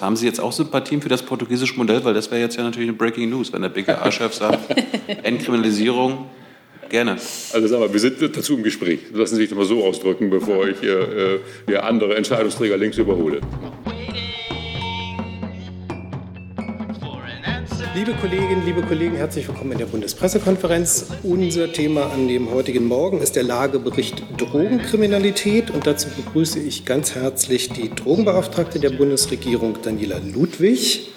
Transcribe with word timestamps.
Haben 0.00 0.14
Sie 0.14 0.26
jetzt 0.26 0.40
auch 0.40 0.52
Sympathien 0.52 1.00
für 1.00 1.08
das 1.08 1.22
portugiesische 1.22 1.74
Modell? 1.78 2.04
Weil 2.04 2.12
das 2.12 2.30
wäre 2.30 2.42
jetzt 2.42 2.54
ja 2.56 2.62
natürlich 2.62 2.90
eine 2.90 2.98
Breaking 2.98 3.30
News, 3.30 3.50
wenn 3.54 3.62
der 3.62 3.70
BKA-Chef 3.70 4.34
sagt, 4.34 4.76
Entkriminalisierung, 5.22 6.26
gerne. 6.90 7.12
Also 7.12 7.66
sagen 7.66 7.82
wir, 7.82 7.90
wir 7.90 8.00
sind 8.00 8.20
dazu 8.20 8.58
im 8.58 8.62
Gespräch. 8.62 9.00
Lassen 9.14 9.36
Sie 9.36 9.40
sich 9.40 9.48
das 9.48 9.56
mal 9.56 9.64
so 9.64 9.82
ausdrücken, 9.82 10.28
bevor 10.28 10.68
ich 10.68 10.82
äh, 10.82 11.36
äh, 11.66 11.76
andere 11.78 12.14
Entscheidungsträger 12.14 12.76
links 12.76 12.98
überhole. 12.98 13.40
Liebe 17.96 18.12
Kolleginnen, 18.12 18.66
liebe 18.66 18.82
Kollegen, 18.82 19.16
herzlich 19.16 19.48
willkommen 19.48 19.72
in 19.72 19.78
der 19.78 19.86
Bundespressekonferenz. 19.86 21.06
Unser 21.22 21.72
Thema 21.72 22.12
an 22.12 22.28
dem 22.28 22.50
heutigen 22.50 22.84
Morgen 22.84 23.22
ist 23.22 23.36
der 23.36 23.42
Lagebericht 23.42 24.22
Drogenkriminalität 24.36 25.70
und 25.70 25.86
dazu 25.86 26.10
begrüße 26.10 26.58
ich 26.58 26.84
ganz 26.84 27.14
herzlich 27.14 27.70
die 27.70 27.88
Drogenbeauftragte 27.88 28.80
der 28.80 28.90
Bundesregierung 28.90 29.78
Daniela 29.82 30.18
Ludwig 30.18 31.08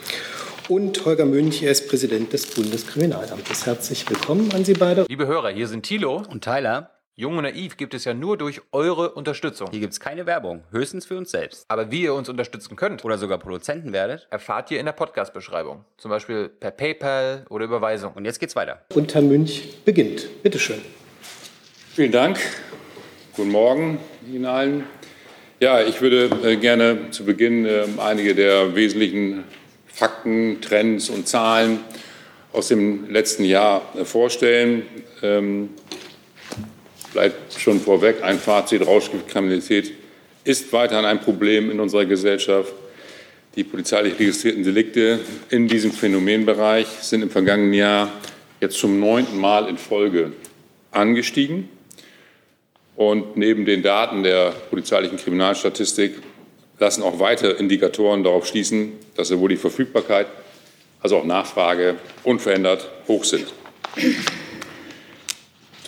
und 0.69 1.03
Holger 1.03 1.25
Münch, 1.25 1.63
er 1.63 1.71
ist 1.71 1.89
Präsident 1.89 2.31
des 2.31 2.47
Bundeskriminalamtes. 2.47 3.65
Herzlich 3.65 4.09
willkommen 4.09 4.49
an 4.53 4.63
Sie 4.63 4.71
beide. 4.71 5.05
Liebe 5.09 5.27
Hörer, 5.27 5.49
hier 5.49 5.67
sind 5.67 5.83
Thilo 5.83 6.23
und 6.29 6.45
Tyler. 6.45 6.91
Jung 7.19 7.35
und 7.35 7.43
Naiv 7.43 7.75
gibt 7.75 7.93
es 7.93 8.05
ja 8.05 8.13
nur 8.13 8.37
durch 8.37 8.61
eure 8.71 9.11
Unterstützung. 9.11 9.67
Hier 9.71 9.81
gibt 9.81 9.91
es 9.91 9.99
keine 9.99 10.25
Werbung, 10.25 10.63
höchstens 10.71 11.05
für 11.05 11.17
uns 11.17 11.31
selbst. 11.31 11.65
Aber 11.67 11.91
wie 11.91 12.03
ihr 12.03 12.13
uns 12.13 12.29
unterstützen 12.29 12.77
könnt 12.77 13.03
oder 13.03 13.17
sogar 13.17 13.39
Produzenten 13.39 13.91
werdet, 13.91 14.25
erfahrt 14.29 14.71
ihr 14.71 14.79
in 14.79 14.85
der 14.85 14.93
Podcast-Beschreibung. 14.93 15.83
Zum 15.97 16.11
Beispiel 16.11 16.47
per 16.47 16.71
PayPal 16.71 17.45
oder 17.49 17.65
Überweisung. 17.65 18.13
Und 18.13 18.23
jetzt 18.23 18.39
geht's 18.39 18.55
weiter. 18.55 18.85
Und 18.95 19.13
Herr 19.13 19.21
Münch 19.21 19.83
beginnt. 19.83 20.29
Bitte 20.43 20.59
schön. 20.59 20.79
Vielen 21.93 22.13
Dank. 22.13 22.39
Guten 23.35 23.51
Morgen 23.51 23.99
Ihnen 24.25 24.45
allen. 24.45 24.85
Ja, 25.59 25.81
ich 25.81 25.99
würde 25.99 26.29
äh, 26.41 26.55
gerne 26.55 27.11
zu 27.11 27.25
Beginn 27.25 27.65
äh, 27.65 27.83
einige 27.97 28.33
der 28.33 28.77
wesentlichen 28.77 29.43
Fakten, 29.87 30.61
Trends 30.61 31.09
und 31.09 31.27
Zahlen 31.27 31.81
aus 32.53 32.69
dem 32.69 33.09
letzten 33.09 33.43
Jahr 33.43 33.81
äh, 33.97 34.05
vorstellen. 34.05 34.83
Ähm, 35.21 35.71
Vielleicht 37.11 37.59
schon 37.59 37.79
vorweg 37.79 38.23
ein 38.23 38.39
Fazit, 38.39 38.85
Rauschgiftkriminalität 38.85 39.91
ist 40.43 40.71
weiterhin 40.73 41.05
ein 41.05 41.21
Problem 41.21 41.71
in 41.71 41.79
unserer 41.79 42.05
Gesellschaft. 42.05 42.71
Die 43.55 43.63
polizeilich 43.63 44.19
registrierten 44.19 44.63
Delikte 44.63 45.19
in 45.49 45.67
diesem 45.67 45.91
Phänomenbereich 45.91 46.87
sind 47.01 47.23
im 47.23 47.29
vergangenen 47.29 47.73
Jahr 47.73 48.11
jetzt 48.61 48.77
zum 48.77 48.99
neunten 48.99 49.37
Mal 49.37 49.67
in 49.67 49.77
Folge 49.77 50.33
angestiegen. 50.91 51.69
Und 52.95 53.37
neben 53.37 53.65
den 53.65 53.81
Daten 53.81 54.23
der 54.23 54.51
polizeilichen 54.69 55.17
Kriminalstatistik 55.17 56.15
lassen 56.77 57.01
auch 57.01 57.19
weitere 57.19 57.53
Indikatoren 57.53 58.23
darauf 58.23 58.45
schließen, 58.45 58.93
dass 59.15 59.29
sowohl 59.29 59.49
die 59.49 59.57
Verfügbarkeit 59.57 60.27
als 61.01 61.11
auch 61.11 61.25
Nachfrage 61.25 61.95
unverändert 62.23 62.89
hoch 63.07 63.23
sind. 63.23 63.47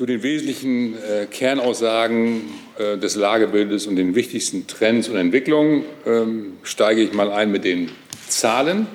Zu 0.01 0.07
den 0.07 0.23
wesentlichen 0.23 0.95
äh, 0.95 1.27
Kernaussagen 1.29 2.49
äh, 2.79 2.97
des 2.97 3.15
Lagebildes 3.15 3.85
und 3.85 3.97
den 3.97 4.15
wichtigsten 4.15 4.65
Trends 4.65 5.07
und 5.09 5.15
Entwicklungen 5.15 5.85
ähm, 6.07 6.53
steige 6.63 7.01
ich 7.01 7.13
mal 7.13 7.31
ein 7.31 7.51
mit 7.51 7.65
den 7.65 7.91
Zahlen. 8.27 8.87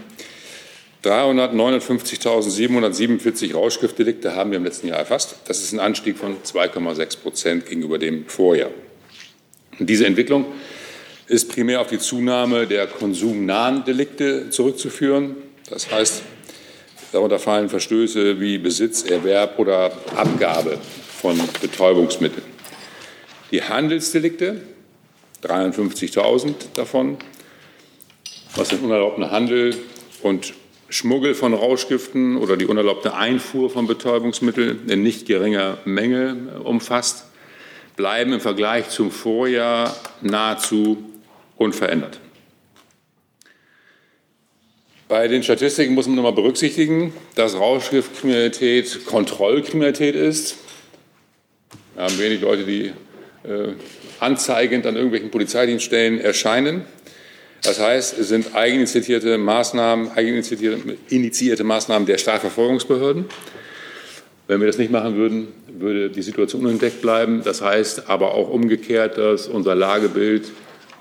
359.747 1.04 3.54
Rauschgiftdelikte 3.54 4.34
haben 4.34 4.50
wir 4.50 4.58
im 4.58 4.64
letzten 4.64 4.88
Jahr 4.88 4.98
erfasst. 4.98 5.36
Das 5.46 5.62
ist 5.62 5.72
ein 5.72 5.78
Anstieg 5.78 6.18
von 6.18 6.42
2,6 6.42 7.20
Prozent 7.20 7.66
gegenüber 7.66 7.98
dem 7.98 8.26
Vorjahr. 8.26 8.72
Und 9.78 9.88
diese 9.88 10.06
Entwicklung 10.06 10.46
ist 11.28 11.52
primär 11.52 11.82
auf 11.82 11.86
die 11.86 12.00
Zunahme 12.00 12.66
der 12.66 12.88
konsumnahen 12.88 13.84
Delikte 13.84 14.50
zurückzuführen. 14.50 15.36
Das 15.70 15.88
heißt, 15.88 16.22
Darunter 17.12 17.38
fallen 17.38 17.68
Verstöße 17.68 18.40
wie 18.40 18.58
Besitz, 18.58 19.02
Erwerb 19.02 19.58
oder 19.58 19.92
Abgabe 20.16 20.78
von 21.20 21.40
Betäubungsmitteln. 21.60 22.44
Die 23.50 23.62
Handelsdelikte, 23.62 24.60
53.000 25.42 26.54
davon, 26.74 27.18
was 28.56 28.68
den 28.68 28.80
unerlaubten 28.80 29.30
Handel 29.30 29.76
und 30.22 30.54
Schmuggel 30.88 31.34
von 31.34 31.54
Rauschgiften 31.54 32.36
oder 32.36 32.56
die 32.56 32.66
unerlaubte 32.66 33.14
Einfuhr 33.14 33.70
von 33.70 33.86
Betäubungsmitteln 33.86 34.88
in 34.88 35.02
nicht 35.02 35.26
geringer 35.26 35.78
Menge 35.84 36.60
umfasst, 36.64 37.26
bleiben 37.96 38.32
im 38.32 38.40
Vergleich 38.40 38.88
zum 38.90 39.10
Vorjahr 39.10 39.94
nahezu 40.22 40.98
unverändert. 41.56 42.20
Bei 45.08 45.28
den 45.28 45.44
Statistiken 45.44 45.94
muss 45.94 46.08
man 46.08 46.16
nochmal 46.16 46.32
berücksichtigen, 46.32 47.12
dass 47.36 47.54
Rauschgiftkriminalität 47.54 49.06
Kontrollkriminalität 49.06 50.16
ist. 50.16 50.56
Wir 51.94 52.04
haben 52.04 52.18
wenig 52.18 52.40
Leute, 52.40 52.64
die 52.64 52.86
äh, 53.48 53.74
anzeigend 54.18 54.84
an 54.84 54.96
irgendwelchen 54.96 55.30
Polizeidienststellen 55.30 56.20
erscheinen. 56.20 56.86
Das 57.62 57.78
heißt, 57.78 58.18
es 58.18 58.28
sind 58.28 58.56
eigeninitiierte 58.56 59.38
Maßnahmen, 59.38 60.10
eigeninitiierte 60.10 60.98
initiierte 61.08 61.62
Maßnahmen 61.62 62.06
der 62.06 62.18
Strafverfolgungsbehörden. 62.18 63.26
Wenn 64.48 64.60
wir 64.60 64.66
das 64.66 64.78
nicht 64.78 64.90
machen 64.90 65.16
würden, 65.16 65.48
würde 65.68 66.10
die 66.10 66.22
Situation 66.22 66.64
unentdeckt 66.64 67.00
bleiben. 67.00 67.42
Das 67.44 67.62
heißt 67.62 68.08
aber 68.10 68.34
auch 68.34 68.50
umgekehrt, 68.50 69.18
dass 69.18 69.46
unser 69.46 69.76
Lagebild 69.76 70.50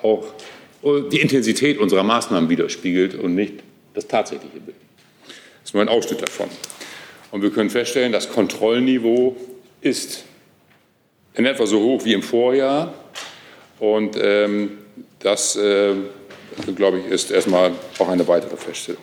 auch 0.03 0.27
die 0.83 1.21
Intensität 1.21 1.79
unserer 1.79 2.03
Maßnahmen 2.03 2.51
widerspiegelt 2.51 3.15
und 3.15 3.33
nicht 3.33 3.64
das 3.95 4.07
tatsächliche 4.07 4.59
Bild. 4.59 4.78
Das 5.25 5.69
ist 5.69 5.73
nur 5.73 5.81
ein 5.81 5.89
Ausschnitt 5.89 6.22
davon. 6.22 6.50
Und 7.31 7.41
wir 7.41 7.51
können 7.51 7.69
feststellen, 7.69 8.11
das 8.11 8.29
Kontrollniveau 8.29 9.35
ist 9.81 10.23
in 11.33 11.45
etwa 11.45 11.66
so 11.66 11.79
hoch 11.79 12.06
wie 12.06 12.13
im 12.13 12.23
Vorjahr. 12.23 12.94
Und 13.79 14.16
ähm, 14.22 14.78
das, 15.19 15.56
äh, 15.56 15.94
glaube 16.75 17.00
ich, 17.00 17.07
ist 17.07 17.31
erstmal 17.31 17.72
auch 18.00 18.07
eine 18.07 18.28
weitere 18.28 18.56
Feststellung. 18.56 19.01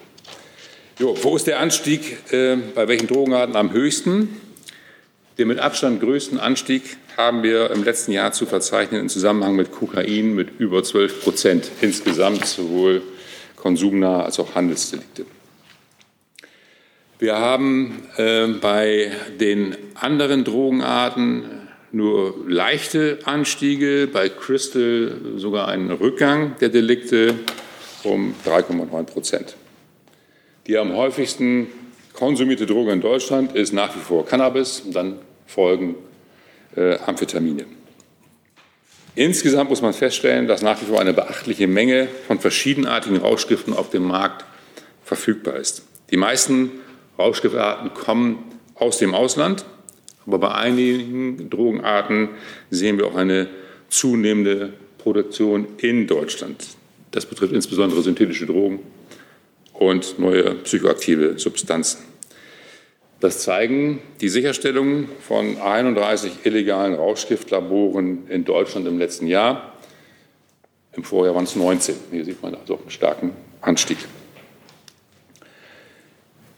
Jo, 0.99 1.17
wo 1.23 1.37
ist 1.37 1.47
der 1.47 1.59
Anstieg 1.59 2.33
äh, 2.33 2.57
bei 2.75 2.87
welchen 2.89 3.07
Drogenarten 3.07 3.57
am 3.57 3.73
höchsten? 3.73 4.41
Den 5.39 5.49
mit 5.49 5.59
Abstand 5.59 6.01
größten 6.01 6.39
Anstieg 6.39 6.83
haben 7.17 7.43
wir 7.43 7.71
im 7.71 7.83
letzten 7.85 8.13
Jahr 8.13 8.33
zu 8.33 8.47
verzeichnen 8.47 9.01
im 9.01 9.09
Zusammenhang 9.09 9.57
mit 9.57 9.73
Kokain 9.73 10.35
mit 10.35 10.59
über 10.59 10.83
12 10.83 11.23
Prozent 11.23 11.71
insgesamt, 11.81 12.47
sowohl 12.47 13.03
konsumnah 13.63 14.25
als 14.25 14.41
auch 14.41 14.57
Handelsdelikte. 14.57 15.25
Wir 17.21 17.39
haben 17.39 18.03
äh, 18.17 18.49
bei 18.49 19.13
den 19.39 19.77
anderen 19.95 20.43
Drogenarten 20.43 21.45
nur 21.93 22.35
leichte 22.49 23.21
Anstiege, 23.25 24.09
bei 24.13 24.29
Crystal 24.29 25.13
sogar 25.37 25.69
einen 25.69 25.93
Rückgang 25.93 26.57
der 26.61 26.71
Delikte 26.71 27.35
um 28.03 28.35
3,9 28.45 29.05
Prozent. 29.05 29.55
Die 30.67 30.77
am 30.77 30.97
häufigsten 30.97 31.69
konsumierte 32.15 32.67
Droge 32.67 32.91
in 32.91 33.01
Deutschland 33.01 33.55
ist 33.55 33.73
nach 33.73 33.95
wie 33.95 34.01
vor 34.01 34.27
Cannabis 34.27 34.81
und 34.81 34.97
dann 34.97 35.19
folgen 35.47 35.95
äh, 36.75 36.99
Amphetamine. 37.07 37.67
Insgesamt 39.15 39.69
muss 39.69 39.83
man 39.83 39.93
feststellen, 39.93 40.49
dass 40.49 40.63
nach 40.63 40.81
wie 40.81 40.87
vor 40.87 41.01
eine 41.01 41.13
beachtliche 41.13 41.67
Menge 41.67 42.09
von 42.27 42.39
verschiedenartigen 42.39 43.19
Rauschgiften 43.19 43.75
auf 43.75 43.91
dem 43.91 44.05
Markt 44.05 44.45
verfügbar 45.05 45.57
ist. 45.57 45.83
Die 46.11 46.17
meisten 46.17 46.71
Rauschgiftarten 47.19 47.93
kommen 47.93 48.39
aus 48.75 48.99
dem 48.99 49.15
Ausland, 49.15 49.67
aber 50.27 50.39
bei 50.39 50.53
einigen 50.53 51.51
Drogenarten 51.51 52.31
sehen 52.71 52.97
wir 52.97 53.07
auch 53.07 53.17
eine 53.17 53.49
zunehmende 53.89 54.73
Produktion 54.97 55.67
in 55.79 56.07
Deutschland. 56.07 56.65
Das 57.11 57.27
betrifft 57.27 57.53
insbesondere 57.53 58.03
synthetische 58.03 58.47
Drogen 58.47 58.81
und 59.75 60.19
neue 60.19 60.55
psychoaktive 60.57 61.39
Substanzen. 61.39 62.12
Das 63.23 63.39
zeigen 63.39 64.03
die 64.21 64.29
Sicherstellungen 64.29 65.09
von 65.21 65.57
31 65.61 66.39
illegalen 66.43 66.95
Rauschgiftlaboren 66.95 68.27
in 68.29 68.45
Deutschland 68.45 68.89
im 68.89 68.99
letzten 68.99 69.29
Jahr. 69.29 69.75
Im 70.97 71.05
Vorjahr 71.05 71.37
waren 71.37 71.45
es 71.45 71.55
19. 71.55 71.95
Hier 72.11 72.25
sieht 72.25 72.43
man 72.43 72.57
also 72.57 72.81
einen 72.81 72.91
starken 72.91 73.31
Anstieg. 73.61 73.99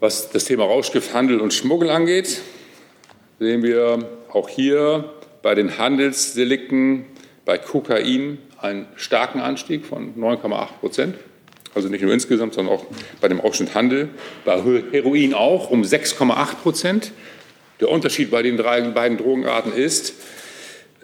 Was 0.00 0.30
das 0.30 0.46
Thema 0.46 0.64
Rauschgifthandel 0.64 1.38
und 1.38 1.52
Schmuggel 1.52 1.90
angeht, 1.90 2.40
sehen 3.38 3.62
wir 3.62 4.08
auch 4.32 4.48
hier 4.48 5.12
bei 5.42 5.54
den 5.54 5.76
Handelsdelikten 5.76 7.04
bei 7.44 7.58
Kokain 7.58 8.38
einen 8.56 8.86
starken 8.96 9.40
Anstieg 9.40 9.84
von 9.84 10.14
9,8 10.14 10.66
Prozent 10.80 11.16
also 11.74 11.88
nicht 11.88 12.02
nur 12.02 12.12
insgesamt, 12.12 12.54
sondern 12.54 12.74
auch 12.74 12.86
bei 13.20 13.28
dem 13.28 13.40
Ausschnitt 13.40 13.74
Handel, 13.74 14.08
bei 14.44 14.62
Heroin 14.92 15.34
auch 15.34 15.70
um 15.70 15.82
6,8 15.82 16.56
Prozent. 16.56 17.12
Der 17.80 17.88
Unterschied 17.90 18.30
bei 18.30 18.42
den 18.42 18.56
drei, 18.56 18.80
beiden 18.82 19.18
Drogenarten 19.18 19.72
ist, 19.72 20.14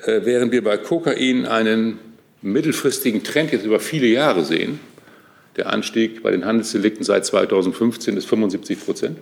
äh, 0.04 0.20
während 0.24 0.52
wir 0.52 0.62
bei 0.62 0.76
Kokain 0.76 1.46
einen 1.46 1.98
mittelfristigen 2.42 3.22
Trend 3.22 3.52
jetzt 3.52 3.64
über 3.64 3.80
viele 3.80 4.06
Jahre 4.06 4.44
sehen, 4.44 4.80
Der 5.56 5.72
Anstieg 5.72 6.22
bei 6.22 6.30
den 6.30 6.44
Handelsdelikten 6.44 7.04
seit 7.04 7.26
2015 7.26 8.16
ist 8.16 8.26
75 8.26 8.84
Prozent. 8.84 9.18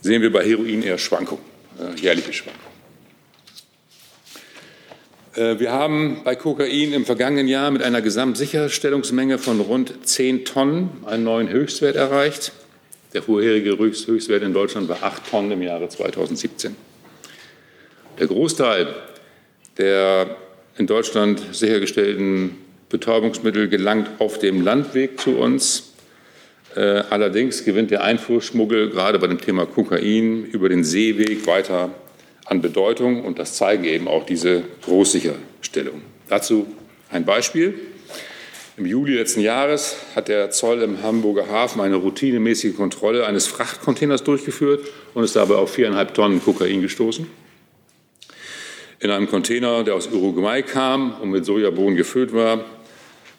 Sehen 0.00 0.22
wir 0.22 0.32
bei 0.32 0.42
Heroin 0.42 0.82
eher 0.82 0.96
Schwankungen, 0.96 1.44
äh, 1.78 2.00
jährliche 2.00 2.32
Schwankungen. 2.32 2.69
Äh, 5.34 5.58
wir 5.58 5.72
haben 5.72 6.22
bei 6.24 6.34
Kokain 6.34 6.92
im 6.92 7.04
vergangenen 7.04 7.48
Jahr 7.48 7.70
mit 7.70 7.82
einer 7.82 8.02
Gesamtsicherstellungsmenge 8.02 9.38
von 9.38 9.60
rund 9.60 10.06
10 10.06 10.44
Tonnen 10.44 10.90
einen 11.06 11.24
neuen 11.24 11.48
Höchstwert 11.48 11.96
erreicht. 11.96 12.52
Der 13.14 13.22
vorherige 13.22 13.76
Höchstwert 13.78 14.42
in 14.42 14.52
Deutschland 14.52 14.88
war 14.88 15.02
8 15.02 15.30
Tonnen 15.30 15.52
im 15.52 15.62
Jahre 15.62 15.88
2017. 15.88 16.76
Der 18.18 18.26
Großteil 18.26 18.94
der 19.78 20.36
in 20.76 20.86
Deutschland 20.86 21.40
sichergestellten 21.52 22.56
Betäubungsmittel 22.88 23.68
gelangt 23.68 24.08
auf 24.18 24.38
dem 24.38 24.62
Landweg 24.62 25.18
zu 25.20 25.36
uns. 25.38 25.94
Äh, 26.74 27.02
allerdings 27.10 27.64
gewinnt 27.64 27.90
der 27.90 28.02
Einfuhrschmuggel 28.02 28.90
gerade 28.90 29.18
bei 29.18 29.26
dem 29.26 29.40
Thema 29.40 29.64
Kokain 29.64 30.44
über 30.44 30.68
den 30.68 30.84
Seeweg 30.84 31.46
weiter 31.46 31.90
an 32.46 32.60
Bedeutung 32.60 33.24
und 33.24 33.38
das 33.38 33.54
zeigen 33.54 33.84
eben 33.84 34.08
auch 34.08 34.26
diese 34.26 34.62
Großsicherstellungen. 34.82 36.02
Dazu 36.28 36.66
ein 37.10 37.24
Beispiel. 37.24 37.74
Im 38.76 38.86
Juli 38.86 39.14
letzten 39.14 39.40
Jahres 39.40 39.96
hat 40.16 40.28
der 40.28 40.50
Zoll 40.50 40.80
im 40.82 41.02
Hamburger 41.02 41.48
Hafen 41.48 41.80
eine 41.80 41.96
routinemäßige 41.96 42.74
Kontrolle 42.74 43.26
eines 43.26 43.46
Frachtcontainers 43.46 44.24
durchgeführt 44.24 44.86
und 45.12 45.22
ist 45.22 45.36
dabei 45.36 45.56
auf 45.56 45.72
viereinhalb 45.72 46.14
Tonnen 46.14 46.42
Kokain 46.42 46.80
gestoßen. 46.80 47.26
In 49.00 49.10
einem 49.10 49.28
Container, 49.28 49.82
der 49.82 49.94
aus 49.94 50.06
Uruguay 50.06 50.62
kam 50.62 51.14
und 51.20 51.30
mit 51.30 51.44
Sojabohnen 51.44 51.96
gefüllt 51.96 52.32
war, 52.32 52.64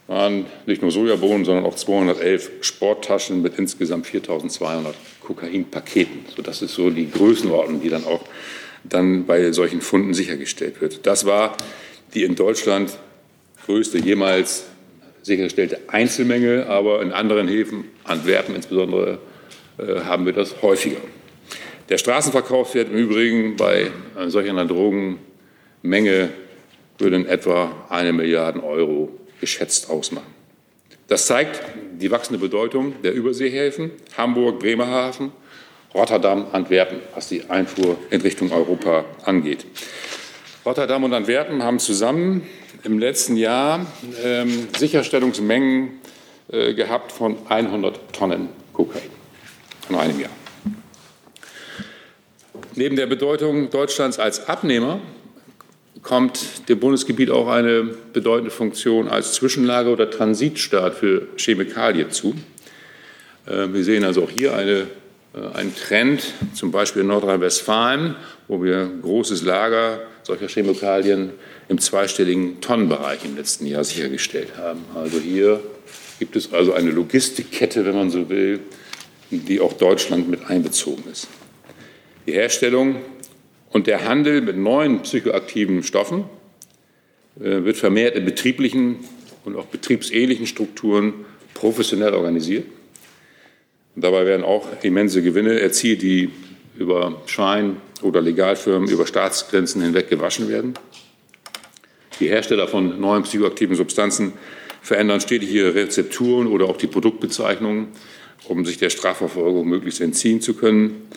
waren 0.07 0.45
nicht 0.65 0.81
nur 0.81 0.92
Sojabohnen, 0.92 1.45
sondern 1.45 1.65
auch 1.65 1.75
211 1.75 2.51
Sporttaschen 2.62 3.42
mit 3.42 3.57
insgesamt 3.57 4.06
4.200 4.06 4.94
Kokainpaketen. 5.21 6.25
So, 6.36 6.42
das 6.42 6.62
ist 6.62 6.74
so 6.74 6.89
die 6.89 7.09
Größenordnung, 7.09 7.81
die 7.81 7.89
dann 7.89 8.03
auch 8.03 8.21
dann 8.83 9.25
bei 9.25 9.51
solchen 9.51 9.81
Funden 9.81 10.13
sichergestellt 10.13 10.81
wird. 10.81 11.06
Das 11.06 11.25
war 11.25 11.56
die 12.13 12.24
in 12.24 12.36
Deutschland 12.36 12.98
größte 13.66 14.00
jemals 14.00 14.66
sichergestellte 15.22 15.80
Einzelmenge, 15.88 16.66
aber 16.68 17.01
in 17.01 17.12
anderen 17.12 17.48
Häfen, 17.48 17.86
Antwerpen 18.04 18.56
insbesondere, 18.56 19.19
äh, 19.78 20.01
haben 20.01 20.25
wir 20.25 20.33
das 20.33 20.62
häufiger. 20.62 20.98
Der 21.89 21.98
Straßenverkauf 21.98 22.74
wird 22.74 22.89
im 22.89 22.98
Übrigen 22.98 23.56
bei 23.57 23.92
solch 24.28 24.50
einer 24.50 24.66
Drogenmenge 24.66 26.30
würde 27.01 27.16
in 27.18 27.25
etwa 27.25 27.86
eine 27.89 28.13
Milliarde 28.13 28.63
Euro 28.63 29.10
geschätzt 29.42 29.89
ausmachen. 29.89 30.34
Das 31.07 31.25
zeigt 31.25 31.62
die 32.00 32.10
wachsende 32.10 32.39
Bedeutung 32.39 32.94
der 33.04 33.13
Überseehäfen 33.13 33.92
Hamburg, 34.16 34.60
Bremerhaven 34.60 35.31
Rotterdam, 35.94 36.48
Antwerpen, 36.52 37.00
was 37.14 37.28
die 37.28 37.50
Einfuhr 37.50 37.98
in 38.10 38.22
Richtung 38.22 38.52
Europa 38.52 39.06
angeht. 39.24 39.66
Rotterdam 40.66 41.04
und 41.04 41.14
Antwerpen 41.14 41.64
haben 41.64 41.80
zusammen 41.80 42.48
im 42.84 43.00
letzten 43.00 43.36
Jahr 43.36 43.86
ähm, 44.24 44.68
Sicherstellungsmengen 44.78 46.00
äh, 46.52 46.74
gehabt 46.74 47.12
von 47.12 47.38
100 47.48 48.14
Tonnen 48.14 48.50
Kokain 48.74 49.02
in 49.90 49.96
einem 49.96 50.20
Jahr. 50.20 50.32
Neben 52.76 52.96
der 52.96 53.08
Bedeutung 53.08 53.70
Deutschlands 53.70 54.18
als 54.18 54.48
Abnehmer 54.48 55.02
kommt 56.02 56.70
dem 56.70 56.80
Bundesgebiet 56.80 57.30
auch 57.30 57.48
eine 57.48 57.84
bedeutende 57.84 58.50
Funktion 58.50 59.08
als 59.08 59.34
Zwischenlager 59.34 59.92
oder 59.92 60.10
Transitstaat 60.10 60.96
für 60.96 61.28
Chemikalien 61.38 62.12
zu. 62.12 62.36
Äh, 63.46 63.68
wir 63.74 63.84
sehen 63.84 64.04
also 64.04 64.24
auch 64.24 64.30
hier 64.30 64.56
eine 64.56 64.88
ein 65.33 65.74
Trend, 65.75 66.33
zum 66.54 66.72
Beispiel 66.72 67.04
in 67.04 67.07
Nordrhein-Westfalen, 67.07 68.16
wo 68.48 68.62
wir 68.63 68.81
ein 68.81 69.01
großes 69.01 69.44
Lager 69.44 70.01
solcher 70.24 70.48
Chemikalien 70.48 71.31
im 71.69 71.80
zweistelligen 71.80 72.62
Tonnenbereich 72.62 73.24
im 73.25 73.36
letzten 73.36 73.66
Jahr 73.66 73.83
sichergestellt 73.83 74.57
haben. 74.57 74.83
Also 74.94 75.19
hier 75.19 75.62
gibt 76.19 76.36
es 76.36 76.54
also 76.54 76.74
eine 76.74 76.92
Logistikkette, 76.92 77.86
wenn 77.86 77.95
man 77.95 78.10
so 78.10 78.30
will, 78.30 78.60
die 79.31 79.60
auch 79.60 79.74
Deutschland 79.74 80.30
mit 80.30 80.50
einbezogen 80.50 81.04
ist. 81.12 81.28
Die 82.27 82.34
Herstellung 82.34 82.98
und 83.72 83.88
der 83.88 84.06
Handel 84.07 84.42
mit 84.42 84.57
neuen 84.57 85.01
psychoaktiven 85.01 85.81
Stoffen 85.84 86.25
äh, 87.39 87.63
wird 87.63 87.77
vermehrt 87.77 88.16
in 88.16 88.25
betrieblichen 88.25 88.98
und 89.45 89.56
auch 89.56 89.66
betriebsähnlichen 89.66 90.45
Strukturen 90.45 91.13
professionell 91.54 92.13
organisiert. 92.13 92.66
Dabei 93.96 94.26
werden 94.26 94.44
auch 94.44 94.68
immense 94.84 95.22
Gewinne 95.22 95.60
erzielt, 95.60 96.02
die 96.02 96.30
über 96.78 97.22
Schein- 97.26 97.78
oder 98.02 98.22
Legalfirmen 98.22 98.90
über 98.90 99.06
Staatsgrenzen 99.06 99.82
hinweg 99.82 100.10
gewaschen 100.10 100.50
werden. 100.50 100.74
Die 102.20 102.30
Hersteller 102.30 102.68
von 102.68 103.00
neuen 103.00 103.24
psychoaktiven 103.24 103.76
Substanzen 103.76 104.34
verändern 104.82 105.22
stetig 105.22 105.52
ihre 105.52 105.76
Rezepturen 105.76 106.48
oder 106.48 106.66
auch 106.66 106.78
die 106.78 106.88
Produktbezeichnungen, 106.88 107.88
um 108.48 108.66
sich 108.66 108.78
der 108.78 108.90
Strafverfolgung 108.90 109.68
möglichst 109.68 110.02
entziehen 110.02 110.42
zu 110.42 110.54
können. 110.56 111.08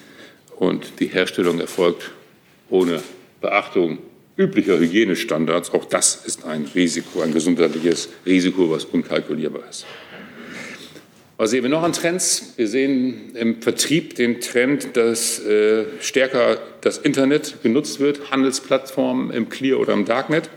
Und 0.56 1.00
die 1.00 1.06
Herstellung 1.06 1.60
erfolgt 1.60 2.10
ohne 2.70 3.02
Beachtung 3.40 3.98
üblicher 4.36 4.78
Hygienestandards. 4.78 5.72
Auch 5.72 5.84
das 5.84 6.24
ist 6.26 6.44
ein 6.44 6.68
Risiko, 6.74 7.20
ein 7.20 7.32
gesundheitliches 7.32 8.08
Risiko, 8.26 8.70
was 8.70 8.84
unkalkulierbar 8.84 9.62
ist. 9.68 9.86
Was 11.36 11.50
sehen 11.50 11.64
wir 11.64 11.70
noch 11.70 11.82
an 11.82 11.92
Trends? 11.92 12.52
Wir 12.54 12.68
sehen 12.68 13.34
im 13.34 13.60
Vertrieb 13.60 14.14
den 14.14 14.40
Trend, 14.40 14.96
dass 14.96 15.40
äh, 15.40 15.84
stärker 16.00 16.58
das 16.80 16.98
Internet 16.98 17.60
genutzt 17.60 17.98
wird, 17.98 18.30
Handelsplattformen 18.30 19.32
im 19.32 19.48
Clear 19.48 19.80
oder 19.80 19.94
im 19.94 20.04
Darknet. 20.04 20.48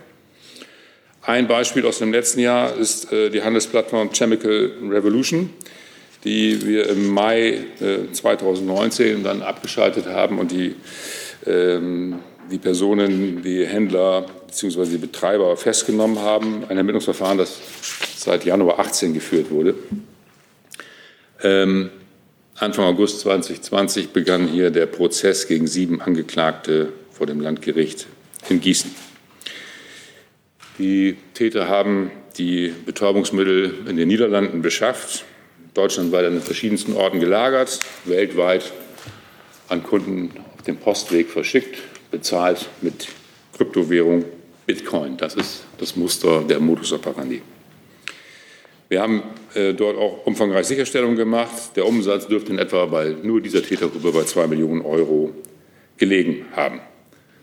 Ein 1.24 1.48
Beispiel 1.48 1.84
aus 1.88 1.98
dem 1.98 2.12
letzten 2.12 2.42
Jahr 2.42 2.76
ist 2.76 3.12
äh, 3.12 3.32
die 3.32 3.42
Handelsplattform 3.42 4.12
Chemical 4.14 4.72
Revolution, 4.88 5.50
die 6.24 6.64
wir 6.68 6.88
im 6.90 7.08
Mai 7.08 7.66
äh, 7.82 8.12
2019 8.12 9.24
dann 9.24 9.42
abgeschaltet 9.42 10.06
haben 10.06 10.38
und 10.38 10.52
die, 10.52 10.76
ähm, 11.48 12.20
die 12.52 12.60
Personen, 12.60 13.42
die 13.42 13.66
Händler 13.66 14.28
bzw. 14.46 14.86
die 14.86 14.98
Betreiber 14.98 15.58
festgenommen 15.58 16.20
haben. 16.20 16.66
Ein 16.70 16.78
Ermittlungsverfahren, 16.78 17.40
das 17.40 17.58
seit 18.16 18.46
Januar 18.46 18.78
18 18.78 19.16
geführt 19.16 19.50
wurde. 19.50 19.74
Ähm, 21.44 21.90
Anfang 22.56 22.86
August 22.86 23.20
2020 23.20 24.10
begann 24.10 24.48
hier 24.48 24.72
der 24.72 24.88
Prozess 24.88 25.48
gegen 25.48 25.68
sieben 25.68 26.02
Angeklagte 26.02 26.92
vor 27.12 27.28
dem 27.28 27.40
Landgericht 27.40 28.08
in 28.50 28.60
Gießen. 28.62 28.94
Die 30.80 31.18
Täter 31.34 31.68
haben 31.68 32.12
die 32.38 32.74
Betäubungsmittel 32.86 33.74
in 33.88 33.98
den 33.98 34.08
Niederlanden 34.08 34.62
beschafft, 34.62 35.26
deutschlandweit 35.74 36.26
an 36.26 36.34
den 36.34 36.42
verschiedensten 36.42 36.94
Orten 36.94 37.20
gelagert, 37.20 37.80
weltweit 38.06 38.72
an 39.70 39.84
Kunden 39.84 40.32
auf 40.56 40.64
dem 40.64 40.78
Postweg 40.78 41.30
verschickt, 41.30 41.80
bezahlt 42.12 42.70
mit 42.82 43.08
Kryptowährung 43.56 44.26
Bitcoin. 44.66 45.18
Das 45.18 45.36
ist 45.36 45.64
das 45.78 45.96
Muster 45.96 46.42
der 46.42 46.60
Modus 46.60 46.92
operandi. 46.94 47.42
Wir 48.90 49.02
haben 49.02 49.24
dort 49.74 49.98
auch 49.98 50.26
umfangreich 50.26 50.66
Sicherstellungen 50.66 51.16
gemacht. 51.16 51.76
Der 51.76 51.86
Umsatz 51.86 52.28
dürfte 52.28 52.52
in 52.52 52.60
etwa 52.60 52.86
bei 52.86 53.16
nur 53.24 53.42
dieser 53.42 53.64
Tätergruppe 53.64 54.12
bei 54.12 54.24
zwei 54.24 54.48
Millionen 54.48 54.82
Euro 54.82 55.34
gelegen 55.98 56.46
haben. 56.56 56.80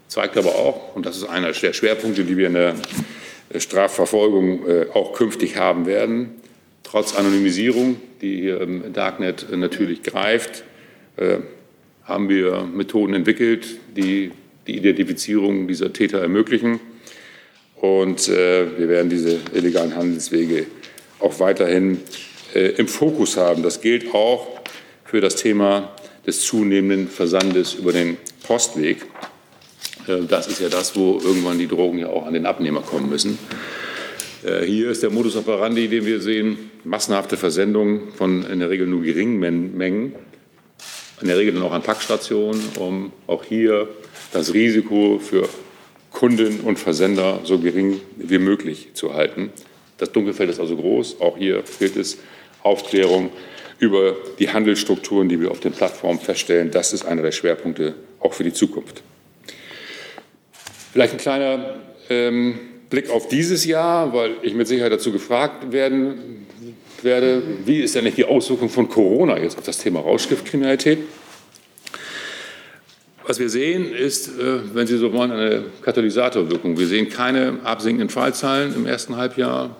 Zeigt 0.08 0.36
aber 0.36 0.54
auch, 0.54 0.94
und 0.94 1.06
das 1.06 1.16
ist 1.16 1.24
einer 1.24 1.52
der 1.52 1.72
Schwerpunkte, 1.72 2.24
die 2.24 2.36
wir 2.36 2.46
in 2.46 2.54
der 2.54 2.74
Strafverfolgung 3.56 4.68
äh, 4.68 4.86
auch 4.92 5.12
künftig 5.12 5.56
haben 5.56 5.86
werden, 5.86 6.30
trotz 6.82 7.16
Anonymisierung, 7.16 7.96
die 8.20 8.40
hier 8.40 8.60
im 8.60 8.92
Darknet 8.92 9.46
natürlich 9.50 10.02
greift, 10.02 10.64
äh, 11.16 11.38
haben 12.04 12.28
wir 12.28 12.62
Methoden 12.62 13.14
entwickelt, 13.14 13.78
die 13.96 14.30
die 14.66 14.76
Identifizierung 14.76 15.68
dieser 15.68 15.92
Täter 15.92 16.20
ermöglichen. 16.20 16.80
Und 17.76 18.28
äh, 18.28 18.78
wir 18.78 18.88
werden 18.88 19.10
diese 19.10 19.40
illegalen 19.54 19.96
Handelswege 19.96 20.66
auch 21.20 21.40
weiterhin 21.40 22.00
äh, 22.54 22.70
im 22.76 22.88
Fokus 22.88 23.36
haben. 23.36 23.62
Das 23.62 23.80
gilt 23.80 24.14
auch 24.14 24.60
für 25.04 25.20
das 25.20 25.36
Thema 25.36 25.94
des 26.26 26.42
zunehmenden 26.42 27.08
Versandes 27.08 27.74
über 27.74 27.92
den 27.92 28.16
Postweg. 28.46 29.06
Äh, 30.06 30.22
das 30.28 30.46
ist 30.46 30.60
ja 30.60 30.68
das, 30.68 30.96
wo 30.96 31.20
irgendwann 31.22 31.58
die 31.58 31.68
Drogen 31.68 31.98
ja 31.98 32.08
auch 32.08 32.26
an 32.26 32.34
den 32.34 32.46
Abnehmer 32.46 32.80
kommen 32.80 33.08
müssen. 33.08 33.38
Äh, 34.44 34.64
hier 34.64 34.90
ist 34.90 35.02
der 35.02 35.10
Modus 35.10 35.36
operandi, 35.36 35.88
den 35.88 36.04
wir 36.04 36.20
sehen, 36.20 36.70
massenhafte 36.84 37.36
Versendungen 37.36 38.12
von 38.12 38.44
in 38.44 38.60
der 38.60 38.70
Regel 38.70 38.86
nur 38.86 39.02
geringen 39.02 39.38
Mengen, 39.38 40.14
in 41.20 41.28
der 41.28 41.38
Regel 41.38 41.54
dann 41.54 41.62
auch 41.62 41.72
an 41.72 41.82
Packstationen, 41.82 42.60
um 42.78 43.12
auch 43.26 43.44
hier 43.44 43.88
das 44.32 44.52
Risiko 44.52 45.18
für 45.18 45.48
Kunden 46.10 46.60
und 46.60 46.78
Versender 46.78 47.40
so 47.44 47.58
gering 47.58 48.00
wie 48.16 48.38
möglich 48.38 48.88
zu 48.94 49.14
halten. 49.14 49.50
Das 49.98 50.12
Dunkelfeld 50.12 50.50
ist 50.50 50.60
also 50.60 50.76
groß. 50.76 51.20
Auch 51.20 51.36
hier 51.36 51.62
gilt 51.78 51.96
es, 51.96 52.18
Aufklärung 52.62 53.30
über 53.78 54.16
die 54.38 54.50
Handelsstrukturen, 54.50 55.28
die 55.28 55.40
wir 55.40 55.50
auf 55.50 55.60
den 55.60 55.72
Plattformen 55.72 56.18
feststellen. 56.18 56.70
Das 56.70 56.92
ist 56.92 57.04
einer 57.04 57.22
der 57.22 57.32
Schwerpunkte 57.32 57.94
auch 58.20 58.32
für 58.32 58.44
die 58.44 58.52
Zukunft. 58.52 59.02
Vielleicht 60.92 61.12
ein 61.12 61.18
kleiner 61.18 61.76
ähm, 62.08 62.58
Blick 62.88 63.10
auf 63.10 63.28
dieses 63.28 63.64
Jahr, 63.64 64.12
weil 64.12 64.36
ich 64.42 64.54
mit 64.54 64.66
Sicherheit 64.66 64.92
dazu 64.92 65.12
gefragt 65.12 65.72
werden 65.72 66.46
werde, 67.02 67.42
wie 67.64 67.80
ist 67.80 67.94
denn 67.94 68.10
die 68.14 68.24
Auswirkung 68.24 68.70
von 68.70 68.88
Corona 68.88 69.38
jetzt 69.38 69.58
auf 69.58 69.64
das 69.64 69.78
Thema 69.78 70.00
Rauschgiftkriminalität? 70.00 70.98
Was 73.26 73.38
wir 73.38 73.48
sehen, 73.48 73.92
ist, 73.92 74.28
äh, 74.28 74.74
wenn 74.74 74.86
Sie 74.86 74.98
so 74.98 75.12
wollen, 75.12 75.32
eine 75.32 75.64
Katalysatorwirkung. 75.82 76.78
Wir 76.78 76.86
sehen 76.86 77.08
keine 77.08 77.58
absinkenden 77.64 78.10
Fallzahlen 78.10 78.74
im 78.74 78.86
ersten 78.86 79.16
Halbjahr. 79.16 79.76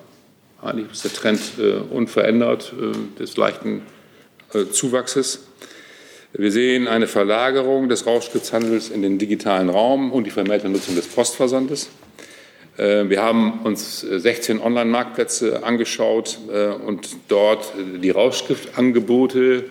Eigentlich 0.65 0.93
ist 0.93 1.05
der 1.05 1.13
Trend 1.13 1.41
äh, 1.59 1.75
unverändert 1.95 2.73
äh, 2.81 3.19
des 3.21 3.37
leichten 3.37 3.83
Zuwachses. 4.71 5.49
Wir 6.33 6.53
sehen 6.53 6.87
eine 6.87 7.09
Verlagerung 7.09 7.89
des 7.89 8.07
Rauschgiftshandels 8.07 8.89
in 8.89 9.03
den 9.03 9.19
digitalen 9.19 9.69
Raum 9.69 10.13
und 10.13 10.25
die 10.25 10.31
vermehrte 10.31 10.69
Nutzung 10.69 10.95
des 10.95 11.09
Postversandes. 11.09 11.91
Wir 12.77 13.21
haben 13.21 13.63
uns 13.65 14.03
16 14.03 14.61
Online-Marktplätze 14.61 15.65
angeschaut 15.65 16.39
und 16.87 17.09
dort 17.27 17.73
die 18.01 18.11
Rauschgiftangebote 18.11 19.65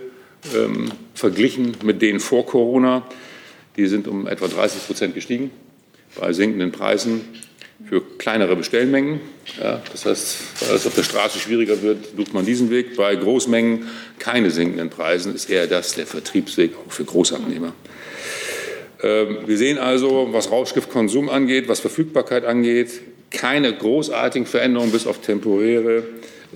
ähm, 0.53 0.91
verglichen 1.13 1.77
mit 1.83 2.01
denen 2.01 2.19
vor 2.19 2.45
Corona. 2.45 3.03
Die 3.77 3.87
sind 3.87 4.09
um 4.09 4.27
etwa 4.27 4.47
30 4.47 4.85
Prozent 4.85 5.15
gestiegen 5.15 5.51
bei 6.19 6.33
sinkenden 6.33 6.71
Preisen 6.71 7.21
für 7.85 8.01
kleinere 8.17 8.55
Bestellmengen. 8.55 9.21
Ja, 9.61 9.81
das 9.91 10.05
heißt, 10.05 10.37
weil 10.67 10.75
es 10.75 10.87
auf 10.87 10.95
der 10.95 11.03
Straße 11.03 11.39
schwieriger 11.39 11.81
wird, 11.81 11.97
sucht 12.15 12.33
man 12.33 12.45
diesen 12.45 12.69
Weg. 12.69 12.95
Bei 12.95 13.15
Großmengen 13.15 13.87
keine 14.19 14.51
sinkenden 14.51 14.89
Preisen 14.89 15.35
ist 15.35 15.49
eher 15.49 15.67
das 15.67 15.95
der 15.95 16.07
Vertriebsweg 16.07 16.71
auch 16.75 16.91
für 16.91 17.03
Großabnehmer. 17.03 17.73
Ähm, 19.03 19.39
wir 19.45 19.57
sehen 19.57 19.77
also, 19.77 20.29
was 20.31 20.49
Rauschgiftkonsum 20.49 21.29
angeht, 21.29 21.67
was 21.67 21.81
Verfügbarkeit 21.81 22.45
angeht, 22.45 23.01
keine 23.31 23.73
großartigen 23.73 24.47
Veränderungen 24.47 24.91
bis 24.91 25.05
auf 25.05 25.19
temporäre 25.19 26.03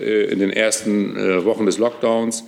äh, 0.00 0.32
in 0.32 0.38
den 0.38 0.50
ersten 0.50 1.16
äh, 1.16 1.44
Wochen 1.44 1.66
des 1.66 1.78
Lockdowns. 1.78 2.44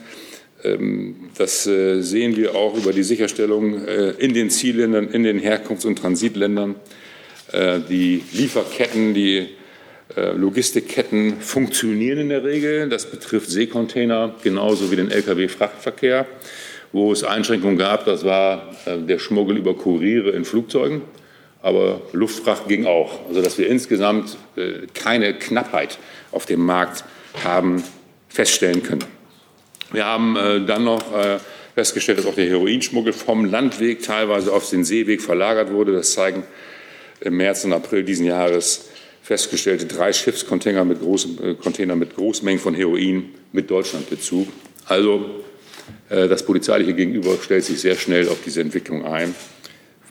Ähm, 0.65 1.17
das 1.37 1.67
äh, 1.67 2.01
sehen 2.01 2.37
wir 2.37 2.55
auch 2.55 2.77
über 2.77 2.93
die 2.93 3.03
Sicherstellung 3.03 3.87
äh, 3.87 4.11
in 4.19 4.33
den 4.33 4.51
Zielländern, 4.51 5.09
in 5.09 5.23
den 5.23 5.39
Herkunfts- 5.39 5.87
und 5.87 5.97
Transitländern. 5.97 6.77
Äh, 7.53 7.81
die 7.89 8.25
Lieferketten, 8.33 9.15
die 9.15 9.49
Logistikketten 10.17 11.41
funktionieren 11.41 12.19
in 12.19 12.31
der 12.31 12.43
Regel. 12.43 12.89
Das 12.89 13.09
betrifft 13.09 13.49
Seekontainer 13.49 14.35
genauso 14.43 14.91
wie 14.91 14.97
den 14.97 15.09
Lkw-Frachtverkehr. 15.09 16.27
Wo 16.91 17.13
es 17.13 17.23
Einschränkungen 17.23 17.79
gab, 17.79 18.07
das 18.07 18.25
war 18.25 18.75
der 18.87 19.21
Schmuggel 19.21 19.57
über 19.57 19.77
Kuriere 19.77 20.31
in 20.31 20.45
Flugzeugen. 20.45 21.03
Aber 21.63 22.01
Luftfracht 22.11 22.67
ging 22.67 22.87
auch. 22.87 23.29
Also 23.29 23.41
dass 23.41 23.57
wir 23.57 23.69
insgesamt 23.69 24.37
keine 24.95 25.35
Knappheit 25.35 26.01
auf 26.33 26.45
dem 26.45 26.67
Markt 26.67 27.05
haben 27.45 27.81
feststellen 28.29 28.83
können. 28.83 29.05
Wir 29.93 30.07
haben 30.07 30.37
äh, 30.37 30.65
dann 30.65 30.85
noch 30.85 31.13
äh, 31.17 31.39
festgestellt, 31.75 32.19
dass 32.19 32.27
auch 32.27 32.35
der 32.35 32.49
Heroinschmuggel 32.49 33.13
vom 33.13 33.45
Landweg 33.45 34.03
teilweise 34.03 34.53
auf 34.53 34.71
den 34.71 34.85
Seeweg 34.85 35.21
verlagert 35.21 35.73
wurde. 35.73 35.93
Das 35.93 36.13
zeigen 36.13 36.45
im 37.21 37.37
März 37.37 37.65
und 37.65 37.73
April 37.73 38.05
diesen 38.05 38.27
Jahres 38.27 38.87
festgestellte 39.23 39.87
drei 39.87 40.13
Schiffscontainer 40.13 40.85
mit, 40.85 41.01
großen, 41.01 41.43
äh, 41.43 41.55
Container 41.55 41.97
mit 41.97 42.17
Großmengen 42.17 42.61
von 42.61 42.75
Heroin 42.75 43.31
mit 43.53 43.71
Deutschlandbezug. 43.71 44.49
Also 44.87 45.45
äh, 46.09 46.29
das 46.29 46.45
polizeiliche 46.45 46.95
Gegenüber 46.95 47.37
stellt 47.41 47.65
sich 47.65 47.81
sehr 47.81 47.97
schnell 47.97 48.29
auf 48.29 48.39
diese 48.45 48.61
Entwicklung 48.61 49.05
ein. 49.05 49.35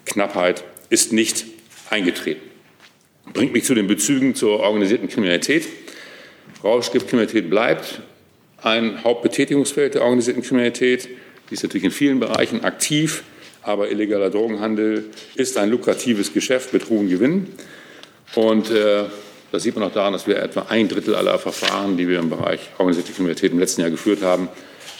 Knappheit 0.05 0.63
ist 0.89 1.13
nicht 1.13 1.45
eingetreten. 1.89 2.41
Bringt 3.33 3.53
mich 3.53 3.65
zu 3.65 3.75
den 3.75 3.87
Bezügen 3.87 4.35
zur 4.35 4.59
organisierten 4.61 5.07
Kriminalität. 5.07 5.67
Rauschgiftkriminalität 6.63 7.49
bleibt 7.49 8.01
ein 8.61 9.03
Hauptbetätigungsfeld 9.03 9.95
der 9.95 10.03
organisierten 10.03 10.43
Kriminalität. 10.43 11.09
Die 11.49 11.53
ist 11.53 11.63
natürlich 11.63 11.85
in 11.85 11.91
vielen 11.91 12.19
Bereichen 12.19 12.63
aktiv, 12.63 13.23
aber 13.69 13.91
illegaler 13.91 14.31
Drogenhandel 14.31 15.05
ist 15.35 15.57
ein 15.57 15.69
lukratives 15.69 16.33
Geschäft 16.33 16.73
mit 16.73 16.89
hohen 16.89 17.07
Gewinnen. 17.07 17.53
Und 18.33 18.71
äh, 18.71 19.03
das 19.51 19.63
sieht 19.63 19.75
man 19.75 19.83
auch 19.83 19.93
daran, 19.93 20.13
dass 20.13 20.25
wir 20.25 20.37
etwa 20.37 20.65
ein 20.69 20.87
Drittel 20.87 21.13
aller 21.13 21.37
Verfahren, 21.37 21.95
die 21.95 22.07
wir 22.07 22.17
im 22.17 22.31
Bereich 22.31 22.59
organisierte 22.79 23.13
Kriminalität 23.13 23.51
im 23.51 23.59
letzten 23.59 23.81
Jahr 23.81 23.91
geführt 23.91 24.23
haben, 24.23 24.49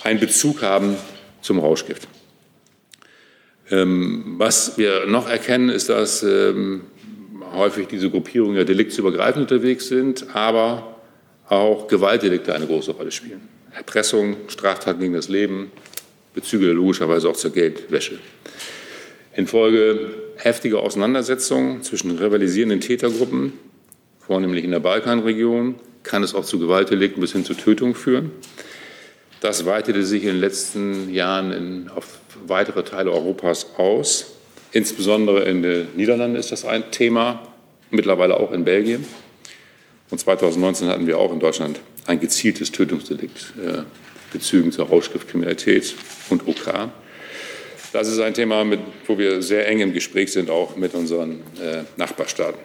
einen 0.04 0.20
Bezug 0.20 0.62
haben 0.62 0.96
zum 1.42 1.60
Rauschgift. 1.60 2.08
Ähm, 3.72 4.36
was 4.38 4.78
wir 4.78 5.08
noch 5.08 5.28
erkennen, 5.28 5.70
ist, 5.70 5.90
dass 5.90 6.22
ähm, 6.22 6.82
häufig 7.56 7.88
diese 7.88 8.12
Gruppierungen 8.12 8.56
ja 8.56 8.66
deliktsübergreifend 8.66 9.52
unterwegs 9.52 9.88
sind, 9.88 10.28
aber 10.36 10.96
auch 11.48 11.88
Gewaltdelikte 11.88 12.54
eine 12.54 12.68
große 12.68 12.92
Rolle 12.92 13.12
spielen. 13.12 13.42
Erpressung, 13.76 14.38
Straftaten 14.48 15.00
gegen 15.00 15.14
das 15.14 15.30
Leben, 15.30 15.72
Bezüge 16.40 16.72
logischerweise 16.72 17.28
auch 17.28 17.36
zur 17.36 17.52
Geldwäsche. 17.52 18.18
Infolge 19.36 20.12
heftiger 20.38 20.80
Auseinandersetzungen 20.80 21.84
zwischen 21.84 22.18
rivalisierenden 22.18 22.80
Tätergruppen, 22.80 23.54
vornehmlich 24.26 24.64
in 24.64 24.72
der 24.72 24.80
Balkanregion, 24.80 25.76
kann 26.04 26.24
es 26.24 26.34
auch 26.34 26.46
zu 26.46 26.58
Gewaltdelikten 26.58 27.20
bis 27.20 27.34
hin 27.34 27.44
zu 27.44 27.56
Tötungen 27.56 27.94
führen. 27.94 28.32
Das 29.42 29.66
weitete 29.66 30.04
sich 30.04 30.24
in 30.24 30.30
den 30.30 30.40
letzten 30.40 31.14
Jahren 31.14 31.52
in, 31.52 31.90
auf 31.90 32.20
weitere 32.48 32.84
Teile 32.84 33.12
Europas 33.12 33.68
aus. 33.78 34.32
Insbesondere 34.72 35.44
in 35.44 35.62
den 35.62 35.88
Niederlanden 35.98 36.38
ist 36.38 36.54
das 36.54 36.64
ein 36.64 36.90
Thema, 36.92 37.48
mittlerweile 37.92 38.40
auch 38.40 38.54
in 38.54 38.64
Belgien. 38.64 39.06
Und 40.10 40.20
2019 40.20 40.88
hatten 40.88 41.06
wir 41.06 41.18
auch 41.18 41.34
in 41.34 41.40
Deutschland 41.40 41.82
ein 42.08 42.20
gezieltes 42.22 42.72
Tötungsdelikt 42.72 43.54
äh, 43.62 43.84
Bezügen 44.32 44.72
zur 44.72 44.88
Rauschgiftkriminalität 44.88 45.96
und 46.30 46.48
OK. 46.48 46.90
Das 47.92 48.08
ist 48.08 48.20
ein 48.20 48.34
Thema, 48.34 48.64
mit, 48.64 48.80
wo 49.08 49.18
wir 49.18 49.42
sehr 49.42 49.68
eng 49.68 49.80
im 49.80 49.94
Gespräch 49.94 50.32
sind, 50.32 50.50
auch 50.50 50.76
mit 50.76 50.94
unseren 50.94 51.42
äh, 51.60 51.84
Nachbarstaaten. 51.98 52.60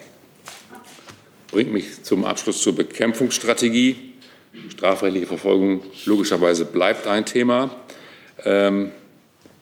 Bringt 1.50 1.72
mich 1.72 2.02
zum 2.02 2.24
Abschluss 2.24 2.60
zur 2.60 2.74
Bekämpfungsstrategie. 2.74 3.96
Strafrechtliche 4.68 5.26
Verfolgung 5.26 5.82
logischerweise 6.04 6.64
bleibt 6.66 7.06
ein 7.06 7.24
Thema. 7.24 7.74
Ähm, 8.44 8.90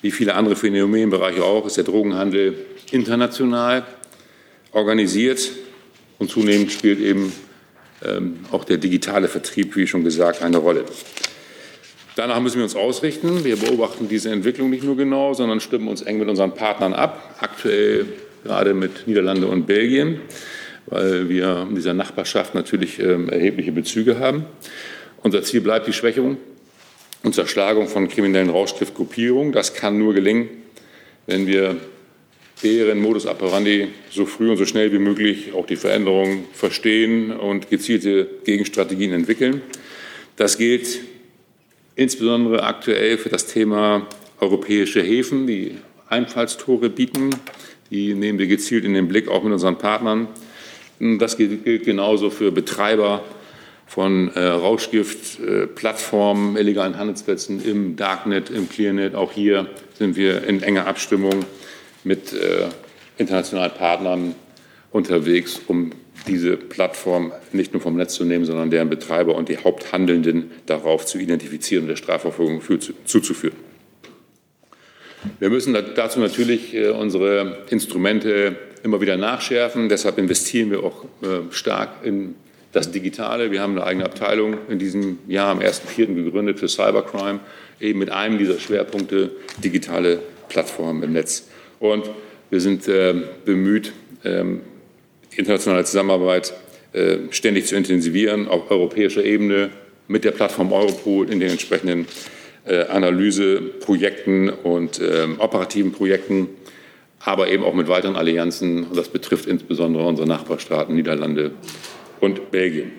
wie 0.00 0.10
viele 0.10 0.34
andere 0.34 0.56
Phänomenbereiche 0.56 1.44
auch, 1.44 1.66
ist 1.66 1.76
der 1.76 1.84
Drogenhandel 1.84 2.56
international 2.90 3.86
organisiert 4.72 5.52
und 6.18 6.30
zunehmend 6.30 6.72
spielt 6.72 6.98
eben 6.98 7.32
ähm, 8.04 8.40
auch 8.50 8.64
der 8.64 8.78
digitale 8.78 9.28
Vertrieb, 9.28 9.76
wie 9.76 9.86
schon 9.86 10.02
gesagt, 10.02 10.42
eine 10.42 10.58
Rolle. 10.58 10.84
Danach 12.14 12.40
müssen 12.40 12.56
wir 12.58 12.64
uns 12.64 12.76
ausrichten. 12.76 13.42
Wir 13.44 13.56
beobachten 13.56 14.06
diese 14.06 14.30
Entwicklung 14.30 14.68
nicht 14.68 14.84
nur 14.84 14.96
genau, 14.96 15.32
sondern 15.32 15.60
stimmen 15.60 15.88
uns 15.88 16.02
eng 16.02 16.18
mit 16.18 16.28
unseren 16.28 16.52
Partnern 16.54 16.92
ab. 16.92 17.36
Aktuell 17.40 18.06
gerade 18.44 18.74
mit 18.74 19.06
Niederlande 19.06 19.46
und 19.46 19.66
Belgien, 19.66 20.20
weil 20.86 21.30
wir 21.30 21.66
in 21.68 21.74
dieser 21.74 21.94
Nachbarschaft 21.94 22.54
natürlich 22.54 22.98
ähm, 22.98 23.30
erhebliche 23.30 23.72
Bezüge 23.72 24.18
haben. 24.18 24.44
Unser 25.22 25.42
Ziel 25.42 25.62
bleibt 25.62 25.86
die 25.86 25.94
Schwächung 25.94 26.36
und 27.22 27.34
Zerschlagung 27.34 27.88
von 27.88 28.08
kriminellen 28.08 28.50
Rauschgiftgruppierungen. 28.50 29.52
Das 29.52 29.72
kann 29.72 29.98
nur 29.98 30.12
gelingen, 30.12 30.50
wenn 31.26 31.46
wir 31.46 31.76
deren 32.62 33.00
Modus 33.00 33.26
operandi 33.26 33.88
so 34.10 34.26
früh 34.26 34.50
und 34.50 34.58
so 34.58 34.66
schnell 34.66 34.92
wie 34.92 34.98
möglich 34.98 35.54
auch 35.54 35.66
die 35.66 35.76
Veränderungen 35.76 36.44
verstehen 36.52 37.32
und 37.32 37.70
gezielte 37.70 38.28
Gegenstrategien 38.44 39.12
entwickeln. 39.12 39.62
Das 40.36 40.58
gilt 40.58 41.00
insbesondere 41.94 42.62
aktuell 42.62 43.18
für 43.18 43.28
das 43.28 43.46
Thema 43.46 44.06
europäische 44.40 45.02
Häfen, 45.02 45.46
die 45.46 45.76
Einfallstore 46.08 46.90
bieten. 46.90 47.30
Die 47.90 48.14
nehmen 48.14 48.38
wir 48.38 48.46
gezielt 48.46 48.84
in 48.84 48.94
den 48.94 49.08
Blick, 49.08 49.28
auch 49.28 49.42
mit 49.42 49.52
unseren 49.52 49.78
Partnern. 49.78 50.28
Das 50.98 51.36
gilt 51.36 51.84
genauso 51.84 52.30
für 52.30 52.52
Betreiber 52.52 53.24
von 53.86 54.30
äh, 54.34 54.46
Rauschgiftplattformen, 54.46 56.56
äh, 56.56 56.60
illegalen 56.60 56.96
Handelsplätzen 56.96 57.62
im 57.62 57.96
Darknet, 57.96 58.48
im 58.48 58.68
Clearnet. 58.68 59.14
Auch 59.14 59.32
hier 59.32 59.66
sind 59.98 60.16
wir 60.16 60.44
in 60.44 60.62
enger 60.62 60.86
Abstimmung 60.86 61.44
mit 62.02 62.32
äh, 62.32 62.68
internationalen 63.18 63.72
Partnern 63.72 64.34
unterwegs, 64.92 65.60
um 65.66 65.90
diese 66.26 66.56
Plattform 66.56 67.32
nicht 67.52 67.72
nur 67.72 67.82
vom 67.82 67.96
Netz 67.96 68.14
zu 68.14 68.24
nehmen, 68.24 68.44
sondern 68.44 68.70
deren 68.70 68.88
Betreiber 68.88 69.34
und 69.34 69.48
die 69.48 69.58
Haupthandelnden 69.58 70.50
darauf 70.66 71.06
zu 71.06 71.18
identifizieren 71.18 71.84
und 71.84 71.88
der 71.88 71.96
Strafverfolgung 71.96 72.62
zuzuführen. 73.04 73.56
Wir 75.38 75.50
müssen 75.50 75.72
dazu 75.72 76.20
natürlich 76.20 76.74
äh, 76.74 76.88
unsere 76.88 77.64
Instrumente 77.70 78.56
immer 78.82 79.00
wieder 79.00 79.16
nachschärfen. 79.16 79.88
Deshalb 79.88 80.18
investieren 80.18 80.70
wir 80.70 80.82
auch 80.82 81.04
äh, 81.22 81.52
stark 81.52 82.04
in 82.04 82.34
das 82.72 82.90
Digitale. 82.90 83.50
Wir 83.50 83.60
haben 83.60 83.72
eine 83.72 83.86
eigene 83.86 84.04
Abteilung 84.04 84.56
in 84.68 84.78
diesem 84.78 85.18
Jahr 85.28 85.50
am 85.50 85.60
1.4. 85.60 86.14
gegründet 86.14 86.58
für 86.58 86.68
Cybercrime, 86.68 87.40
eben 87.80 87.98
mit 87.98 88.10
einem 88.10 88.38
dieser 88.38 88.58
Schwerpunkte 88.58 89.30
digitale 89.62 90.20
Plattformen 90.48 91.02
im 91.02 91.12
Netz. 91.12 91.48
Und 91.78 92.10
wir 92.50 92.60
sind 92.60 92.88
äh, 92.88 93.14
bemüht, 93.44 93.92
ähm, 94.24 94.62
internationale 95.36 95.84
Zusammenarbeit 95.84 96.54
äh, 96.92 97.18
ständig 97.30 97.66
zu 97.66 97.76
intensivieren 97.76 98.48
auf 98.48 98.70
europäischer 98.70 99.24
Ebene 99.24 99.70
mit 100.08 100.24
der 100.24 100.32
Plattform 100.32 100.72
Europol 100.72 101.30
in 101.30 101.40
den 101.40 101.50
entsprechenden 101.50 102.06
äh, 102.66 102.84
Analyseprojekten 102.84 104.50
und 104.50 105.00
ähm, 105.00 105.40
operativen 105.40 105.92
Projekten, 105.92 106.48
aber 107.20 107.48
eben 107.48 107.64
auch 107.64 107.72
mit 107.72 107.88
weiteren 107.88 108.14
Allianzen. 108.14 108.84
Und 108.84 108.96
das 108.96 109.08
betrifft 109.08 109.46
insbesondere 109.46 110.06
unsere 110.06 110.28
Nachbarstaaten 110.28 110.94
Niederlande 110.94 111.52
und 112.20 112.50
Belgien. 112.50 112.92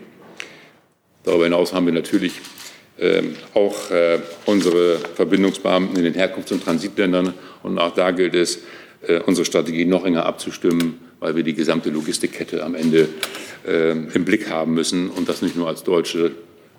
Darüber 1.24 1.44
hinaus 1.44 1.72
haben 1.72 1.86
wir 1.86 1.94
natürlich 1.94 2.34
ähm, 3.00 3.36
auch 3.54 3.92
äh, 3.92 4.20
unsere 4.46 4.98
Verbindungsbeamten 4.98 5.98
in 5.98 6.04
den 6.04 6.16
Herkunfts- 6.16 6.52
und 6.52 6.64
Transitländern. 6.64 7.34
Und 7.62 7.78
auch 7.78 7.94
da 7.94 8.12
gilt 8.12 8.36
es, 8.36 8.60
unsere 9.26 9.44
Strategie 9.44 9.84
noch 9.84 10.06
enger 10.06 10.26
abzustimmen, 10.26 10.98
weil 11.24 11.38
wir 11.38 11.44
die 11.44 11.54
gesamte 11.54 11.90
Logistikkette 11.90 12.62
am 12.66 12.76
Ende 12.76 13.08
äh, 13.66 13.92
im 13.92 14.26
Blick 14.26 14.50
haben 14.50 14.74
müssen 14.74 15.10
und 15.10 15.30
das 15.30 15.42
nicht 15.42 15.56
nur 15.56 15.70
als 15.70 15.84
deutsche 15.84 16.32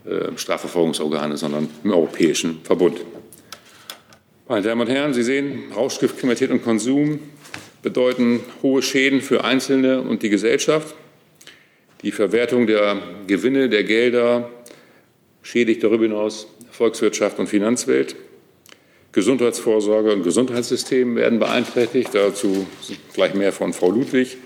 äh, 0.04 0.36
Strafverfolgungsorgane, 0.36 1.38
sondern 1.38 1.66
im 1.82 1.90
europäischen 1.90 2.60
Verbund. 2.62 3.00
Meine 4.46 4.60
Damen 4.60 4.82
und 4.82 4.90
Herren, 4.90 5.14
Sie 5.14 5.22
sehen, 5.22 5.72
Rauschgiftkriminalität 5.74 6.50
und 6.50 6.62
Konsum 6.62 7.20
bedeuten 7.82 8.40
hohe 8.62 8.82
Schäden 8.82 9.22
für 9.22 9.44
Einzelne 9.44 10.02
und 10.02 10.22
die 10.22 10.28
Gesellschaft. 10.28 10.94
Die 12.02 12.12
Verwertung 12.12 12.66
der 12.66 13.00
Gewinne, 13.26 13.70
der 13.70 13.84
Gelder 13.84 14.50
schädigt 15.40 15.82
darüber 15.82 16.04
hinaus 16.04 16.48
Volkswirtschaft 16.70 17.38
und 17.38 17.46
Finanzwelt. 17.46 18.14
Gesundheitsvorsorge 19.14 20.12
und 20.12 20.24
Gesundheitssystem 20.24 21.14
werden 21.14 21.38
beeinträchtigt. 21.38 22.10
Dazu 22.12 22.66
gleich 23.14 23.34
mehr 23.34 23.52
von 23.52 23.72
Frau 23.72 23.90
Ludwig. 23.90 24.36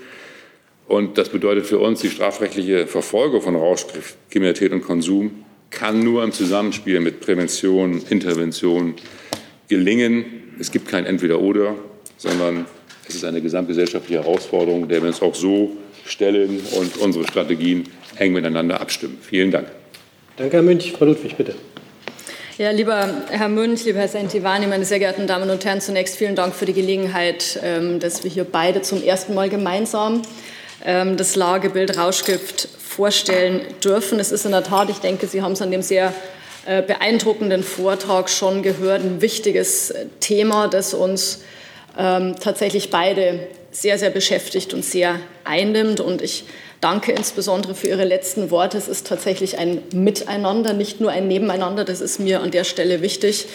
Und 0.87 1.17
das 1.17 1.29
bedeutet 1.29 1.65
für 1.65 1.79
uns, 1.79 2.01
die 2.01 2.09
strafrechtliche 2.09 2.87
Verfolgung 2.87 3.41
von 3.41 3.55
Rauschkriminalität 3.55 4.71
und 4.71 4.81
Konsum 4.81 5.43
kann 5.71 6.03
nur 6.03 6.23
im 6.23 6.31
Zusammenspiel 6.31 6.99
mit 6.99 7.19
Prävention, 7.19 8.01
Intervention 8.09 8.95
gelingen. 9.67 10.25
Es 10.59 10.71
gibt 10.71 10.87
kein 10.87 11.05
Entweder-Oder, 11.05 11.75
sondern 12.17 12.65
es 13.07 13.15
ist 13.15 13.23
eine 13.23 13.41
gesamtgesellschaftliche 13.41 14.23
Herausforderung, 14.23 14.87
der 14.87 15.01
wir 15.01 15.09
uns 15.09 15.21
auch 15.21 15.35
so 15.35 15.77
stellen 16.05 16.59
und 16.79 16.97
unsere 16.97 17.27
Strategien 17.27 17.85
eng 18.17 18.33
miteinander 18.33 18.81
abstimmen. 18.81 19.17
Vielen 19.21 19.51
Dank. 19.51 19.67
Danke, 20.37 20.57
Herr 20.57 20.63
Münch. 20.63 20.91
Frau 20.91 21.05
Ludwig, 21.05 21.37
bitte. 21.37 21.55
Ja, 22.59 22.71
lieber 22.71 23.07
Herr 23.29 23.47
Münch, 23.47 23.85
lieber 23.85 23.99
Herr 23.99 24.09
Sentivani, 24.09 24.67
meine 24.67 24.83
sehr 24.83 24.99
geehrten 24.99 25.27
Damen 25.27 25.49
und 25.49 25.63
Herren, 25.63 25.79
zunächst 25.79 26.17
vielen 26.17 26.35
Dank 26.35 26.53
für 26.53 26.65
die 26.65 26.73
Gelegenheit, 26.73 27.57
ähm, 27.63 28.01
dass 28.01 28.25
wir 28.25 28.29
hier 28.29 28.43
beide 28.43 28.81
zum 28.81 29.01
ersten 29.01 29.33
Mal 29.33 29.47
gemeinsam 29.47 30.23
ähm, 30.83 31.15
das 31.15 31.37
Lagebild 31.37 31.97
Rauschgift 31.97 32.67
vorstellen 32.77 33.61
dürfen. 33.81 34.19
Es 34.19 34.33
ist 34.33 34.43
in 34.43 34.51
der 34.51 34.65
Tat, 34.65 34.89
ich 34.89 34.97
denke, 34.97 35.25
Sie 35.25 35.41
haben 35.41 35.53
es 35.53 35.61
an 35.61 35.71
dem 35.71 35.81
sehr 35.81 36.13
äh, 36.65 36.81
beeindruckenden 36.81 37.63
Vortrag 37.63 38.29
schon 38.29 38.61
gehört, 38.61 39.03
ein 39.03 39.21
wichtiges 39.21 39.93
Thema, 40.19 40.67
das 40.67 40.93
uns 40.93 41.43
ähm, 41.97 42.35
tatsächlich 42.41 42.89
beide 42.89 43.47
sehr, 43.71 43.97
sehr 43.97 44.09
beschäftigt 44.09 44.73
und 44.73 44.83
sehr 44.83 45.15
einnimmt. 45.45 46.01
Und 46.01 46.21
ich 46.21 46.43
Danke 46.81 47.11
insbesondere 47.11 47.75
für 47.75 47.87
Ihre 47.87 48.05
letzten 48.05 48.51
Worte. 48.51 48.77
Es 48.77 48.87
ist 48.87 49.05
tatsächlich 49.05 49.57
ein 49.57 49.81
Miteinander, 49.91 50.71
nicht 50.71 51.01
nur 51.01 51.11
ein 51.11 51.27
Nebeneinander. 51.27 51.83
Das 51.83 51.99
ist 51.99 52.19
mir 52.19 52.39
an 52.39 52.51
der 52.51 52.63
Stelle 52.63 53.01
wichtig. 53.01 53.47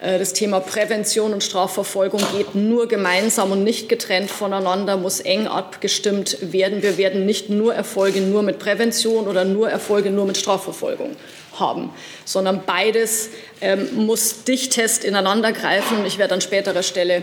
Äh, 0.00 0.18
das 0.18 0.32
Thema 0.32 0.58
Prävention 0.58 1.32
und 1.32 1.44
Strafverfolgung 1.44 2.20
geht 2.36 2.56
nur 2.56 2.88
gemeinsam 2.88 3.52
und 3.52 3.62
nicht 3.62 3.88
getrennt 3.88 4.32
voneinander, 4.32 4.96
muss 4.96 5.20
eng 5.20 5.46
abgestimmt 5.46 6.38
werden. 6.52 6.82
Wir 6.82 6.98
werden 6.98 7.24
nicht 7.24 7.50
nur 7.50 7.72
Erfolge 7.72 8.20
nur 8.20 8.42
mit 8.42 8.58
Prävention 8.58 9.28
oder 9.28 9.44
nur 9.44 9.70
Erfolge 9.70 10.10
nur 10.10 10.26
mit 10.26 10.36
Strafverfolgung 10.36 11.14
haben, 11.54 11.90
sondern 12.24 12.62
beides 12.66 13.28
ähm, 13.60 14.06
muss 14.06 14.42
dichtest 14.42 15.04
ineinander 15.04 15.52
greifen. 15.52 16.04
Ich 16.04 16.18
werde 16.18 16.34
an 16.34 16.40
späterer 16.40 16.82
Stelle 16.82 17.22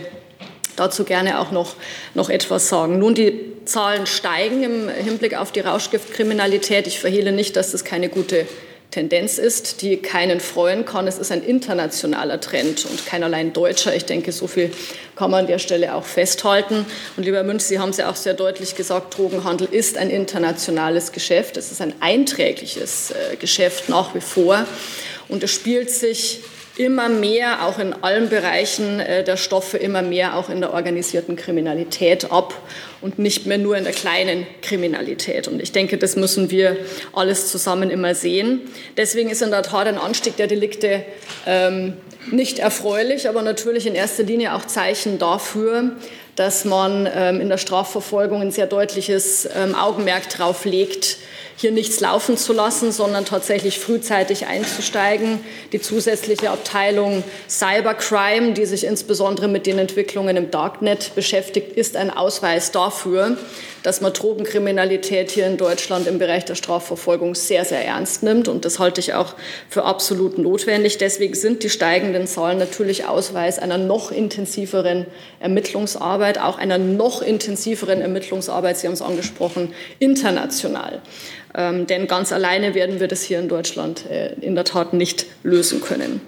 dazu 0.80 1.04
gerne 1.04 1.38
auch 1.38 1.50
noch, 1.50 1.76
noch 2.14 2.30
etwas 2.30 2.68
sagen. 2.68 2.98
Nun, 2.98 3.14
die 3.14 3.52
Zahlen 3.64 4.06
steigen 4.06 4.62
im 4.62 4.88
Hinblick 4.88 5.36
auf 5.36 5.52
die 5.52 5.60
Rauschgiftkriminalität. 5.60 6.86
Ich 6.86 6.98
verhehle 6.98 7.32
nicht, 7.32 7.56
dass 7.56 7.72
das 7.72 7.84
keine 7.84 8.08
gute 8.08 8.46
Tendenz 8.90 9.38
ist, 9.38 9.82
die 9.82 9.98
keinen 9.98 10.40
freuen 10.40 10.84
kann. 10.84 11.06
Es 11.06 11.18
ist 11.18 11.30
ein 11.30 11.44
internationaler 11.44 12.40
Trend 12.40 12.84
und 12.86 13.06
kein 13.06 13.22
allein 13.22 13.52
deutscher. 13.52 13.94
Ich 13.94 14.04
denke, 14.04 14.32
so 14.32 14.48
viel 14.48 14.72
kann 15.14 15.30
man 15.30 15.40
an 15.40 15.46
der 15.46 15.58
Stelle 15.58 15.94
auch 15.94 16.04
festhalten. 16.04 16.84
Und 17.16 17.24
lieber 17.24 17.42
Münch, 17.44 17.62
Sie 17.62 17.78
haben 17.78 17.90
es 17.90 17.98
ja 17.98 18.10
auch 18.10 18.16
sehr 18.16 18.34
deutlich 18.34 18.74
gesagt, 18.74 19.16
Drogenhandel 19.16 19.68
ist 19.70 19.96
ein 19.96 20.10
internationales 20.10 21.12
Geschäft. 21.12 21.56
Es 21.56 21.70
ist 21.70 21.80
ein 21.80 21.94
einträgliches 22.00 23.12
äh, 23.12 23.36
Geschäft 23.36 23.88
nach 23.88 24.14
wie 24.14 24.20
vor. 24.20 24.66
Und 25.28 25.44
es 25.44 25.52
spielt 25.52 25.90
sich 25.90 26.40
immer 26.76 27.08
mehr, 27.08 27.66
auch 27.66 27.78
in 27.78 27.92
allen 27.92 28.28
Bereichen 28.28 29.00
äh, 29.00 29.24
der 29.24 29.36
Stoffe, 29.36 29.76
immer 29.76 30.02
mehr 30.02 30.36
auch 30.36 30.48
in 30.48 30.60
der 30.60 30.72
organisierten 30.72 31.36
Kriminalität 31.36 32.30
ab 32.30 32.54
und 33.00 33.18
nicht 33.18 33.46
mehr 33.46 33.58
nur 33.58 33.76
in 33.76 33.84
der 33.84 33.92
kleinen 33.92 34.46
Kriminalität. 34.62 35.48
Und 35.48 35.60
ich 35.60 35.72
denke, 35.72 35.98
das 35.98 36.16
müssen 36.16 36.50
wir 36.50 36.76
alles 37.12 37.50
zusammen 37.50 37.90
immer 37.90 38.14
sehen. 38.14 38.60
Deswegen 38.96 39.30
ist 39.30 39.42
in 39.42 39.50
der 39.50 39.62
Tat 39.62 39.86
ein 39.86 39.98
Anstieg 39.98 40.36
der 40.36 40.46
Delikte 40.46 41.04
ähm, 41.46 41.94
nicht 42.30 42.58
erfreulich, 42.58 43.28
aber 43.28 43.42
natürlich 43.42 43.86
in 43.86 43.94
erster 43.94 44.22
Linie 44.22 44.54
auch 44.54 44.66
Zeichen 44.66 45.18
dafür, 45.18 45.92
dass 46.36 46.64
man 46.64 47.08
ähm, 47.14 47.40
in 47.40 47.48
der 47.48 47.58
Strafverfolgung 47.58 48.40
ein 48.40 48.50
sehr 48.50 48.66
deutliches 48.66 49.48
ähm, 49.54 49.74
Augenmerk 49.74 50.28
darauf 50.30 50.64
legt, 50.64 51.18
hier 51.60 51.72
nichts 51.72 52.00
laufen 52.00 52.38
zu 52.38 52.54
lassen, 52.54 52.90
sondern 52.90 53.26
tatsächlich 53.26 53.78
frühzeitig 53.78 54.46
einzusteigen. 54.46 55.40
Die 55.72 55.80
zusätzliche 55.80 56.50
Abteilung 56.50 57.22
Cybercrime, 57.50 58.54
die 58.54 58.64
sich 58.64 58.84
insbesondere 58.84 59.46
mit 59.46 59.66
den 59.66 59.78
Entwicklungen 59.78 60.38
im 60.38 60.50
Darknet 60.50 61.14
beschäftigt, 61.14 61.76
ist 61.76 61.96
ein 61.96 62.10
Ausweis 62.10 62.72
dafür, 62.72 63.36
dass 63.82 64.00
man 64.00 64.12
Drogenkriminalität 64.12 65.30
hier 65.30 65.46
in 65.46 65.56
Deutschland 65.56 66.06
im 66.06 66.18
Bereich 66.18 66.44
der 66.44 66.54
Strafverfolgung 66.54 67.34
sehr, 67.34 67.64
sehr 67.64 67.84
ernst 67.84 68.22
nimmt. 68.22 68.48
Und 68.48 68.64
das 68.64 68.78
halte 68.78 69.00
ich 69.00 69.14
auch 69.14 69.34
für 69.68 69.84
absolut 69.84 70.38
notwendig. 70.38 70.98
Deswegen 70.98 71.34
sind 71.34 71.62
die 71.62 71.70
steigenden 71.70 72.26
Zahlen 72.26 72.58
natürlich 72.58 73.06
Ausweis 73.06 73.58
einer 73.58 73.78
noch 73.78 74.10
intensiveren 74.10 75.06
Ermittlungsarbeit, 75.40 76.38
auch 76.38 76.58
einer 76.58 76.78
noch 76.78 77.22
intensiveren 77.22 78.00
Ermittlungsarbeit, 78.00 78.78
Sie 78.78 78.86
haben 78.86 78.94
es 78.94 79.02
angesprochen, 79.02 79.74
international. 79.98 81.00
Ähm, 81.54 81.86
denn 81.86 82.06
ganz 82.06 82.32
alleine 82.32 82.74
werden 82.74 83.00
wir 83.00 83.08
das 83.08 83.22
hier 83.22 83.38
in 83.38 83.48
Deutschland 83.48 84.08
äh, 84.08 84.34
in 84.40 84.54
der 84.54 84.64
Tat 84.64 84.92
nicht 84.92 85.26
lösen 85.42 85.80
können. 85.80 86.20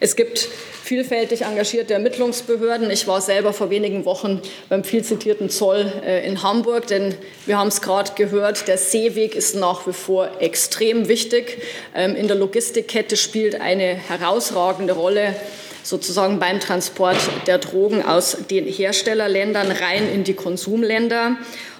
Es 0.00 0.16
gibt 0.16 0.48
vielfältig 0.86 1.42
engagierte 1.42 1.94
Ermittlungsbehörden. 1.94 2.92
Ich 2.92 3.08
war 3.08 3.20
selber 3.20 3.52
vor 3.52 3.70
wenigen 3.70 4.04
Wochen 4.04 4.40
beim 4.68 4.84
viel 4.84 5.02
zitierten 5.02 5.50
Zoll 5.50 5.92
äh, 6.04 6.24
in 6.24 6.44
Hamburg, 6.44 6.86
denn 6.86 7.16
wir 7.44 7.58
haben 7.58 7.66
es 7.66 7.82
gerade 7.82 8.12
gehört, 8.14 8.68
der 8.68 8.78
Seeweg 8.78 9.34
ist 9.34 9.56
nach 9.56 9.88
wie 9.88 9.92
vor 9.92 10.28
extrem 10.38 11.08
wichtig. 11.08 11.60
Ähm, 11.92 12.14
in 12.14 12.28
der 12.28 12.36
Logistikkette 12.36 13.16
spielt 13.16 13.60
eine 13.60 13.94
herausragende 13.94 14.92
Rolle 14.92 15.34
sozusagen 15.82 16.38
beim 16.38 16.60
Transport 16.60 17.16
der 17.48 17.58
Drogen 17.58 18.04
aus 18.04 18.36
den 18.48 18.66
Herstellerländern 18.66 19.72
rein 19.72 20.08
in 20.08 20.22
die 20.22 20.34
Konsumländer. 20.34 21.36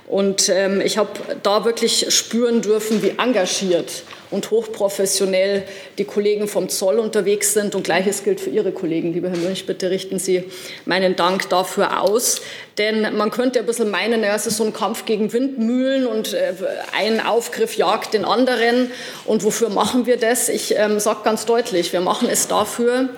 Und 0.06 0.48
ähm, 0.48 0.80
ich 0.80 0.98
habe 0.98 1.10
da 1.42 1.64
wirklich 1.64 2.14
spüren 2.14 2.62
dürfen, 2.62 3.02
wie 3.02 3.14
engagiert 3.18 4.04
und 4.30 4.50
hochprofessionell 4.50 5.64
die 5.98 6.04
Kollegen 6.04 6.46
vom 6.46 6.68
Zoll 6.68 6.98
unterwegs 6.98 7.54
sind. 7.54 7.74
Und 7.74 7.84
gleiches 7.84 8.22
gilt 8.22 8.40
für 8.40 8.50
Ihre 8.50 8.70
Kollegen, 8.70 9.12
lieber 9.12 9.28
Herr 9.28 9.36
Münch. 9.36 9.66
Bitte 9.66 9.90
richten 9.90 10.18
Sie 10.18 10.44
meinen 10.84 11.16
Dank 11.16 11.48
dafür 11.48 12.02
aus. 12.02 12.40
Denn 12.78 13.16
man 13.16 13.30
könnte 13.30 13.58
ein 13.60 13.66
bisschen 13.66 13.90
meinen, 13.90 14.22
ja, 14.22 14.34
es 14.34 14.46
ist 14.46 14.58
so 14.58 14.64
ein 14.64 14.72
Kampf 14.72 15.06
gegen 15.06 15.32
Windmühlen 15.32 16.06
und 16.06 16.34
äh, 16.34 16.52
ein 16.96 17.24
Aufgriff 17.24 17.76
jagt 17.76 18.14
den 18.14 18.24
anderen. 18.24 18.92
Und 19.24 19.42
wofür 19.42 19.70
machen 19.70 20.06
wir 20.06 20.18
das? 20.18 20.48
Ich 20.48 20.76
ähm, 20.76 21.00
sage 21.00 21.20
ganz 21.24 21.46
deutlich, 21.46 21.92
wir 21.92 22.00
machen 22.00 22.28
es 22.30 22.46
dafür, 22.46 23.08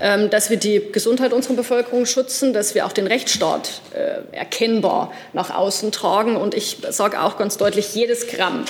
dass 0.00 0.48
wir 0.48 0.56
die 0.56 0.80
Gesundheit 0.92 1.32
unserer 1.32 1.54
Bevölkerung 1.54 2.06
schützen, 2.06 2.52
dass 2.52 2.74
wir 2.74 2.86
auch 2.86 2.92
den 2.92 3.06
Rechtsstaat 3.06 3.82
äh, 3.94 4.34
erkennbar 4.34 5.12
nach 5.32 5.54
außen 5.54 5.92
tragen. 5.92 6.36
Und 6.36 6.54
ich 6.54 6.78
sage 6.88 7.20
auch 7.20 7.36
ganz 7.36 7.58
deutlich, 7.58 7.94
jedes 7.94 8.26
Gramm, 8.26 8.64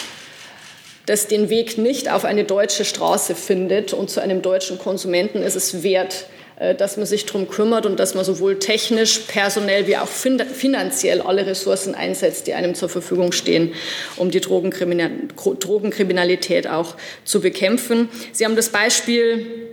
das 1.06 1.28
den 1.28 1.48
Weg 1.48 1.78
nicht 1.78 2.10
auf 2.10 2.24
eine 2.24 2.44
deutsche 2.44 2.84
Straße 2.84 3.34
findet 3.34 3.92
und 3.92 4.10
zu 4.10 4.20
einem 4.20 4.42
deutschen 4.42 4.78
Konsumenten 4.78 5.42
ist 5.42 5.56
es 5.56 5.82
wert, 5.82 6.26
äh, 6.60 6.74
dass 6.74 6.96
man 6.96 7.06
sich 7.06 7.26
darum 7.26 7.48
kümmert 7.48 7.86
und 7.86 7.98
dass 7.98 8.14
man 8.14 8.24
sowohl 8.24 8.58
technisch, 8.58 9.20
personell 9.28 9.86
wie 9.86 9.96
auch 9.96 10.08
finanziell 10.08 11.22
alle 11.22 11.46
Ressourcen 11.46 11.94
einsetzt, 11.94 12.46
die 12.46 12.54
einem 12.54 12.74
zur 12.74 12.88
Verfügung 12.88 13.32
stehen, 13.32 13.74
um 14.16 14.30
die 14.30 14.40
Drogenkriminalität 14.40 16.68
auch 16.68 16.96
zu 17.24 17.40
bekämpfen. 17.40 18.08
Sie 18.32 18.44
haben 18.44 18.56
das 18.56 18.68
Beispiel 18.68 19.69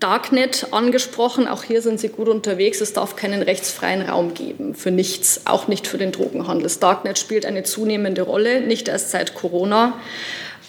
Darknet 0.00 0.68
angesprochen. 0.70 1.46
Auch 1.46 1.62
hier 1.62 1.82
sind 1.82 2.00
Sie 2.00 2.08
gut 2.08 2.28
unterwegs. 2.28 2.80
Es 2.80 2.92
darf 2.92 3.16
keinen 3.16 3.42
rechtsfreien 3.42 4.02
Raum 4.02 4.34
geben 4.34 4.74
für 4.74 4.90
nichts, 4.90 5.42
auch 5.44 5.68
nicht 5.68 5.86
für 5.86 5.98
den 5.98 6.12
Drogenhandel. 6.12 6.64
Das 6.64 6.78
Darknet 6.78 7.18
spielt 7.18 7.46
eine 7.46 7.62
zunehmende 7.62 8.22
Rolle, 8.22 8.60
nicht 8.60 8.88
erst 8.88 9.10
seit 9.10 9.34
Corona. 9.34 9.94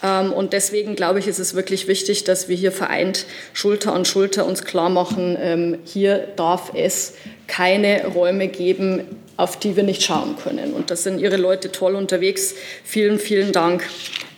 Ähm, 0.03 0.31
und 0.33 0.53
deswegen 0.53 0.95
glaube 0.95 1.19
ich, 1.19 1.27
ist 1.27 1.39
es 1.39 1.55
wirklich 1.55 1.87
wichtig, 1.87 2.23
dass 2.23 2.47
wir 2.47 2.55
hier 2.55 2.71
vereint 2.71 3.25
Schulter 3.53 3.93
an 3.93 4.05
Schulter 4.05 4.45
uns 4.45 4.63
klar 4.63 4.89
machen, 4.89 5.37
ähm, 5.39 5.79
hier 5.85 6.27
darf 6.35 6.71
es 6.75 7.13
keine 7.47 8.07
Räume 8.07 8.47
geben, 8.47 9.01
auf 9.37 9.57
die 9.57 9.75
wir 9.75 9.83
nicht 9.83 10.03
schauen 10.03 10.35
können. 10.41 10.73
Und 10.73 10.91
da 10.91 10.95
sind 10.95 11.19
Ihre 11.19 11.37
Leute 11.37 11.71
toll 11.71 11.95
unterwegs. 11.95 12.55
Vielen, 12.83 13.19
vielen 13.19 13.51
Dank 13.51 13.83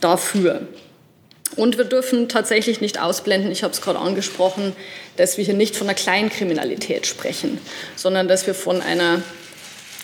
dafür. 0.01 0.61
Und 1.57 1.77
wir 1.77 1.85
dürfen 1.85 2.29
tatsächlich 2.29 2.81
nicht 2.81 3.01
ausblenden, 3.01 3.51
ich 3.51 3.63
habe 3.63 3.73
es 3.73 3.81
gerade 3.81 3.99
angesprochen, 3.99 4.75
dass 5.17 5.37
wir 5.37 5.43
hier 5.43 5.55
nicht 5.55 5.75
von 5.75 5.87
einer 5.87 5.95
Kleinkriminalität 5.95 7.07
sprechen, 7.07 7.59
sondern 7.95 8.27
dass 8.27 8.47
wir 8.47 8.53
von 8.53 8.81
einer 8.81 9.21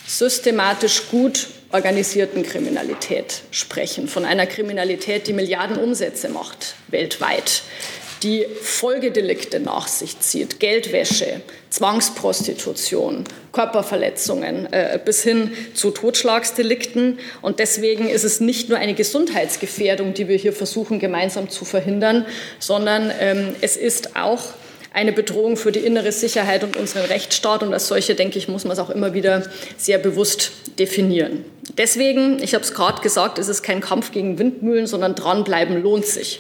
systematisch 0.08 1.04
gut 1.10 1.48
organisierten 1.72 2.44
Kriminalität 2.44 3.42
sprechen, 3.52 4.08
von 4.08 4.26
einer 4.26 4.46
Kriminalität, 4.46 5.28
die 5.28 5.34
Milliarden 5.34 5.78
Umsätze 5.78 6.28
macht 6.30 6.76
weltweit, 6.88 7.64
die 8.24 8.46
Folgedelikte 8.62 9.60
nach 9.60 9.88
sich 9.88 10.20
zieht, 10.20 10.60
Geldwäsche, 10.60 11.42
Zwangsprostitution, 11.70 13.26
Körperverletzungen 13.52 14.72
äh, 14.72 15.00
bis 15.04 15.24
hin 15.24 15.52
zu 15.74 15.92
Totschlagsdelikten. 15.92 17.20
Und 17.42 17.60
deswegen 17.60 18.10
ist 18.10 18.24
es 18.24 18.40
nicht 18.40 18.70
nur 18.70 18.78
eine 18.78 18.94
Gesundheitsgefährdung, 18.94 20.14
die 20.14 20.28
wir 20.28 20.38
hier 20.38 20.54
versuchen 20.54 21.00
gemeinsam 21.00 21.50
zu 21.50 21.66
verhindern, 21.66 22.26
sondern 22.60 23.12
ähm, 23.20 23.56
es 23.62 23.76
ist 23.76 24.16
auch 24.16 24.42
eine 24.94 25.12
Bedrohung 25.12 25.58
für 25.58 25.72
die 25.72 25.80
innere 25.80 26.12
Sicherheit 26.12 26.64
und 26.64 26.78
unseren 26.78 27.06
Rechtsstaat. 27.06 27.64
Und 27.64 27.74
als 27.74 27.88
solche, 27.88 28.16
denke 28.16 28.38
ich, 28.38 28.48
muss 28.48 28.64
man 28.64 28.74
es 28.74 28.80
auch 28.80 28.92
immer 28.92 29.14
wieder 29.14 29.44
sehr 29.76 29.98
bewusst 29.98 30.52
definieren. 30.80 31.44
Deswegen, 31.78 32.42
ich 32.42 32.54
habe 32.54 32.64
es 32.64 32.74
gerade 32.74 33.02
gesagt, 33.02 33.40
ist 33.40 33.48
es 33.48 33.64
kein 33.64 33.82
Kampf 33.82 34.12
gegen 34.12 34.38
Windmühlen, 34.38 34.86
sondern 34.86 35.16
dranbleiben 35.16 35.82
lohnt 35.82 36.06
sich. 36.06 36.40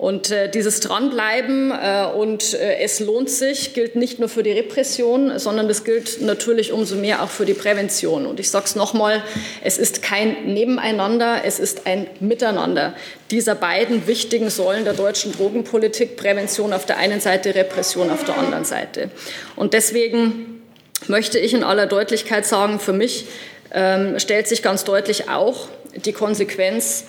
Und 0.00 0.30
äh, 0.30 0.48
dieses 0.48 0.80
Dranbleiben 0.80 1.72
äh, 1.72 2.06
und 2.06 2.54
äh, 2.54 2.78
es 2.78 3.00
lohnt 3.00 3.28
sich 3.28 3.74
gilt 3.74 3.96
nicht 3.96 4.18
nur 4.18 4.30
für 4.30 4.42
die 4.42 4.52
Repression, 4.52 5.38
sondern 5.38 5.68
es 5.68 5.84
gilt 5.84 6.22
natürlich 6.22 6.72
umso 6.72 6.96
mehr 6.96 7.22
auch 7.22 7.28
für 7.28 7.44
die 7.44 7.52
Prävention. 7.52 8.24
Und 8.24 8.40
ich 8.40 8.48
sage 8.48 8.64
es 8.64 8.76
nochmal, 8.76 9.22
es 9.62 9.76
ist 9.76 10.00
kein 10.00 10.54
Nebeneinander, 10.54 11.42
es 11.44 11.58
ist 11.58 11.86
ein 11.86 12.06
Miteinander 12.18 12.94
dieser 13.30 13.54
beiden 13.54 14.06
wichtigen 14.06 14.48
Säulen 14.48 14.84
der 14.84 14.94
deutschen 14.94 15.32
Drogenpolitik, 15.32 16.16
Prävention 16.16 16.72
auf 16.72 16.86
der 16.86 16.96
einen 16.96 17.20
Seite, 17.20 17.54
Repression 17.54 18.08
auf 18.08 18.24
der 18.24 18.38
anderen 18.38 18.64
Seite. 18.64 19.10
Und 19.54 19.74
deswegen 19.74 20.62
möchte 21.08 21.38
ich 21.38 21.52
in 21.52 21.62
aller 21.62 21.84
Deutlichkeit 21.84 22.46
sagen, 22.46 22.80
für 22.80 22.94
mich 22.94 23.26
ähm, 23.70 24.18
stellt 24.18 24.48
sich 24.48 24.62
ganz 24.62 24.84
deutlich 24.84 25.28
auch 25.28 25.68
die 25.94 26.14
Konsequenz 26.14 27.04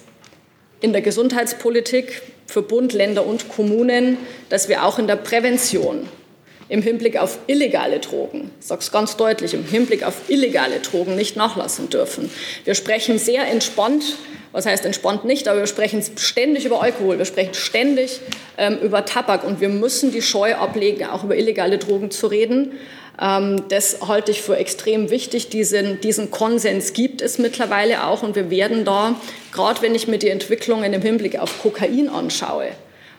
in 0.82 0.92
der 0.92 1.02
Gesundheitspolitik 1.02 2.22
für 2.52 2.62
Bund, 2.62 2.94
Länder 2.94 3.26
und 3.26 3.50
Kommunen, 3.50 4.18
dass 4.50 4.68
wir 4.68 4.86
auch 4.86 5.00
in 5.00 5.08
der 5.08 5.16
Prävention 5.16 6.08
im 6.68 6.82
Hinblick 6.82 7.18
auf 7.18 7.40
illegale 7.48 8.00
Drogen, 8.00 8.52
ich 8.60 8.68
sage 8.68 8.82
es 8.82 8.92
ganz 8.92 9.18
deutlich, 9.18 9.54
im 9.54 9.66
Hinblick 9.66 10.04
auf 10.04 10.30
illegale 10.30 10.80
Drogen 10.80 11.16
nicht 11.16 11.36
nachlassen 11.36 11.90
dürfen. 11.90 12.30
Wir 12.64 12.76
sprechen 12.76 13.20
sehr 13.20 13.46
entspannt, 13.48 14.04
was 14.54 14.66
heißt 14.66 14.86
entspannt 14.86 15.26
nicht, 15.26 15.48
aber 15.48 15.60
wir 15.60 15.68
sprechen 15.68 16.02
ständig 16.18 16.66
über 16.66 16.82
Alkohol, 16.82 17.18
wir 17.18 17.26
sprechen 17.26 17.54
ständig 17.54 18.22
ähm, 18.58 18.78
über 18.82 19.06
Tabak 19.06 19.44
und 19.44 19.60
wir 19.60 19.70
müssen 19.70 20.12
die 20.12 20.22
Scheu 20.22 20.56
ablegen, 20.56 21.06
auch 21.06 21.24
über 21.24 21.36
illegale 21.36 21.78
Drogen 21.78 22.10
zu 22.10 22.28
reden. 22.28 22.74
Ähm, 23.20 23.64
das 23.70 23.98
halte 24.08 24.32
ich 24.32 24.42
für 24.42 24.58
extrem 24.58 25.10
wichtig. 25.10 25.50
Diesen, 25.50 26.00
diesen 26.02 26.32
Konsens 26.32 26.94
gibt 26.94 27.22
es 27.22 27.38
mittlerweile 27.38 28.06
auch 28.06 28.24
und 28.24 28.36
wir 28.36 28.50
werden 28.50 28.86
da, 28.86 29.16
gerade 29.52 29.82
wenn 29.82 29.96
ich 29.96 30.08
mir 30.08 30.20
die 30.20 30.30
Entwicklungen 30.30 30.94
im 30.94 31.02
Hinblick 31.02 31.40
auf 31.40 31.62
Kokain 31.62 32.10
anschaue, 32.10 32.68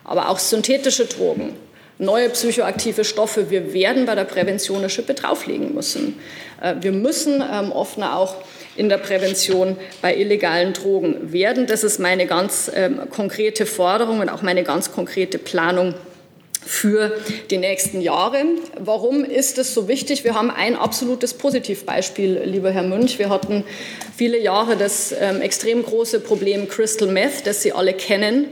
aber 0.05 0.29
auch 0.29 0.39
synthetische 0.39 1.07
Drogen, 1.07 1.55
neue 1.99 2.31
psychoaktive 2.31 3.05
Stoffe, 3.05 3.51
wir 3.51 3.73
werden 3.73 4.07
bei 4.07 4.15
der 4.15 4.25
Prävention 4.25 4.79
eine 4.79 4.91
Schippe 4.91 5.15
drauflegen 5.15 5.75
müssen. 5.75 6.19
Äh, 6.61 6.75
wir 6.81 6.93
müssen 6.93 7.43
ähm, 7.43 7.73
offener 7.73 8.17
auch 8.17 8.37
in 8.75 8.89
der 8.89 8.99
Prävention 8.99 9.77
bei 10.01 10.17
illegalen 10.17 10.73
Drogen 10.73 11.33
werden. 11.33 11.67
Das 11.67 11.85
ist 11.85 12.01
meine 12.01 12.27
ganz 12.27 12.71
ähm, 12.75 13.01
konkrete 13.11 13.67
Forderung 13.67 14.21
und 14.21 14.31
auch 14.31 14.43
meine 14.43 14.65
ganz 14.65 14.93
konkrete 14.93 15.39
Planung 15.39 15.95
für 16.65 17.13
die 17.51 17.59
nächsten 17.59 18.01
Jahre. 18.01 18.45
Warum 18.79 19.25
ist 19.25 19.59
es 19.59 19.75
so 19.75 19.89
wichtig? 19.89 20.25
Wir 20.25 20.35
haben 20.35 20.51
ein 20.51 20.77
absolutes 20.77 21.35
Positivbeispiel, 21.35 22.43
lieber 22.45 22.71
Herr 22.71 22.85
Münch. 22.85 23.19
Wir 23.19 23.31
hatten 23.31 23.65
viele 24.17 24.39
Jahre 24.39 24.77
das 24.77 25.15
ähm, 25.19 25.41
extrem 25.41 25.83
große 25.83 26.21
Problem 26.21 26.69
Crystal 26.69 27.09
Meth, 27.09 27.47
das 27.47 27.63
Sie 27.63 27.73
alle 27.73 27.93
kennen, 27.93 28.47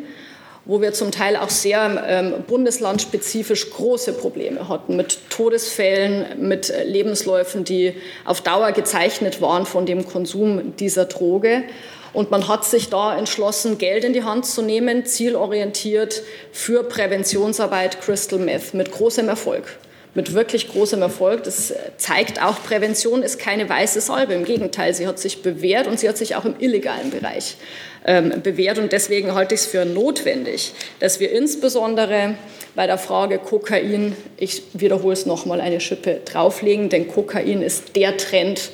wo 0.65 0.81
wir 0.81 0.93
zum 0.93 1.13
Teil 1.13 1.37
auch 1.37 1.51
sehr 1.51 2.05
ähm, 2.07 2.35
bundeslandspezifisch 2.47 3.71
große 3.71 4.13
Probleme 4.15 4.69
hatten 4.69 4.97
mit 4.97 5.19
Todesfällen, 5.31 6.49
mit 6.49 6.73
Lebensläufen, 6.85 7.65
die 7.65 7.95
auf 8.25 8.41
Dauer 8.41 8.73
gezeichnet 8.73 9.41
waren 9.41 9.67
von 9.67 9.87
dem 9.87 10.07
Konsum 10.07 10.77
dieser 10.77 11.05
Droge. 11.05 11.63
Und 12.13 12.31
man 12.31 12.49
hat 12.49 12.65
sich 12.65 12.89
da 12.89 13.17
entschlossen, 13.17 13.79
Geld 13.79 14.05
in 14.05 14.13
die 14.13 14.25
Hand 14.25 14.47
zu 14.47 14.63
nehmen, 14.63 15.07
zielorientiert 15.07 16.23
für 16.53 16.83
Präventionsarbeit 16.83 18.01
Crystal 18.01 18.39
Meth 18.39 18.75
mit 18.75 18.91
großem 18.91 19.29
Erfolg. 19.29 19.79
Mit 20.13 20.35
wirklich 20.35 20.69
großem 20.69 21.01
Erfolg. 21.03 21.45
Das 21.45 21.73
zeigt 21.97 22.43
auch, 22.43 22.61
Prävention 22.65 23.23
ist 23.23 23.39
keine 23.39 23.69
weiße 23.69 24.01
Salbe. 24.01 24.35
Im 24.35 24.45
Gegenteil, 24.45 24.93
sie 24.93 25.07
hat 25.07 25.21
sich 25.21 25.43
bewährt 25.43 25.87
und 25.87 26.01
sie 26.01 26.09
hat 26.09 26.17
sich 26.17 26.35
auch 26.35 26.45
im 26.45 26.57
illegalen 26.59 27.11
Bereich 27.11 27.57
ähm, 28.05 28.43
bewährt. 28.43 28.79
Und 28.79 28.91
deswegen 28.91 29.35
halte 29.35 29.55
ich 29.55 29.61
es 29.61 29.67
für 29.69 29.85
notwendig, 29.85 30.73
dass 30.99 31.21
wir 31.21 31.31
insbesondere 31.31 32.35
bei 32.75 32.89
der 32.89 32.99
Frage 32.99 33.39
Kokain, 33.39 34.17
ich 34.37 34.63
wiederhole 34.73 35.13
es 35.13 35.27
nochmal, 35.27 35.61
eine 35.61 35.81
Schippe 35.81 36.21
drauflegen, 36.25 36.89
denn 36.89 37.07
Kokain 37.07 37.63
ist 37.63 37.95
der 37.95 38.17
Trend, 38.17 38.71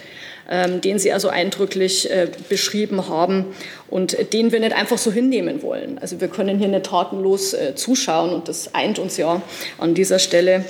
den 0.49 0.99
Sie 0.99 1.13
also 1.13 1.29
eindrücklich 1.29 2.11
äh, 2.11 2.29
beschrieben 2.49 3.09
haben 3.09 3.47
und 3.89 4.33
den 4.33 4.53
wir 4.53 4.61
nicht 4.61 4.75
einfach 4.75 4.99
so 4.99 5.11
hinnehmen 5.11 5.63
wollen. 5.63 5.99
Also 5.99 6.21
wir 6.21 6.29
können 6.29 6.59
hier 6.59 6.69
nicht 6.69 6.87
tatenlos 6.87 7.53
äh, 7.53 7.75
zuschauen 7.75 8.31
und 8.31 8.49
das 8.49 8.75
eint 8.75 8.99
uns 8.99 9.17
ja 9.17 9.43
an 9.79 9.95
dieser 9.95 10.19
Stelle, 10.21 10.65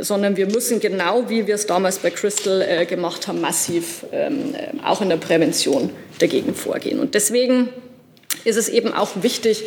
sondern 0.00 0.36
wir 0.36 0.46
müssen 0.46 0.80
genau 0.80 1.30
wie 1.30 1.46
wir 1.46 1.54
es 1.54 1.66
damals 1.66 1.98
bei 1.98 2.10
Crystal 2.10 2.60
äh, 2.60 2.84
gemacht 2.84 3.26
haben, 3.26 3.40
massiv 3.40 4.04
ähm, 4.12 4.54
auch 4.84 5.00
in 5.00 5.08
der 5.08 5.16
Prävention 5.16 5.90
dagegen 6.18 6.54
vorgehen. 6.54 7.00
Und 7.00 7.14
deswegen 7.14 7.70
ist 8.44 8.56
es 8.56 8.68
eben 8.68 8.92
auch 8.92 9.10
wichtig, 9.22 9.62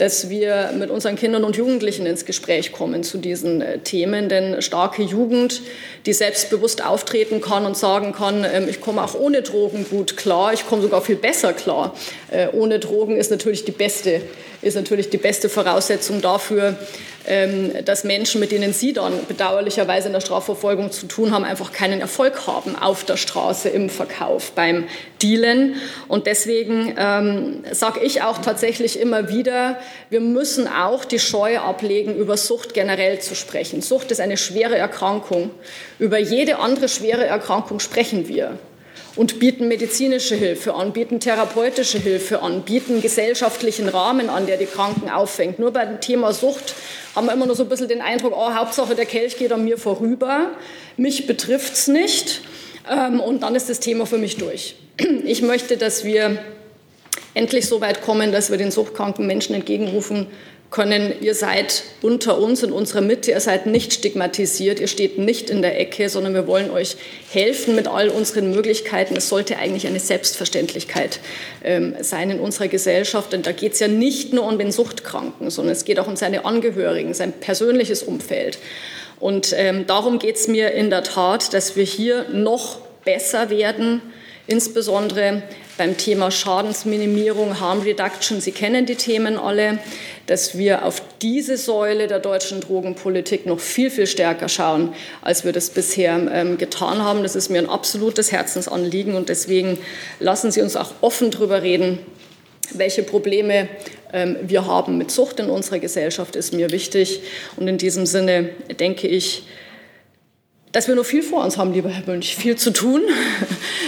dass 0.00 0.30
wir 0.30 0.70
mit 0.78 0.88
unseren 0.88 1.14
Kindern 1.14 1.44
und 1.44 1.56
Jugendlichen 1.56 2.06
ins 2.06 2.24
Gespräch 2.24 2.72
kommen 2.72 3.02
zu 3.02 3.18
diesen 3.18 3.60
äh, 3.60 3.78
Themen. 3.80 4.30
Denn 4.30 4.62
starke 4.62 5.02
Jugend, 5.02 5.60
die 6.06 6.14
selbstbewusst 6.14 6.82
auftreten 6.82 7.42
kann 7.42 7.66
und 7.66 7.76
sagen 7.76 8.12
kann, 8.12 8.46
ähm, 8.50 8.66
ich 8.66 8.80
komme 8.80 9.04
auch 9.04 9.14
ohne 9.14 9.42
Drogen 9.42 9.84
gut 9.90 10.16
klar, 10.16 10.54
ich 10.54 10.66
komme 10.66 10.80
sogar 10.80 11.02
viel 11.02 11.16
besser 11.16 11.52
klar. 11.52 11.94
Äh, 12.30 12.48
ohne 12.52 12.78
Drogen 12.78 13.16
ist 13.16 13.30
natürlich 13.30 13.66
die 13.66 13.72
beste, 13.72 14.22
ist 14.62 14.74
natürlich 14.74 15.10
die 15.10 15.18
beste 15.18 15.50
Voraussetzung 15.50 16.22
dafür, 16.22 16.78
dass 17.84 18.04
Menschen, 18.04 18.40
mit 18.40 18.50
denen 18.50 18.72
Sie 18.72 18.92
dann 18.92 19.12
bedauerlicherweise 19.28 20.08
in 20.08 20.14
der 20.14 20.20
Strafverfolgung 20.20 20.90
zu 20.90 21.06
tun 21.06 21.32
haben, 21.32 21.44
einfach 21.44 21.72
keinen 21.72 22.00
Erfolg 22.00 22.46
haben 22.46 22.76
auf 22.76 23.04
der 23.04 23.16
Straße, 23.16 23.68
im 23.68 23.90
Verkauf, 23.90 24.52
beim 24.52 24.86
Dealen. 25.22 25.76
Und 26.08 26.26
deswegen 26.26 26.94
ähm, 26.98 27.64
sage 27.72 28.00
ich 28.00 28.22
auch 28.22 28.38
tatsächlich 28.38 28.98
immer 28.98 29.28
wieder, 29.28 29.78
wir 30.08 30.20
müssen 30.20 30.66
auch 30.66 31.04
die 31.04 31.18
Scheu 31.18 31.58
ablegen, 31.58 32.16
über 32.16 32.36
Sucht 32.36 32.74
generell 32.74 33.20
zu 33.20 33.34
sprechen. 33.34 33.82
Sucht 33.82 34.10
ist 34.10 34.20
eine 34.20 34.36
schwere 34.36 34.76
Erkrankung. 34.76 35.50
Über 35.98 36.18
jede 36.18 36.58
andere 36.58 36.88
schwere 36.88 37.26
Erkrankung 37.26 37.80
sprechen 37.80 38.28
wir 38.28 38.58
und 39.20 39.38
bieten 39.38 39.68
medizinische 39.68 40.34
Hilfe 40.34 40.72
an, 40.72 40.94
bieten 40.94 41.20
therapeutische 41.20 41.98
Hilfe 41.98 42.40
an, 42.40 42.62
bieten 42.62 43.02
gesellschaftlichen 43.02 43.86
Rahmen 43.86 44.30
an, 44.30 44.46
der 44.46 44.56
die 44.56 44.64
Kranken 44.64 45.10
auffängt. 45.10 45.58
Nur 45.58 45.72
bei 45.74 45.84
dem 45.84 46.00
Thema 46.00 46.32
Sucht 46.32 46.74
haben 47.14 47.26
wir 47.26 47.34
immer 47.34 47.44
nur 47.44 47.54
so 47.54 47.64
ein 47.64 47.68
bisschen 47.68 47.88
den 47.88 48.00
Eindruck, 48.00 48.32
oh, 48.34 48.54
Hauptsache 48.54 48.94
der 48.94 49.04
Kelch 49.04 49.36
geht 49.36 49.52
an 49.52 49.62
mir 49.62 49.76
vorüber, 49.76 50.52
mich 50.96 51.26
betrifft 51.26 51.74
es 51.74 51.86
nicht 51.86 52.40
ähm, 52.90 53.20
und 53.20 53.42
dann 53.42 53.54
ist 53.54 53.68
das 53.68 53.78
Thema 53.78 54.06
für 54.06 54.16
mich 54.16 54.38
durch. 54.38 54.76
Ich 55.26 55.42
möchte, 55.42 55.76
dass 55.76 56.02
wir 56.02 56.38
endlich 57.34 57.66
so 57.66 57.82
weit 57.82 58.00
kommen, 58.00 58.32
dass 58.32 58.50
wir 58.50 58.56
den 58.56 58.70
suchtkranken 58.70 59.26
Menschen 59.26 59.54
entgegenrufen 59.54 60.28
können, 60.70 61.12
ihr 61.20 61.34
seid 61.34 61.82
unter 62.00 62.38
uns 62.38 62.62
in 62.62 62.70
unserer 62.70 63.00
Mitte, 63.00 63.32
ihr 63.32 63.40
seid 63.40 63.66
nicht 63.66 63.92
stigmatisiert, 63.92 64.78
ihr 64.78 64.86
steht 64.86 65.18
nicht 65.18 65.50
in 65.50 65.62
der 65.62 65.80
Ecke, 65.80 66.08
sondern 66.08 66.32
wir 66.32 66.46
wollen 66.46 66.70
euch 66.70 66.96
helfen 67.28 67.74
mit 67.74 67.88
all 67.88 68.08
unseren 68.08 68.52
Möglichkeiten. 68.52 69.16
Es 69.16 69.28
sollte 69.28 69.56
eigentlich 69.58 69.88
eine 69.88 69.98
Selbstverständlichkeit 69.98 71.18
ähm, 71.64 71.96
sein 72.00 72.30
in 72.30 72.38
unserer 72.38 72.68
Gesellschaft. 72.68 73.32
Denn 73.32 73.42
da 73.42 73.50
geht 73.50 73.72
es 73.72 73.80
ja 73.80 73.88
nicht 73.88 74.32
nur 74.32 74.46
um 74.46 74.58
den 74.58 74.70
Suchtkranken, 74.70 75.50
sondern 75.50 75.72
es 75.72 75.84
geht 75.84 75.98
auch 75.98 76.06
um 76.06 76.16
seine 76.16 76.44
Angehörigen, 76.44 77.14
sein 77.14 77.32
persönliches 77.32 78.04
Umfeld. 78.04 78.58
Und 79.18 79.52
ähm, 79.56 79.86
darum 79.88 80.20
geht 80.20 80.36
es 80.36 80.46
mir 80.46 80.70
in 80.70 80.88
der 80.88 81.02
Tat, 81.02 81.52
dass 81.52 81.74
wir 81.74 81.84
hier 81.84 82.28
noch 82.30 82.78
besser 83.04 83.50
werden, 83.50 84.00
insbesondere 84.50 85.42
beim 85.78 85.96
Thema 85.96 86.32
Schadensminimierung, 86.32 87.60
Harm 87.60 87.82
Reduction. 87.82 88.40
Sie 88.40 88.50
kennen 88.50 88.84
die 88.84 88.96
Themen 88.96 89.38
alle, 89.38 89.78
dass 90.26 90.58
wir 90.58 90.84
auf 90.84 91.00
diese 91.22 91.56
Säule 91.56 92.08
der 92.08 92.18
deutschen 92.18 92.60
Drogenpolitik 92.60 93.46
noch 93.46 93.60
viel, 93.60 93.90
viel 93.90 94.08
stärker 94.08 94.48
schauen, 94.48 94.92
als 95.22 95.44
wir 95.44 95.52
das 95.52 95.70
bisher 95.70 96.20
ähm, 96.32 96.58
getan 96.58 97.02
haben. 97.02 97.22
Das 97.22 97.36
ist 97.36 97.48
mir 97.48 97.58
ein 97.58 97.68
absolutes 97.68 98.32
Herzensanliegen 98.32 99.14
und 99.14 99.28
deswegen 99.28 99.78
lassen 100.18 100.50
Sie 100.50 100.62
uns 100.62 100.74
auch 100.74 100.94
offen 101.00 101.30
darüber 101.30 101.62
reden, 101.62 102.00
welche 102.74 103.04
Probleme 103.04 103.68
ähm, 104.12 104.36
wir 104.42 104.66
haben 104.66 104.98
mit 104.98 105.12
Sucht 105.12 105.38
in 105.38 105.48
unserer 105.48 105.78
Gesellschaft, 105.78 106.34
ist 106.34 106.52
mir 106.52 106.70
wichtig. 106.72 107.20
Und 107.56 107.68
in 107.68 107.78
diesem 107.78 108.04
Sinne 108.04 108.50
denke 108.80 109.06
ich, 109.06 109.44
dass 110.72 110.88
wir 110.88 110.94
noch 110.94 111.04
viel 111.04 111.22
vor 111.22 111.44
uns 111.44 111.56
haben, 111.56 111.72
lieber 111.72 111.88
Herr 111.88 112.04
Münch, 112.06 112.36
viel 112.36 112.56
zu 112.56 112.72
tun. 112.72 113.02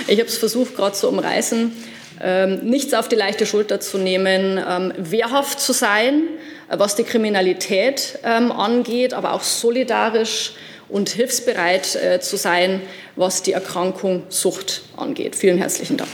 Ich 0.09 0.19
habe 0.19 0.29
es 0.29 0.37
versucht, 0.37 0.75
gerade 0.77 0.97
zu 0.97 1.09
umreißen, 1.09 1.73
ähm, 2.21 2.59
nichts 2.65 2.93
auf 2.93 3.09
die 3.09 3.15
leichte 3.15 3.47
Schulter 3.47 3.79
zu 3.79 3.99
nehmen, 3.99 4.59
ähm, 4.59 4.93
wehrhaft 4.99 5.61
zu 5.61 5.73
sein, 5.73 6.25
äh, 6.69 6.79
was 6.79 6.97
die 6.97 7.05
Kriminalität 7.05 8.19
ähm, 8.25 8.51
angeht, 8.51 9.15
aber 9.15 9.33
auch 9.33 9.43
solidarisch 9.43 10.55
und 10.89 11.09
hilfsbereit 11.09 11.95
äh, 11.95 12.21
zu 12.21 12.37
sein, 12.37 12.83
was 13.15 13.43
die 13.43 13.53
Erkrankung 13.53 14.25
Sucht 14.29 14.83
angeht. 14.97 15.37
Vielen 15.37 15.59
herzlichen 15.59 15.97
Dank. 15.97 16.11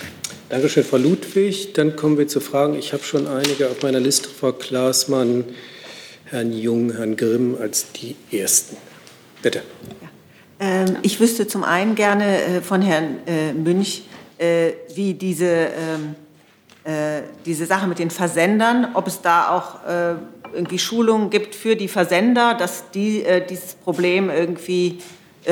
Dankeschön, 0.50 0.84
Frau 0.84 0.98
Ludwig. 0.98 1.72
Dann 1.74 1.96
kommen 1.96 2.18
wir 2.18 2.28
zu 2.28 2.40
Fragen. 2.40 2.78
Ich 2.78 2.92
habe 2.92 3.04
schon 3.04 3.26
einige 3.26 3.68
auf 3.68 3.82
meiner 3.82 4.00
Liste, 4.00 4.28
Frau 4.28 4.52
Klaasmann, 4.52 5.44
Herrn 6.26 6.52
Jung, 6.52 6.94
Herrn 6.94 7.16
Grimm 7.16 7.56
als 7.60 7.86
die 7.92 8.16
Ersten. 8.30 8.76
Bitte. 9.42 9.62
Ähm, 10.60 10.96
ich 11.02 11.20
wüsste 11.20 11.46
zum 11.46 11.64
einen 11.64 11.94
gerne 11.94 12.42
äh, 12.42 12.60
von 12.60 12.82
Herrn 12.82 13.18
äh, 13.26 13.52
Münch, 13.52 14.02
äh, 14.38 14.72
wie 14.94 15.14
diese, 15.14 15.46
ähm, 15.46 16.14
diese 17.44 17.66
Sache 17.66 17.86
mit 17.86 17.98
den 17.98 18.10
Versendern, 18.10 18.92
ob 18.94 19.08
es 19.08 19.20
da 19.20 19.50
auch 19.50 19.80
irgendwie 20.54 20.78
Schulungen 20.78 21.28
gibt 21.28 21.54
für 21.54 21.76
die 21.76 21.88
Versender, 21.88 22.54
dass 22.54 22.90
die 22.92 23.26
dieses 23.50 23.74
Problem 23.74 24.30
irgendwie 24.30 25.02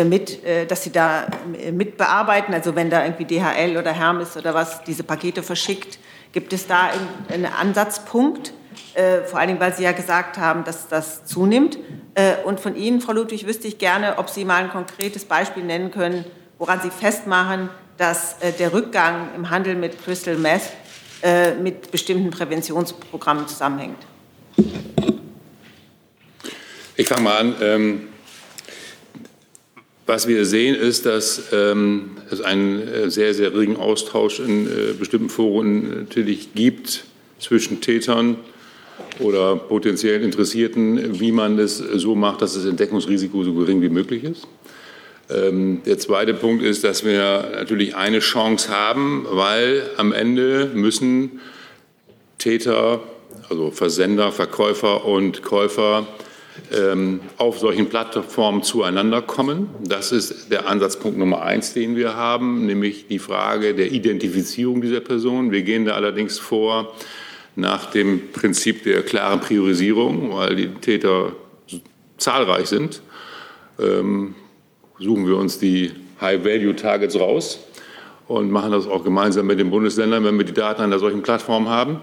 mit, 0.03 0.39
dass 0.69 0.85
sie 0.85 0.93
da 0.93 1.27
mit 1.73 1.99
bearbeiten. 1.99 2.55
Also 2.55 2.75
wenn 2.75 2.89
da 2.89 3.05
irgendwie 3.05 3.27
DHL 3.27 3.77
oder 3.77 3.93
Hermes 3.93 4.35
oder 4.39 4.55
was 4.55 4.83
diese 4.85 5.03
Pakete 5.03 5.43
verschickt, 5.43 5.99
gibt 6.33 6.53
es 6.53 6.67
da 6.67 6.91
einen 7.29 7.47
Ansatzpunkt? 7.47 8.53
Äh, 8.95 9.23
vor 9.23 9.39
allen 9.39 9.49
Dingen, 9.49 9.61
weil 9.61 9.75
Sie 9.75 9.83
ja 9.83 9.93
gesagt 9.93 10.39
haben, 10.39 10.65
dass 10.65 10.89
das 10.89 11.25
zunimmt. 11.25 11.79
Äh, 12.15 12.37
und 12.45 12.61
von 12.61 12.77
Ihnen, 12.77 13.01
Frau 13.01 13.13
Ludwig, 13.13 13.47
wüsste 13.47 13.69
ich 13.69 13.79
gerne, 13.79 14.19
ob 14.19 14.31
Sie 14.31 14.45
mal 14.45 14.63
ein 14.63 14.71
konkretes 14.71 15.25
Beispiel 15.25 15.65
nennen 15.65 15.91
können, 15.91 16.25
woran 16.59 16.81
Sie 16.81 16.91
festmachen, 16.91 17.69
dass 17.97 18.41
äh, 18.41 18.53
der 18.53 18.73
Rückgang 18.73 19.29
im 19.35 19.51
Handel 19.51 19.75
mit 19.75 20.03
Crystal 20.03 20.37
Meth 20.37 20.63
äh, 21.23 21.55
mit 21.55 21.91
bestimmten 21.91 22.31
Präventionsprogrammen 22.31 23.49
zusammenhängt. 23.49 23.99
Ich 26.97 27.09
fange 27.09 27.23
mal 27.23 27.39
an. 27.39 27.55
Ähm 27.61 28.09
was 30.07 30.29
wir 30.29 30.45
sehen, 30.45 30.75
ist, 30.77 31.05
dass 31.05 31.43
ähm, 31.53 32.13
es 32.31 32.41
einen 32.41 32.87
äh, 32.87 33.11
sehr, 33.11 33.35
sehr 33.35 33.55
regen 33.55 33.77
Austausch 33.77 34.41
in 34.41 34.67
äh, 34.67 34.93
bestimmten 34.99 35.29
Foren 35.29 36.03
natürlich 36.03 36.55
gibt 36.55 37.05
zwischen 37.41 37.81
Tätern 37.81 38.37
oder 39.19 39.57
potenziellen 39.57 40.23
Interessierten, 40.23 41.21
wie 41.21 41.33
man 41.33 41.59
es 41.59 41.79
so 41.79 42.15
macht, 42.15 42.41
dass 42.41 42.55
das 42.55 42.67
Entdeckungsrisiko 42.67 43.43
so 43.43 43.53
gering 43.55 43.83
wie 43.83 43.89
möglich 43.89 44.25
ist. 44.25 44.47
Ähm, 45.29 45.83
der 45.85 45.99
zweite 45.99 46.35
Punkt 46.35 46.63
ist, 46.63 46.85
dass 46.85 47.05
wir 47.05 47.51
natürlich 47.57 47.97
eine 47.97 48.21
Chance 48.21 48.71
haben, 48.71 49.27
weil 49.29 49.83
am 49.97 50.13
Ende 50.13 50.71
müssen 50.73 51.41
Täter, 52.39 53.01
also 53.49 53.73
Versender, 53.73 54.31
Verkäufer 54.31 55.05
und 55.05 55.43
Käufer 55.43 56.07
auf 57.39 57.59
solchen 57.59 57.89
Plattformen 57.89 58.63
zueinander 58.63 59.23
kommen. 59.23 59.69
Das 59.85 60.11
ist 60.11 60.51
der 60.51 60.69
Ansatzpunkt 60.69 61.19
Nummer 61.19 61.43
eins, 61.43 61.75
den 61.75 61.97
wir 61.97 62.15
haben, 62.15 62.67
nämlich 62.67 63.07
die 63.07 63.19
Frage 63.19 63.75
der 63.75 63.93
Identifizierung 63.93 64.81
dieser 64.81 65.01
Person. 65.01 65.53
Wir 65.53 65.63
gehen 65.63 65.85
da 65.85 65.93
allerdings 65.93 66.39
vor 66.39 66.95
nach 67.55 67.91
dem 67.91 68.33
Prinzip 68.33 68.85
der 68.85 69.03
klaren 69.03 69.41
Priorisierung, 69.41 70.35
weil 70.35 70.57
die 70.57 70.69
Täter 70.69 71.33
zahlreich 72.19 72.67
sind. 72.67 73.01
Ähm, 73.79 74.35
suchen 74.99 75.27
wir 75.27 75.37
uns 75.37 75.59
die 75.59 75.93
High-Value-Targets 76.21 77.19
raus 77.19 77.61
und 78.29 78.51
machen 78.51 78.73
das 78.73 78.87
auch 78.87 79.05
gemeinsam 79.05 79.47
mit 79.47 79.59
den 79.59 79.71
Bundesländern, 79.71 80.25
wenn 80.25 80.37
wir 80.37 80.45
die 80.45 80.55
Daten 80.55 80.83
einer 80.83 80.99
solchen 80.99 81.23
Plattform 81.23 81.69
haben. 81.69 82.01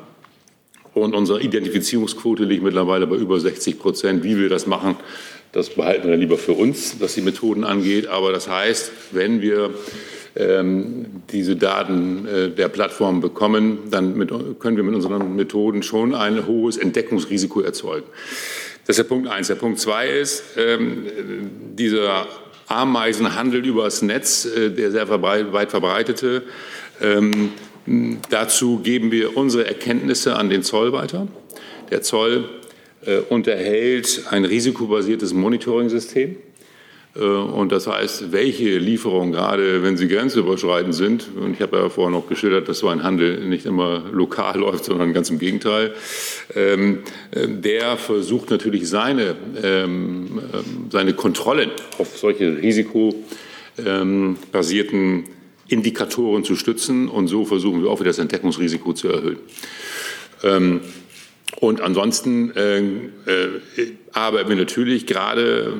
Und 0.94 1.16
unsere 1.16 1.42
Identifizierungsquote 1.42 2.44
liegt 2.44 2.64
mittlerweile 2.64 3.08
bei 3.08 3.16
über 3.16 3.40
60 3.40 3.80
Prozent. 3.80 4.24
Wie 4.24 4.38
wir 4.38 4.50
das 4.50 4.68
machen, 4.68 4.96
das 5.52 5.70
behalten 5.70 6.08
wir 6.08 6.18
lieber 6.18 6.38
für 6.38 6.54
uns, 6.54 6.96
was 7.00 7.16
die 7.16 7.22
Methoden 7.22 7.64
angeht. 7.64 8.08
Aber 8.08 8.32
das 8.32 8.48
heißt, 8.48 8.92
wenn 9.12 9.42
wir 9.42 9.72
ähm, 10.36 11.06
diese 11.32 11.56
Daten 11.56 12.28
äh, 12.28 12.50
der 12.50 12.68
Plattform 12.68 13.22
bekommen, 13.22 13.80
dann 13.92 14.18
mit, 14.18 14.32
können 14.60 14.78
wir 14.78 14.84
mit 14.84 14.96
unseren 14.96 15.36
Methoden 15.36 15.84
schon 15.84 16.16
ein 16.16 16.48
hohes 16.48 16.78
Entdeckungsrisiko 16.78 17.62
erzeugen. 17.62 18.08
Das 18.86 18.98
ist 18.98 19.04
der 19.04 19.10
Punkt 19.10 19.30
eins. 19.30 19.48
Der 19.48 19.56
Punkt 19.56 19.80
zwei 19.80 20.10
ist, 20.10 20.44
ähm, 20.58 21.06
dieser 21.78 22.28
Ameisenhandel 22.68 23.66
übers 23.66 24.02
Netz, 24.02 24.46
äh, 24.46 24.70
der 24.72 24.92
sehr 24.92 25.08
weit 25.22 25.70
verbreitete, 25.70 26.44
ähm, 27.02 27.52
dazu 28.30 28.80
geben 28.80 29.12
wir 29.12 29.38
unsere 29.38 29.68
Erkenntnisse 29.68 30.36
an 30.36 30.50
den 30.50 30.64
Zoll 30.64 30.94
weiter. 30.94 31.28
Der 31.92 32.02
Zoll 32.02 32.50
äh, 33.06 33.18
unterhält 33.30 34.24
ein 34.30 34.46
risikobasiertes 34.46 35.34
Monitoring-System. 35.34 36.38
Äh, 37.16 37.20
und 37.20 37.72
das 37.72 37.88
heißt, 37.88 38.32
welche 38.32 38.78
Lieferungen, 38.78 39.34
gerade 39.34 39.82
wenn 39.84 39.98
sie 39.98 40.08
grenzüberschreitend 40.08 40.96
sind, 40.96 41.30
und 41.36 41.54
ich 41.54 41.62
habe 41.62 41.78
ja 41.78 41.90
vorher 41.90 42.12
noch 42.12 42.28
geschildert, 42.28 42.68
dass 42.68 42.80
so 42.80 42.88
ein 42.88 43.04
Handel 43.04 43.46
nicht 43.46 43.66
immer 43.66 44.04
lokal 44.12 44.58
läuft, 44.60 44.86
sondern 44.86 45.14
ganz 45.14 45.30
im 45.30 45.38
Gegenteil, 45.40 45.94
ähm, 46.56 47.00
äh, 47.32 47.48
der 47.48 47.98
versucht 47.98 48.50
natürlich 48.50 48.90
seine, 48.90 49.36
ähm, 49.62 50.42
ähm, 50.54 50.88
seine 50.90 51.14
Kontrollen 51.14 51.72
auf 51.98 52.18
solche 52.18 52.58
risikobasierten 52.58 55.26
Indikatoren 55.68 56.44
zu 56.44 56.56
stützen. 56.56 57.08
Und 57.08 57.28
so 57.28 57.46
versuchen 57.46 57.84
wir 57.84 57.90
auch 57.90 58.00
wieder 58.00 58.10
das 58.10 58.20
Entdeckungsrisiko 58.20 58.94
zu 58.94 59.10
erhöhen. 59.10 59.38
Und 61.60 61.82
ansonsten 61.82 62.52
äh, 62.56 62.80
äh, 62.80 62.84
arbeiten 64.12 64.50
wir 64.50 64.56
natürlich 64.56 65.06
gerade 65.06 65.74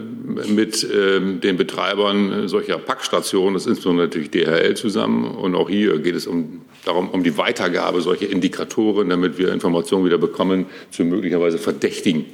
mit 0.48 0.84
äh, 0.84 1.20
den 1.20 1.58
Betreibern 1.58 2.48
solcher 2.48 2.78
Packstationen, 2.78 3.56
das 3.56 3.64
ist 3.64 3.70
insbesondere 3.70 4.08
natürlich 4.08 4.32
DHL 4.32 4.76
zusammen. 4.76 5.26
Und 5.26 5.56
auch 5.56 5.70
hier 5.70 5.98
geht 6.00 6.16
es 6.16 6.28
um, 6.28 6.62
darum, 6.86 7.10
um 7.10 7.24
die 7.24 7.38
Weitergabe 7.38 8.02
solcher 8.02 8.30
Indikatoren, 8.30 9.10
damit 9.10 9.38
wir 9.38 9.52
Informationen 9.52 10.06
wieder 10.06 10.18
bekommen 10.18 10.68
zu 10.92 11.04
möglicherweise 11.04 11.58
verdächtigen 11.58 12.26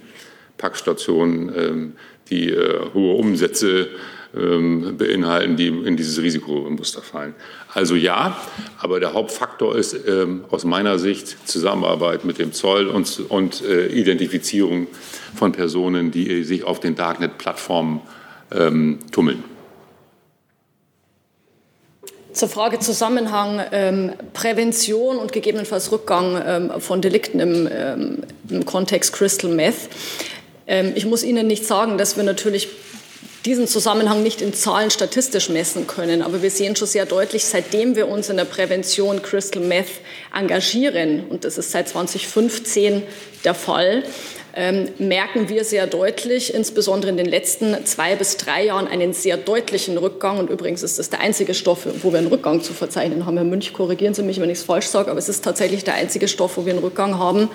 Packstationen, 0.58 1.52
ähm, 1.56 1.94
die 2.30 2.50
äh, 2.50 2.94
hohe 2.94 3.16
Umsätze 3.16 3.88
ähm, 4.36 4.96
beinhalten, 4.98 5.56
die 5.56 5.68
in 5.68 5.98
dieses 5.98 6.22
Risikomuster 6.22 7.02
fallen. 7.02 7.34
Also 7.74 7.96
ja, 7.96 8.38
aber 8.80 9.00
der 9.00 9.14
Hauptfaktor 9.14 9.76
ist 9.76 9.96
ähm, 10.08 10.46
aus 10.52 10.66
meiner 10.66 11.00
Sicht 11.00 11.48
Zusammenarbeit 11.48 12.26
mit 12.26 12.38
dem 12.38 12.54
Zoll 12.54 12.88
und, 12.88 13.64
äh, 13.64 13.88
Identifizierung 13.88 14.88
von 15.36 15.52
Personen, 15.52 16.12
die 16.12 16.44
sich 16.44 16.64
auf 16.64 16.80
den 16.80 16.94
Darknet-Plattformen 16.96 18.02
ähm, 18.52 19.00
tummeln. 19.12 19.44
Zur 22.32 22.50
Frage 22.50 22.78
Zusammenhang 22.78 23.60
ähm, 23.72 24.14
Prävention 24.34 25.18
und 25.18 25.32
gegebenenfalls 25.32 25.92
Rückgang 25.92 26.42
ähm, 26.46 26.72
von 26.80 27.02
Delikten 27.02 27.40
im, 27.40 27.68
ähm, 27.72 28.18
im, 28.48 28.66
Kontext 28.66 29.14
Crystal 29.14 29.50
Meth. 29.50 29.90
ich 30.94 31.08
muss 31.08 31.24
Ihnen 31.24 31.48
nicht 31.48 31.66
sagen, 31.66 31.98
dass 31.98 32.16
wir 32.16 32.24
natürlich 32.24 32.68
diesen 33.46 33.68
Zusammenhang 33.68 34.24
nicht 34.24 34.42
in 34.42 34.54
Zahlen 34.54 34.92
statistisch 34.92 35.50
messen 35.50 35.88
können. 35.88 36.22
Aber 36.22 36.42
wir 36.42 36.52
sehen 36.52 36.76
schon 36.76 36.88
sehr 36.88 37.06
deutlich, 37.06 37.46
seitdem 37.46 37.96
wir 37.96 38.08
uns 38.08 38.30
in 38.30 38.38
der 38.38 38.46
Prävention 38.46 39.22
Crystal 39.22 39.62
Meth 39.62 39.88
engagieren, 40.34 41.28
und 41.30 41.46
das 41.46 41.58
ist 41.58 41.72
seit 41.72 41.90
2015 41.90 43.04
der 43.44 43.54
Fall, 43.54 44.04
merken 44.98 45.48
wir 45.48 45.64
sehr 45.64 45.88
deutlich, 45.88 46.54
insbesondere 46.54 47.12
in 47.12 47.18
den 47.18 47.28
letzten 47.28 47.86
zwei 47.86 48.16
bis 48.16 48.38
drei 48.38 48.66
Jahren, 48.66 48.88
einen 48.88 49.14
sehr 49.14 49.38
deutlichen 49.38 49.98
Rückgang. 49.98 50.40
Und 50.40 50.50
übrigens 50.50 50.84
ist 50.84 51.00
das 51.00 51.10
der 51.10 51.22
einzige 51.22 51.54
Stoff, 51.54 51.88
wo 52.02 52.12
wir 52.12 52.20
einen 52.20 52.28
Rückgang 52.28 52.62
zu 52.62 52.74
verzeichnen 52.74 53.26
haben. 53.26 53.38
Herr 53.38 53.46
Münch, 53.46 53.72
korrigieren 53.74 54.14
Sie 54.14 54.24
mich, 54.24 54.42
wenn 54.42 54.50
ich 54.50 54.58
es 54.60 54.64
falsch 54.64 54.88
sage, 54.88 55.12
aber 55.12 55.20
es 55.20 55.30
ist 55.30 55.44
tatsächlich 55.44 55.84
der 55.84 55.94
einzige 55.94 56.28
Stoff, 56.28 56.58
wo 56.58 56.66
wir 56.66 56.74
einen 56.74 56.84
Rückgang 56.84 57.18
haben. 57.18 57.50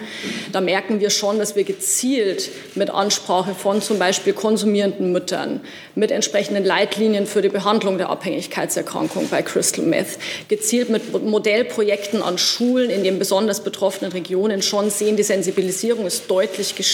Da 0.52 0.60
merken 0.60 1.00
wir 1.00 1.10
schon, 1.10 1.38
dass 1.38 1.56
wir 1.56 1.64
gezielt 1.64 2.50
mit 2.74 2.90
Ansprache 2.90 3.54
von 3.54 3.82
zum 3.82 3.98
Beispiel 3.98 4.32
konsumierenden 4.32 5.12
Müttern, 5.12 5.60
mit 5.94 6.10
entsprechenden 6.10 6.64
Leitlinien 6.64 7.26
für 7.26 7.42
die 7.42 7.48
Behandlung 7.48 7.98
der 7.98 8.08
Abhängigkeitserkrankung 8.08 9.28
bei 9.28 9.42
Crystal 9.42 9.84
Meth, 9.84 10.18
gezielt 10.48 10.88
mit 10.90 11.12
Modellprojekten 11.12 12.22
an 12.22 12.38
Schulen 12.38 12.88
in 12.88 13.04
den 13.04 13.18
besonders 13.18 13.62
betroffenen 13.62 14.12
Regionen 14.12 14.62
schon 14.62 14.90
sehen, 14.90 15.16
die 15.16 15.22
Sensibilisierung 15.22 16.06
ist 16.06 16.30
deutlich 16.30 16.74
gestiegen. 16.74 16.93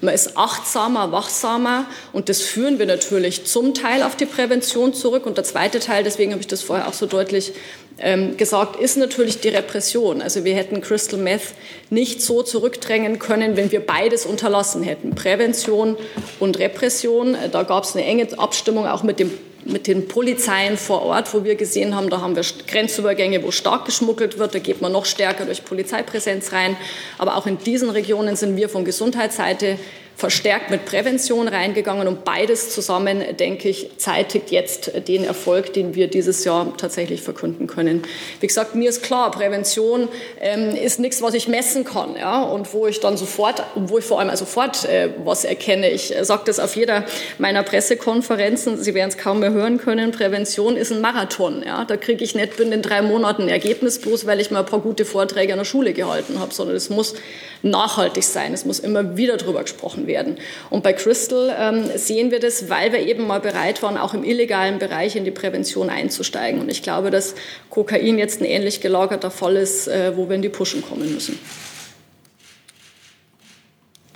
Man 0.00 0.14
ist 0.14 0.36
achtsamer, 0.36 1.12
wachsamer 1.12 1.86
und 2.12 2.28
das 2.28 2.42
führen 2.42 2.78
wir 2.78 2.86
natürlich 2.86 3.46
zum 3.46 3.74
Teil 3.74 4.02
auf 4.02 4.16
die 4.16 4.26
Prävention 4.26 4.94
zurück. 4.94 5.26
Und 5.26 5.36
der 5.36 5.44
zweite 5.44 5.80
Teil, 5.80 6.04
deswegen 6.04 6.32
habe 6.32 6.40
ich 6.40 6.46
das 6.46 6.62
vorher 6.62 6.88
auch 6.88 6.92
so 6.92 7.06
deutlich 7.06 7.52
ähm, 7.98 8.36
gesagt, 8.36 8.76
ist 8.76 8.96
natürlich 8.96 9.40
die 9.40 9.48
Repression. 9.48 10.20
Also 10.20 10.44
wir 10.44 10.54
hätten 10.54 10.80
Crystal 10.80 11.18
Meth 11.18 11.54
nicht 11.90 12.20
so 12.20 12.42
zurückdrängen 12.42 13.18
können, 13.18 13.56
wenn 13.56 13.72
wir 13.72 13.80
beides 13.80 14.26
unterlassen 14.26 14.82
hätten, 14.82 15.14
Prävention 15.14 15.96
und 16.38 16.58
Repression. 16.58 17.36
Da 17.52 17.62
gab 17.62 17.84
es 17.84 17.94
eine 17.94 18.04
enge 18.04 18.26
Abstimmung 18.38 18.86
auch 18.86 19.02
mit 19.02 19.18
dem 19.18 19.30
mit 19.66 19.86
den 19.86 20.08
Polizeien 20.08 20.76
vor 20.76 21.02
Ort, 21.02 21.32
wo 21.34 21.44
wir 21.44 21.56
gesehen 21.56 21.94
haben, 21.94 22.10
da 22.10 22.20
haben 22.20 22.36
wir 22.36 22.44
Grenzübergänge, 22.66 23.42
wo 23.42 23.50
stark 23.50 23.84
geschmuggelt 23.84 24.38
wird, 24.38 24.54
da 24.54 24.58
geht 24.58 24.80
man 24.80 24.92
noch 24.92 25.04
stärker 25.04 25.44
durch 25.44 25.64
Polizeipräsenz 25.64 26.52
rein. 26.52 26.76
Aber 27.18 27.36
auch 27.36 27.46
in 27.46 27.58
diesen 27.58 27.90
Regionen 27.90 28.36
sind 28.36 28.56
wir 28.56 28.68
von 28.68 28.84
Gesundheitsseite 28.84 29.78
verstärkt 30.16 30.70
mit 30.70 30.86
Prävention 30.86 31.46
reingegangen 31.46 32.08
und 32.08 32.24
beides 32.24 32.70
zusammen, 32.70 33.22
denke 33.38 33.68
ich, 33.68 33.90
zeitigt 33.98 34.50
jetzt 34.50 34.92
den 35.08 35.24
Erfolg, 35.24 35.74
den 35.74 35.94
wir 35.94 36.08
dieses 36.08 36.42
Jahr 36.44 36.74
tatsächlich 36.78 37.20
verkünden 37.20 37.66
können. 37.66 38.02
Wie 38.40 38.46
gesagt, 38.46 38.74
mir 38.74 38.88
ist 38.88 39.02
klar, 39.02 39.30
Prävention 39.30 40.08
ähm, 40.40 40.74
ist 40.74 40.98
nichts, 41.00 41.20
was 41.20 41.34
ich 41.34 41.48
messen 41.48 41.84
kann 41.84 42.16
ja, 42.16 42.42
und 42.42 42.72
wo 42.72 42.86
ich 42.86 43.00
dann 43.00 43.18
sofort, 43.18 43.62
wo 43.74 43.98
ich 43.98 44.04
vor 44.06 44.18
allem 44.18 44.34
sofort 44.36 44.86
äh, 44.86 45.10
was 45.22 45.44
erkenne. 45.44 45.90
Ich 45.90 46.14
sage 46.22 46.42
das 46.46 46.60
auf 46.60 46.76
jeder 46.76 47.04
meiner 47.36 47.62
Pressekonferenzen, 47.62 48.82
Sie 48.82 48.94
werden 48.94 49.10
es 49.10 49.18
kaum 49.18 49.40
mehr 49.40 49.52
hören 49.52 49.76
können, 49.76 50.12
Prävention 50.12 50.76
ist 50.76 50.92
ein 50.92 51.02
Marathon. 51.02 51.62
Ja. 51.64 51.84
Da 51.84 51.98
kriege 51.98 52.24
ich 52.24 52.34
nicht 52.34 52.56
binnen 52.56 52.80
drei 52.80 53.02
Monaten 53.02 53.42
ein 53.42 53.48
Ergebnis, 53.50 53.98
bloß 53.98 54.26
weil 54.26 54.40
ich 54.40 54.50
mal 54.50 54.60
ein 54.60 54.66
paar 54.66 54.80
gute 54.80 55.04
Vorträge 55.04 55.52
an 55.52 55.58
der 55.58 55.66
Schule 55.66 55.92
gehalten 55.92 56.38
habe, 56.38 56.54
sondern 56.54 56.76
es 56.76 56.88
muss 56.88 57.14
nachhaltig 57.62 58.24
sein. 58.24 58.54
Es 58.54 58.64
muss 58.64 58.78
immer 58.78 59.16
wieder 59.16 59.36
darüber 59.36 59.62
gesprochen 59.62 60.05
werden. 60.06 60.36
Und 60.70 60.82
bei 60.82 60.92
Crystal 60.92 61.54
ähm, 61.58 61.84
sehen 61.96 62.30
wir 62.30 62.40
das, 62.40 62.68
weil 62.68 62.92
wir 62.92 63.00
eben 63.00 63.26
mal 63.26 63.40
bereit 63.40 63.82
waren, 63.82 63.96
auch 63.96 64.14
im 64.14 64.24
illegalen 64.24 64.78
Bereich 64.78 65.16
in 65.16 65.24
die 65.24 65.30
Prävention 65.30 65.90
einzusteigen. 65.90 66.60
Und 66.60 66.70
ich 66.70 66.82
glaube, 66.82 67.10
dass 67.10 67.34
Kokain 67.70 68.18
jetzt 68.18 68.40
ein 68.40 68.44
ähnlich 68.44 68.80
gelagerter 68.80 69.30
Fall 69.30 69.56
ist, 69.56 69.88
äh, 69.88 70.16
wo 70.16 70.28
wir 70.28 70.36
in 70.36 70.42
die 70.42 70.48
Pushen 70.48 70.82
kommen 70.82 71.12
müssen. 71.12 71.38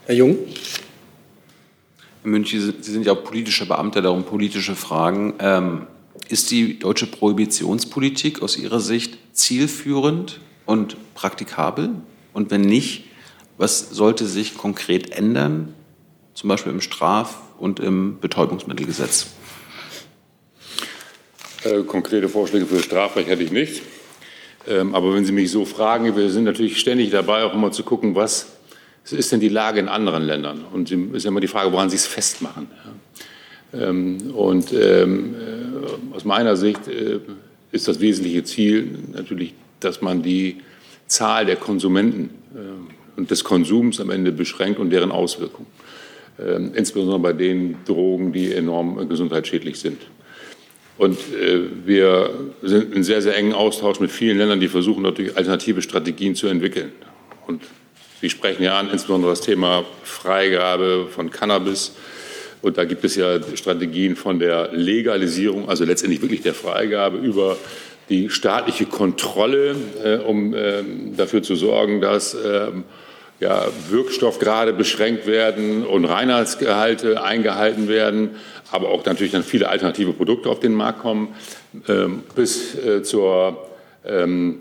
Herr 0.06 0.14
Jung. 0.14 0.38
Herr 2.22 2.30
Münch, 2.30 2.50
Sie 2.50 2.72
sind 2.80 3.06
ja 3.06 3.12
auch 3.12 3.24
politischer 3.24 3.66
Beamter, 3.66 4.02
darum 4.02 4.24
politische 4.24 4.74
Fragen. 4.74 5.34
Ähm, 5.38 5.86
ist 6.28 6.50
die 6.50 6.78
deutsche 6.78 7.06
Prohibitionspolitik 7.06 8.42
aus 8.42 8.56
Ihrer 8.56 8.80
Sicht 8.80 9.18
zielführend 9.32 10.40
und 10.66 10.96
praktikabel? 11.14 11.90
Und 12.32 12.50
wenn 12.50 12.60
nicht, 12.60 13.04
was 13.58 13.90
sollte 13.90 14.26
sich 14.26 14.56
konkret 14.56 15.10
ändern, 15.10 15.74
zum 16.40 16.48
Beispiel 16.48 16.72
im 16.72 16.80
Straf- 16.80 17.38
und 17.58 17.80
im 17.80 18.18
Betäubungsmittelgesetz? 18.18 19.26
Äh, 21.64 21.82
konkrete 21.82 22.30
Vorschläge 22.30 22.64
für 22.64 22.82
Strafrecht 22.82 23.28
hätte 23.28 23.42
ich 23.42 23.52
nicht. 23.52 23.82
Ähm, 24.66 24.94
aber 24.94 25.14
wenn 25.14 25.26
Sie 25.26 25.32
mich 25.32 25.50
so 25.50 25.66
fragen, 25.66 26.16
wir 26.16 26.30
sind 26.30 26.44
natürlich 26.44 26.80
ständig 26.80 27.10
dabei, 27.10 27.44
auch 27.44 27.52
immer 27.52 27.72
zu 27.72 27.82
gucken, 27.82 28.14
was 28.14 28.46
ist 29.10 29.30
denn 29.32 29.40
die 29.40 29.50
Lage 29.50 29.80
in 29.80 29.88
anderen 29.88 30.22
Ländern? 30.22 30.64
Und 30.72 30.90
es 30.90 30.98
ist 31.12 31.26
immer 31.26 31.40
die 31.40 31.46
Frage, 31.46 31.72
woran 31.72 31.90
Sie 31.90 31.96
es 31.96 32.06
festmachen. 32.06 32.68
Ähm, 33.74 34.30
und 34.34 34.72
ähm, 34.72 35.34
äh, 35.34 36.16
aus 36.16 36.24
meiner 36.24 36.56
Sicht 36.56 36.88
äh, 36.88 37.20
ist 37.70 37.86
das 37.86 38.00
wesentliche 38.00 38.44
Ziel 38.44 38.98
natürlich, 39.12 39.52
dass 39.80 40.00
man 40.00 40.22
die 40.22 40.62
Zahl 41.06 41.44
der 41.44 41.56
Konsumenten 41.56 42.30
und 43.16 43.30
des 43.30 43.44
Konsums 43.44 44.00
am 44.00 44.10
Ende 44.10 44.32
beschränkt 44.32 44.78
und 44.78 44.90
deren 44.90 45.12
Auswirkungen. 45.12 45.66
Ähm, 46.40 46.72
insbesondere 46.74 47.18
bei 47.18 47.32
den 47.32 47.76
Drogen, 47.84 48.32
die 48.32 48.52
enorm 48.52 49.08
gesundheitsschädlich 49.08 49.78
sind. 49.78 50.00
Und 50.96 51.18
äh, 51.18 51.60
wir 51.84 52.30
sind 52.62 52.94
in 52.94 53.04
sehr, 53.04 53.22
sehr 53.22 53.36
engen 53.36 53.52
Austausch 53.52 54.00
mit 54.00 54.10
vielen 54.10 54.38
Ländern, 54.38 54.60
die 54.60 54.68
versuchen 54.68 55.02
natürlich 55.02 55.36
alternative 55.36 55.82
Strategien 55.82 56.34
zu 56.34 56.46
entwickeln. 56.46 56.92
Und 57.46 57.62
Sie 58.20 58.28
sprechen 58.28 58.62
ja 58.62 58.78
an, 58.78 58.90
insbesondere 58.90 59.32
das 59.32 59.40
Thema 59.40 59.84
Freigabe 60.02 61.06
von 61.08 61.30
Cannabis. 61.30 61.92
Und 62.60 62.76
da 62.76 62.84
gibt 62.84 63.02
es 63.02 63.16
ja 63.16 63.40
Strategien 63.54 64.14
von 64.14 64.38
der 64.38 64.72
Legalisierung, 64.72 65.70
also 65.70 65.86
letztendlich 65.86 66.20
wirklich 66.20 66.42
der 66.42 66.52
Freigabe, 66.52 67.16
über 67.16 67.56
die 68.10 68.28
staatliche 68.28 68.84
Kontrolle, 68.84 69.74
äh, 70.04 70.16
um 70.18 70.52
äh, 70.52 70.82
dafür 71.16 71.42
zu 71.42 71.56
sorgen, 71.56 72.02
dass 72.02 72.34
ähm, 72.34 72.84
ja, 73.40 73.66
Wirkstoffgrade 73.88 74.72
beschränkt 74.72 75.26
werden 75.26 75.84
und 75.84 76.04
Reinheitsgehalte 76.04 77.22
eingehalten 77.22 77.88
werden, 77.88 78.36
aber 78.70 78.90
auch 78.90 79.04
natürlich 79.04 79.32
dann 79.32 79.42
viele 79.42 79.68
alternative 79.68 80.12
Produkte 80.12 80.50
auf 80.50 80.60
den 80.60 80.74
Markt 80.74 81.00
kommen, 81.00 81.34
ähm, 81.88 82.22
bis 82.34 82.74
äh, 82.74 83.02
zur, 83.02 83.66
ähm, 84.04 84.60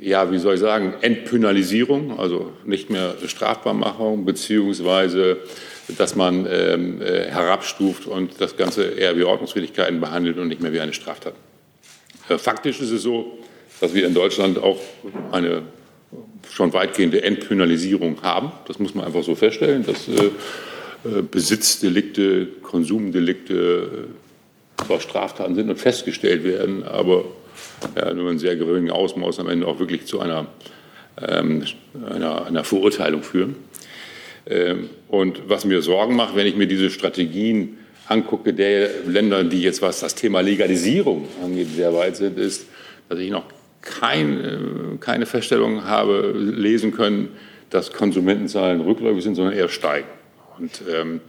ja, 0.00 0.30
wie 0.32 0.38
soll 0.38 0.54
ich 0.54 0.60
sagen, 0.60 0.94
Entpynalisierung, 1.00 2.18
also 2.18 2.52
nicht 2.64 2.90
mehr 2.90 3.14
Strafbarmachung, 3.26 4.24
beziehungsweise 4.24 5.38
dass 5.98 6.16
man 6.16 6.46
ähm, 6.50 7.02
äh, 7.02 7.26
herabstuft 7.28 8.06
und 8.06 8.40
das 8.40 8.56
Ganze 8.56 8.84
eher 8.84 9.16
wie 9.16 9.24
Ordnungswidrigkeiten 9.24 10.00
behandelt 10.00 10.38
und 10.38 10.48
nicht 10.48 10.60
mehr 10.60 10.72
wie 10.72 10.80
eine 10.80 10.92
Straftat. 10.92 11.34
Äh, 12.28 12.38
faktisch 12.38 12.80
ist 12.80 12.90
es 12.90 13.02
so, 13.02 13.38
dass 13.80 13.94
wir 13.94 14.06
in 14.06 14.14
Deutschland 14.14 14.58
auch 14.58 14.78
eine 15.32 15.62
schon 16.52 16.72
weitgehende 16.72 17.22
Entpenalisierung 17.22 18.22
haben. 18.22 18.52
Das 18.66 18.78
muss 18.78 18.94
man 18.94 19.06
einfach 19.06 19.22
so 19.22 19.34
feststellen, 19.34 19.84
dass 19.84 20.08
äh, 20.08 20.12
äh 21.08 21.22
Besitzdelikte, 21.22 22.46
Konsumdelikte 22.62 24.08
äh, 24.78 24.84
zwar 24.84 25.00
Straftaten 25.00 25.54
sind 25.54 25.70
und 25.70 25.78
festgestellt 25.78 26.44
werden, 26.44 26.82
aber 26.82 27.24
ja, 27.96 28.12
nur 28.12 28.30
in 28.30 28.38
sehr 28.38 28.56
geringem 28.56 28.90
Ausmaß 28.90 29.38
am 29.40 29.48
Ende 29.48 29.66
auch 29.66 29.78
wirklich 29.78 30.06
zu 30.06 30.20
einer, 30.20 30.46
ähm, 31.20 31.64
einer, 32.08 32.46
einer, 32.46 32.64
Verurteilung 32.64 33.22
führen. 33.22 33.56
Ähm, 34.46 34.90
und 35.08 35.48
was 35.48 35.64
mir 35.64 35.80
Sorgen 35.80 36.16
macht, 36.16 36.36
wenn 36.36 36.46
ich 36.46 36.56
mir 36.56 36.66
diese 36.66 36.90
Strategien 36.90 37.78
angucke, 38.08 38.52
der 38.52 38.90
Länder, 39.06 39.44
die 39.44 39.62
jetzt 39.62 39.80
was 39.80 40.00
das 40.00 40.14
Thema 40.14 40.40
Legalisierung 40.40 41.28
angeht, 41.42 41.68
sehr 41.74 41.94
weit 41.94 42.16
sind, 42.16 42.38
ist, 42.38 42.66
dass 43.08 43.18
ich 43.18 43.30
noch 43.30 43.44
kein, 43.82 44.44
äh, 44.44 44.96
keine 45.00 45.26
Feststellung 45.26 45.84
habe 45.84 46.32
lesen 46.34 46.92
können, 46.92 47.28
dass 47.70 47.92
Konsumentenzahlen 47.92 48.80
rückläufig 48.80 49.22
sind, 49.22 49.34
sondern 49.34 49.54
eher 49.54 49.68
steigen. 49.68 50.08
Und, 50.58 50.82
ähm, 50.92 51.20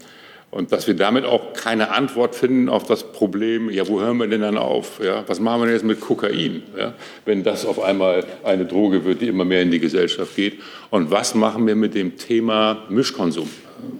und 0.51 0.71
dass 0.71 0.85
wir 0.85 0.93
damit 0.93 1.25
auch 1.25 1.53
keine 1.53 1.89
Antwort 1.89 2.35
finden 2.35 2.69
auf 2.69 2.83
das 2.83 3.11
Problem, 3.11 3.71
ja, 3.71 3.87
wo 3.87 3.99
hören 3.99 4.17
wir 4.17 4.27
denn 4.27 4.41
dann 4.41 4.57
auf? 4.57 4.99
Ja? 5.03 5.23
Was 5.25 5.39
machen 5.39 5.61
wir 5.61 5.65
denn 5.65 5.75
jetzt 5.75 5.85
mit 5.85 5.99
Kokain, 5.99 6.61
ja? 6.77 6.93
wenn 7.25 7.43
das 7.43 7.65
auf 7.65 7.81
einmal 7.81 8.23
eine 8.43 8.65
Droge 8.65 9.03
wird, 9.03 9.21
die 9.21 9.29
immer 9.29 9.45
mehr 9.45 9.63
in 9.63 9.71
die 9.71 9.79
Gesellschaft 9.79 10.35
geht? 10.35 10.59
Und 10.91 11.09
was 11.09 11.33
machen 11.33 11.65
wir 11.65 11.75
mit 11.75 11.95
dem 11.95 12.17
Thema 12.17 12.83
Mischkonsum? 12.89 13.49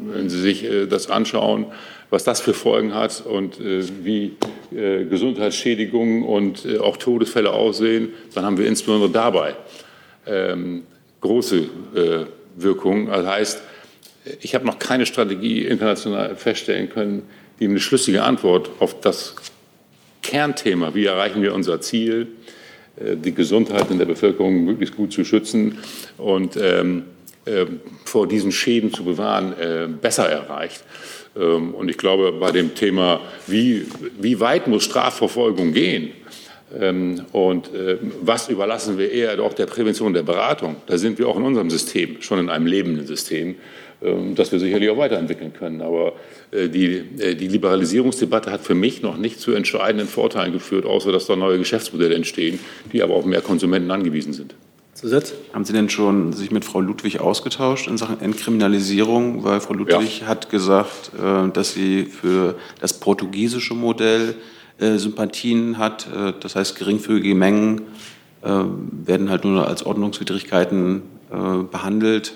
Wenn 0.06 0.30
Sie 0.30 0.40
sich 0.40 0.64
äh, 0.64 0.86
das 0.86 1.10
anschauen, 1.10 1.66
was 2.10 2.24
das 2.24 2.42
für 2.42 2.54
Folgen 2.54 2.94
hat 2.94 3.24
und 3.26 3.60
äh, 3.60 3.84
wie 4.04 4.34
äh, 4.76 5.06
Gesundheitsschädigungen 5.06 6.24
und 6.24 6.68
auch 6.80 6.98
Todesfälle 6.98 7.52
aussehen, 7.52 8.10
dann 8.34 8.46
haben 8.46 8.58
wir 8.58 8.68
insbesondere 8.68 9.10
dabei 9.10 9.56
ähm, 10.26 10.84
große 11.22 11.70
Wirkungen. 12.58 13.08
Das 13.08 13.26
heißt, 13.26 13.62
ich 14.42 14.56
habe 14.56 14.66
noch 14.66 14.78
keine 14.78 15.06
Strategie 15.06 15.62
international 15.62 16.36
feststellen 16.36 16.90
können, 16.90 17.24
die 17.60 17.66
eine 17.66 17.80
schlüssige 17.80 18.24
Antwort 18.24 18.70
auf 18.80 19.00
das 19.00 19.36
Kernthema, 20.22 20.94
wie 20.96 21.06
erreichen 21.06 21.42
wir 21.42 21.54
unser 21.54 21.80
Ziel, 21.80 22.28
die 22.98 23.34
Gesundheit 23.34 23.90
in 23.90 24.00
der 24.00 24.06
Bevölkerung 24.06 24.66
möglichst 24.66 24.98
gut 24.98 25.14
zu 25.14 25.24
schützen 25.24 25.78
und 26.18 26.58
ähm, 26.58 27.00
äh, 27.00 27.04
vor 28.06 28.28
diesen 28.28 28.52
Schäden 28.52 28.94
zu 28.94 29.04
bewahren, 29.04 29.54
besser 30.02 30.30
erreicht. 30.30 30.84
Ähm, 31.36 31.74
und 31.74 31.90
ich 31.90 31.98
glaube, 31.98 32.32
bei 32.34 32.52
dem 32.52 32.76
Thema, 32.76 33.22
wie, 33.48 33.86
wie 34.20 34.40
weit 34.40 34.68
muss 34.68 34.84
Strafverfolgung 34.84 35.74
gehen 35.74 36.12
ähm, 36.80 37.22
und 37.32 37.70
ähm, 37.76 38.12
was 38.22 38.50
überlassen 38.50 38.98
wir 38.98 39.12
eher 39.12 39.36
doch 39.38 39.54
der 39.54 39.66
Prävention, 39.66 40.14
der 40.14 40.24
Beratung, 40.24 40.78
da 40.88 40.98
sind 40.98 41.18
wir 41.20 41.28
auch 41.28 41.38
in 41.38 41.44
unserem 41.44 41.70
System 41.70 42.22
schon 42.22 42.40
in 42.40 42.50
einem 42.50 42.66
lebenden 42.66 43.06
System. 43.06 43.56
ähm, 44.04 44.36
das 44.36 44.52
wir 44.52 44.60
sicherlich 44.60 44.90
auch 44.90 44.98
weiterentwickeln 44.98 45.54
können. 45.54 45.82
Aber 45.82 46.14
äh, 46.52 46.68
die, 46.68 47.04
äh, 47.20 47.36
die 47.36 47.48
Liberalisierungsdebatte 47.48 48.52
hat 48.52 48.62
für 48.62 48.76
mich 48.76 49.02
noch 49.02 49.18
nicht 49.18 49.40
zu 49.40 49.54
entscheidenden 49.54 50.08
Vorteilen 50.08 50.52
geführt, 50.52 50.86
außer 50.86 51.12
dass 51.12 51.26
da 51.26 51.36
neue 51.36 51.58
Geschäftsmodelle 51.58 52.16
entstehen, 52.16 52.60
die 52.92 53.02
aber 53.02 53.14
auf 53.14 53.26
mehr 53.26 53.42
Konsumenten 53.42 53.90
angewiesen 53.92 54.34
sind. 54.34 54.56
Zusatz? 55.04 55.34
Haben 55.54 55.66
Sie 55.66 55.74
denn 55.74 55.90
schon 55.90 56.32
sich 56.32 56.50
mit 56.50 56.64
Frau 56.64 56.80
Ludwig 56.80 57.20
ausgetauscht 57.20 57.88
in 57.88 57.98
Sachen 57.98 58.22
Entkriminalisierung? 58.22 59.44
Weil 59.44 59.60
Frau 59.60 59.74
Ludwig 59.74 60.22
ja. 60.22 60.28
hat 60.28 60.50
gesagt, 60.50 61.12
äh, 61.22 61.50
dass 61.52 61.74
sie 61.74 62.06
für 62.06 62.56
das 62.80 62.94
portugiesische 63.00 63.74
Modell 63.74 64.36
Sympathien 64.80 65.78
hat. 65.78 66.08
Das 66.40 66.56
heißt, 66.56 66.76
geringfügige 66.78 67.36
Mengen 67.36 67.82
werden 68.42 69.30
halt 69.30 69.46
nur 69.46 69.68
als 69.68 69.86
Ordnungswidrigkeiten 69.86 71.04
behandelt. 71.72 72.34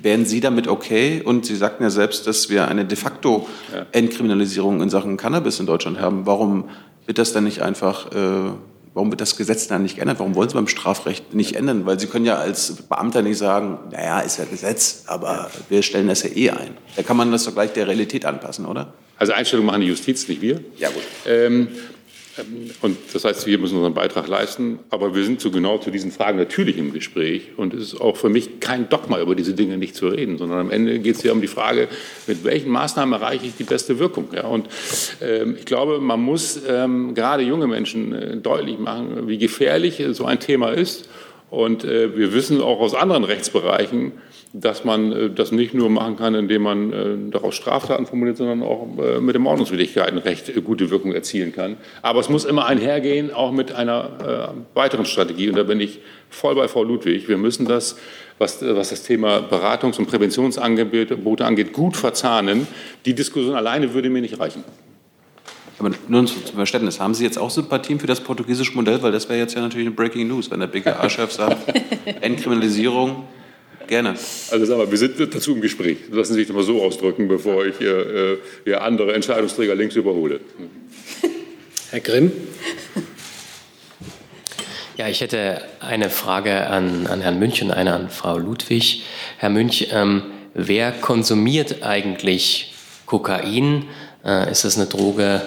Wären 0.00 0.24
Sie 0.24 0.40
damit 0.40 0.66
okay? 0.66 1.22
Und 1.22 1.44
Sie 1.44 1.54
sagten 1.56 1.82
ja 1.82 1.90
selbst, 1.90 2.26
dass 2.26 2.48
wir 2.48 2.68
eine 2.68 2.86
de 2.86 2.96
facto 2.96 3.46
Entkriminalisierung 3.92 4.80
in 4.80 4.88
Sachen 4.88 5.18
Cannabis 5.18 5.60
in 5.60 5.66
Deutschland 5.66 6.00
haben. 6.00 6.24
Warum 6.24 6.64
wird 7.06 7.18
das 7.18 7.32
dann 7.32 7.44
nicht 7.44 7.62
einfach, 7.62 8.12
äh, 8.12 8.50
warum 8.94 9.10
wird 9.10 9.20
das 9.20 9.36
Gesetz 9.36 9.68
dann 9.68 9.82
nicht 9.82 9.96
geändert? 9.96 10.18
Warum 10.18 10.34
wollen 10.34 10.48
Sie 10.48 10.54
beim 10.54 10.68
Strafrecht 10.68 11.34
nicht 11.34 11.56
ändern? 11.56 11.86
Weil 11.86 11.98
Sie 11.98 12.06
können 12.06 12.24
ja 12.24 12.36
als 12.36 12.72
Beamter 12.88 13.22
nicht 13.22 13.38
sagen, 13.38 13.78
naja, 13.90 14.20
ist 14.20 14.38
ja 14.38 14.44
Gesetz, 14.44 15.04
aber 15.06 15.50
wir 15.68 15.82
stellen 15.82 16.08
das 16.08 16.22
ja 16.22 16.30
eh 16.30 16.50
ein. 16.50 16.76
Da 16.96 17.02
kann 17.02 17.16
man 17.16 17.30
das 17.32 17.44
doch 17.44 17.54
gleich 17.54 17.72
der 17.72 17.86
Realität 17.86 18.24
anpassen, 18.24 18.66
oder? 18.66 18.92
Also 19.16 19.32
Einstellungen 19.32 19.66
machen 19.66 19.80
die 19.80 19.88
Justiz, 19.88 20.28
nicht 20.28 20.40
wir. 20.40 20.60
Ja, 20.76 20.90
gut. 20.90 21.02
Ähm, 21.26 21.68
und 22.82 22.96
das 23.12 23.24
heißt, 23.24 23.46
wir 23.46 23.58
müssen 23.58 23.76
unseren 23.76 23.94
Beitrag 23.94 24.28
leisten. 24.28 24.78
Aber 24.90 25.14
wir 25.14 25.24
sind 25.24 25.40
so 25.40 25.50
genau 25.50 25.78
zu 25.78 25.90
diesen 25.90 26.10
Fragen 26.10 26.38
natürlich 26.38 26.78
im 26.78 26.92
Gespräch. 26.92 27.50
Und 27.56 27.74
es 27.74 27.92
ist 27.92 28.00
auch 28.00 28.16
für 28.16 28.28
mich 28.28 28.60
kein 28.60 28.88
Dogma, 28.88 29.20
über 29.20 29.34
diese 29.34 29.54
Dinge 29.54 29.78
nicht 29.78 29.94
zu 29.94 30.08
reden, 30.08 30.38
sondern 30.38 30.58
am 30.58 30.70
Ende 30.70 30.98
geht 30.98 31.16
es 31.16 31.22
ja 31.22 31.32
um 31.32 31.40
die 31.40 31.48
Frage, 31.48 31.88
mit 32.26 32.44
welchen 32.44 32.70
Maßnahmen 32.70 33.20
erreiche 33.20 33.46
ich 33.46 33.56
die 33.56 33.64
beste 33.64 33.98
Wirkung. 33.98 34.28
Ja, 34.34 34.46
und 34.46 34.68
ähm, 35.20 35.56
ich 35.58 35.64
glaube, 35.64 36.00
man 36.00 36.20
muss 36.20 36.60
ähm, 36.68 37.14
gerade 37.14 37.42
junge 37.42 37.66
Menschen 37.66 38.12
äh, 38.12 38.36
deutlich 38.36 38.78
machen, 38.78 39.28
wie 39.28 39.38
gefährlich 39.38 40.02
so 40.12 40.24
ein 40.24 40.40
Thema 40.40 40.70
ist. 40.70 41.08
Und 41.50 41.84
äh, 41.84 42.16
wir 42.16 42.34
wissen 42.34 42.60
auch 42.60 42.80
aus 42.80 42.94
anderen 42.94 43.24
Rechtsbereichen, 43.24 44.12
dass 44.52 44.84
man 44.84 45.12
äh, 45.12 45.30
das 45.30 45.52
nicht 45.52 45.74
nur 45.74 45.90
machen 45.90 46.16
kann, 46.16 46.34
indem 46.34 46.62
man 46.62 46.92
äh, 46.92 47.16
daraus 47.30 47.54
Straftaten 47.54 48.06
formuliert, 48.06 48.36
sondern 48.36 48.62
auch 48.62 48.86
äh, 48.98 49.20
mit 49.20 49.34
dem 49.34 49.46
Ordnungswidrigkeitenrecht 49.46 50.64
gute 50.64 50.90
Wirkung 50.90 51.12
erzielen 51.12 51.52
kann. 51.52 51.76
Aber 52.02 52.20
es 52.20 52.28
muss 52.28 52.44
immer 52.44 52.66
einhergehen, 52.66 53.32
auch 53.32 53.52
mit 53.52 53.72
einer 53.72 54.54
weiteren 54.74 55.04
Strategie. 55.04 55.48
Und 55.48 55.56
da 55.56 55.62
bin 55.62 55.80
ich 55.80 56.00
voll 56.30 56.54
bei 56.54 56.68
Frau 56.68 56.82
Ludwig. 56.82 57.28
Wir 57.28 57.38
müssen 57.38 57.66
das, 57.66 57.96
was, 58.38 58.62
was 58.62 58.90
das 58.90 59.02
Thema 59.02 59.38
Beratungs- 59.38 59.98
und 59.98 60.06
Präventionsangebote 60.06 61.44
angeht, 61.44 61.72
gut 61.72 61.96
verzahnen. 61.96 62.66
Die 63.04 63.14
Diskussion 63.14 63.54
alleine 63.54 63.94
würde 63.94 64.10
mir 64.10 64.20
nicht 64.20 64.38
reichen. 64.38 64.64
Aber 65.78 65.90
nur 66.08 66.26
zum 66.26 66.42
Verständnis, 66.56 66.98
haben 66.98 67.14
Sie 67.14 67.24
jetzt 67.24 67.38
auch 67.38 67.50
Sympathien 67.50 68.00
für 68.00 68.08
das 68.08 68.20
portugiesische 68.20 68.74
Modell? 68.74 69.00
Weil 69.02 69.12
das 69.12 69.28
wäre 69.28 69.38
jetzt 69.38 69.54
ja 69.54 69.60
natürlich 69.60 69.86
eine 69.86 69.94
Breaking 69.94 70.26
News, 70.26 70.50
wenn 70.50 70.60
der 70.60 70.66
BKA-Chef 70.66 71.30
sagt, 71.30 71.56
Entkriminalisierung 72.20 73.24
Gerne. 73.88 74.10
Also 74.50 74.66
sagen 74.66 74.80
wir, 74.80 74.90
wir 74.90 74.98
sind 74.98 75.18
dazu 75.18 75.54
im 75.54 75.62
Gespräch. 75.62 75.96
Lassen 76.10 76.34
Sie 76.34 76.40
sich 76.40 76.46
das 76.46 76.54
mal 76.54 76.62
so 76.62 76.82
ausdrücken, 76.82 77.26
bevor 77.26 77.64
ich 77.64 77.78
hier, 77.78 78.38
äh, 78.66 78.74
andere 78.74 79.14
Entscheidungsträger 79.14 79.74
links 79.74 79.96
überhole. 79.96 80.40
Herr 81.90 82.00
Grimm. 82.00 82.30
Ja, 84.98 85.08
ich 85.08 85.22
hätte 85.22 85.62
eine 85.80 86.10
Frage 86.10 86.66
an, 86.66 87.06
an 87.06 87.22
Herrn 87.22 87.38
Münch 87.38 87.62
und 87.62 87.70
eine 87.70 87.94
an 87.94 88.10
Frau 88.10 88.36
Ludwig. 88.36 89.04
Herr 89.38 89.48
Münch, 89.48 89.88
ähm, 89.90 90.22
wer 90.52 90.92
konsumiert 90.92 91.82
eigentlich 91.82 92.74
Kokain? 93.06 93.84
Äh, 94.22 94.50
ist 94.50 94.64
das 94.64 94.76
eine 94.76 94.86
Droge, 94.86 95.40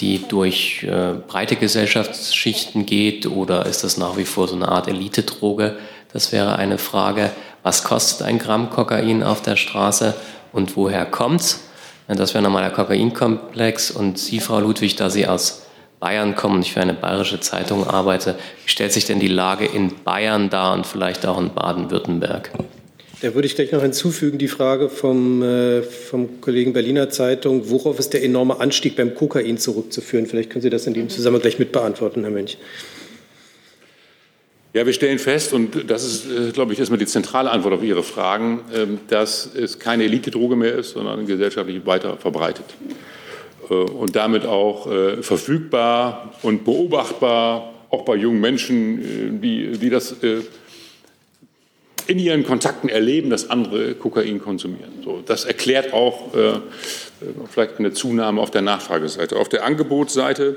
die 0.00 0.26
durch 0.26 0.84
äh, 0.84 1.14
breite 1.26 1.56
Gesellschaftsschichten 1.56 2.86
geht 2.86 3.26
oder 3.26 3.66
ist 3.66 3.84
das 3.84 3.98
nach 3.98 4.16
wie 4.16 4.24
vor 4.24 4.48
so 4.48 4.54
eine 4.54 4.68
Art 4.68 4.88
Elitedroge? 4.88 5.76
Das 6.14 6.32
wäre 6.32 6.56
eine 6.56 6.78
Frage. 6.78 7.32
Was 7.64 7.82
kostet 7.82 8.26
ein 8.26 8.38
Gramm 8.38 8.68
Kokain 8.68 9.22
auf 9.22 9.40
der 9.40 9.56
Straße 9.56 10.14
und 10.52 10.76
woher 10.76 11.06
kommt's? 11.06 11.60
Das 12.06 12.34
wäre 12.34 12.44
nochmal 12.44 12.62
der 12.62 12.72
Kokainkomplex. 12.72 13.90
Und 13.90 14.18
Sie, 14.18 14.40
Frau 14.40 14.60
Ludwig, 14.60 14.96
da 14.96 15.08
Sie 15.08 15.26
aus 15.26 15.62
Bayern 15.98 16.34
kommen 16.34 16.56
und 16.56 16.62
ich 16.66 16.74
für 16.74 16.82
eine 16.82 16.92
bayerische 16.92 17.40
Zeitung 17.40 17.88
arbeite, 17.88 18.34
wie 18.64 18.70
stellt 18.70 18.92
sich 18.92 19.06
denn 19.06 19.18
die 19.18 19.28
Lage 19.28 19.64
in 19.64 19.92
Bayern 20.04 20.50
dar 20.50 20.74
und 20.74 20.86
vielleicht 20.86 21.24
auch 21.24 21.40
in 21.40 21.54
Baden-Württemberg? 21.54 22.50
Da 23.22 23.34
würde 23.34 23.46
ich 23.46 23.54
gleich 23.54 23.72
noch 23.72 23.80
hinzufügen, 23.80 24.36
die 24.36 24.48
Frage 24.48 24.90
vom, 24.90 25.42
äh, 25.42 25.82
vom 25.82 26.42
Kollegen 26.42 26.74
Berliner 26.74 27.08
Zeitung, 27.08 27.70
worauf 27.70 27.98
ist 27.98 28.12
der 28.12 28.22
enorme 28.22 28.60
Anstieg 28.60 28.96
beim 28.96 29.14
Kokain 29.14 29.56
zurückzuführen? 29.56 30.26
Vielleicht 30.26 30.50
können 30.50 30.60
Sie 30.60 30.68
das 30.68 30.86
in 30.86 30.92
dem 30.92 31.08
Zusammenhang 31.08 31.40
gleich 31.40 31.58
mit 31.58 31.72
beantworten, 31.72 32.20
Herr 32.24 32.30
Mönch. 32.30 32.58
Ja, 34.74 34.84
wir 34.84 34.92
stellen 34.92 35.20
fest, 35.20 35.52
und 35.52 35.88
das 35.88 36.02
ist, 36.04 36.26
äh, 36.28 36.50
glaube 36.50 36.72
ich, 36.72 36.80
erstmal 36.80 36.98
die 36.98 37.06
zentrale 37.06 37.48
Antwort 37.48 37.74
auf 37.74 37.82
Ihre 37.84 38.02
Fragen, 38.02 38.60
ähm, 38.74 38.98
dass 39.06 39.48
es 39.54 39.78
keine 39.78 40.02
Elite-Droge 40.02 40.56
mehr 40.56 40.74
ist, 40.74 40.94
sondern 40.94 41.26
gesellschaftlich 41.26 41.86
weiter 41.86 42.16
verbreitet. 42.16 42.64
Äh, 43.70 43.74
und 43.74 44.16
damit 44.16 44.44
auch 44.44 44.90
äh, 44.90 45.22
verfügbar 45.22 46.34
und 46.42 46.64
beobachtbar, 46.64 47.72
auch 47.90 48.04
bei 48.04 48.16
jungen 48.16 48.40
Menschen, 48.40 49.40
die, 49.40 49.78
die 49.78 49.90
das 49.90 50.16
in 52.08 52.18
ihren 52.18 52.44
Kontakten 52.44 52.88
erleben, 52.88 53.30
dass 53.30 53.50
andere 53.50 53.94
Kokain 53.94 54.40
konsumieren. 54.40 54.90
So, 55.04 55.22
das 55.24 55.44
erklärt 55.44 55.92
auch 55.92 56.34
äh, 56.34 56.54
vielleicht 57.48 57.78
eine 57.78 57.92
Zunahme 57.92 58.40
auf 58.40 58.50
der 58.50 58.62
Nachfrageseite. 58.62 59.36
Auf 59.36 59.48
der 59.48 59.64
Angebotsseite 59.64 60.56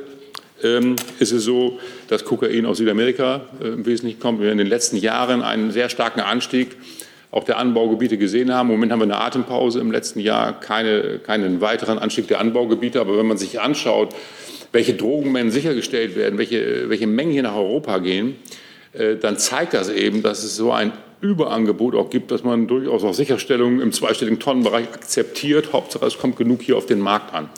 ähm, 0.63 0.95
ist 1.19 1.31
es 1.31 1.43
so, 1.43 1.79
dass 2.07 2.25
Kokain 2.25 2.65
aus 2.65 2.77
Südamerika 2.77 3.41
äh, 3.61 3.67
im 3.69 3.85
Wesentlichen 3.85 4.19
kommt. 4.19 4.41
Wir 4.41 4.51
in 4.51 4.57
den 4.57 4.67
letzten 4.67 4.97
Jahren 4.97 5.41
einen 5.41 5.71
sehr 5.71 5.89
starken 5.89 6.19
Anstieg 6.19 6.75
auch 7.31 7.43
der 7.43 7.57
Anbaugebiete 7.57 8.17
gesehen 8.17 8.53
haben. 8.53 8.69
Im 8.69 8.75
Moment 8.75 8.91
haben 8.91 8.99
wir 8.99 9.03
eine 9.03 9.19
Atempause 9.19 9.79
im 9.79 9.91
letzten 9.91 10.19
Jahr, 10.19 10.59
keine, 10.59 11.19
keinen 11.19 11.61
weiteren 11.61 11.99
Anstieg 11.99 12.27
der 12.27 12.39
Anbaugebiete. 12.39 12.99
Aber 12.99 13.17
wenn 13.17 13.27
man 13.27 13.37
sich 13.37 13.59
anschaut, 13.59 14.15
welche 14.71 14.93
Drogenmengen 14.93 15.51
sichergestellt 15.51 16.15
werden, 16.15 16.37
welche, 16.37 16.89
welche 16.89 17.07
Mengen 17.07 17.31
hier 17.31 17.43
nach 17.43 17.55
Europa 17.55 17.99
gehen, 17.99 18.35
äh, 18.93 19.15
dann 19.17 19.37
zeigt 19.37 19.73
das 19.73 19.89
eben, 19.89 20.23
dass 20.23 20.43
es 20.43 20.55
so 20.55 20.71
ein 20.71 20.93
Überangebot 21.19 21.95
auch 21.95 22.09
gibt, 22.09 22.31
dass 22.31 22.43
man 22.43 22.67
durchaus 22.67 23.03
auch 23.03 23.13
Sicherstellungen 23.13 23.81
im 23.81 23.91
zweistelligen 23.91 24.39
Tonnenbereich 24.39 24.87
akzeptiert. 24.93 25.73
Hauptsache, 25.73 26.05
es 26.05 26.17
kommt 26.17 26.37
genug 26.37 26.61
hier 26.61 26.77
auf 26.77 26.85
den 26.85 26.99
Markt 26.99 27.33
an. 27.33 27.49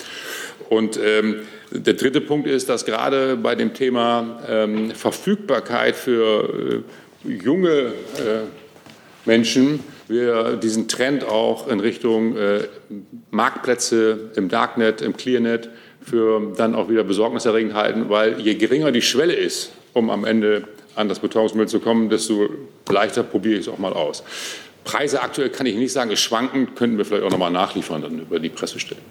Und 0.70 1.00
ähm, 1.04 1.42
der 1.72 1.94
dritte 1.94 2.22
Punkt 2.22 2.48
ist, 2.48 2.70
dass 2.70 2.86
gerade 2.86 3.38
bei 3.38 3.56
dem 3.56 3.74
Thema 3.74 4.42
ähm, 4.48 4.92
Verfügbarkeit 4.92 5.96
für 5.96 6.84
äh, 7.26 7.32
junge 7.32 7.70
äh, 7.70 8.46
Menschen 9.26 9.84
wir 10.08 10.56
diesen 10.56 10.88
Trend 10.88 11.24
auch 11.24 11.68
in 11.68 11.80
Richtung 11.80 12.36
äh, 12.36 12.62
Marktplätze 13.30 14.32
im 14.36 14.50
Darknet, 14.50 15.02
im 15.02 15.16
Clearnet 15.16 15.70
für 16.02 16.54
dann 16.58 16.74
auch 16.74 16.90
wieder 16.90 17.04
besorgniserregend 17.04 17.76
halten, 17.76 18.10
weil 18.10 18.40
je 18.42 18.56
geringer 18.56 18.92
die 18.92 19.04
Schwelle 19.04 19.34
ist, 19.34 19.72
um 19.94 20.10
am 20.10 20.26
Ende 20.26 20.64
an 20.96 21.08
das 21.08 21.20
Betäubungsmittel 21.20 21.68
zu 21.68 21.80
kommen, 21.80 22.10
desto 22.10 22.50
leichter 22.90 23.22
probiere 23.22 23.56
ich 23.56 23.68
es 23.68 23.68
auch 23.68 23.78
mal 23.78 23.94
aus. 23.94 24.24
Preise 24.84 25.22
aktuell 25.22 25.50
kann 25.50 25.68
ich 25.68 25.76
nicht 25.76 25.94
sagen, 25.94 26.10
es 26.12 26.20
schwanken, 26.20 26.74
könnten 26.74 26.98
wir 26.98 27.06
vielleicht 27.06 27.24
auch 27.24 27.30
noch 27.30 27.38
mal 27.38 27.52
nachliefern 27.52 28.02
dann 28.02 28.20
über 28.20 28.40
die 28.40 28.50
Pressestellen. 28.50 29.04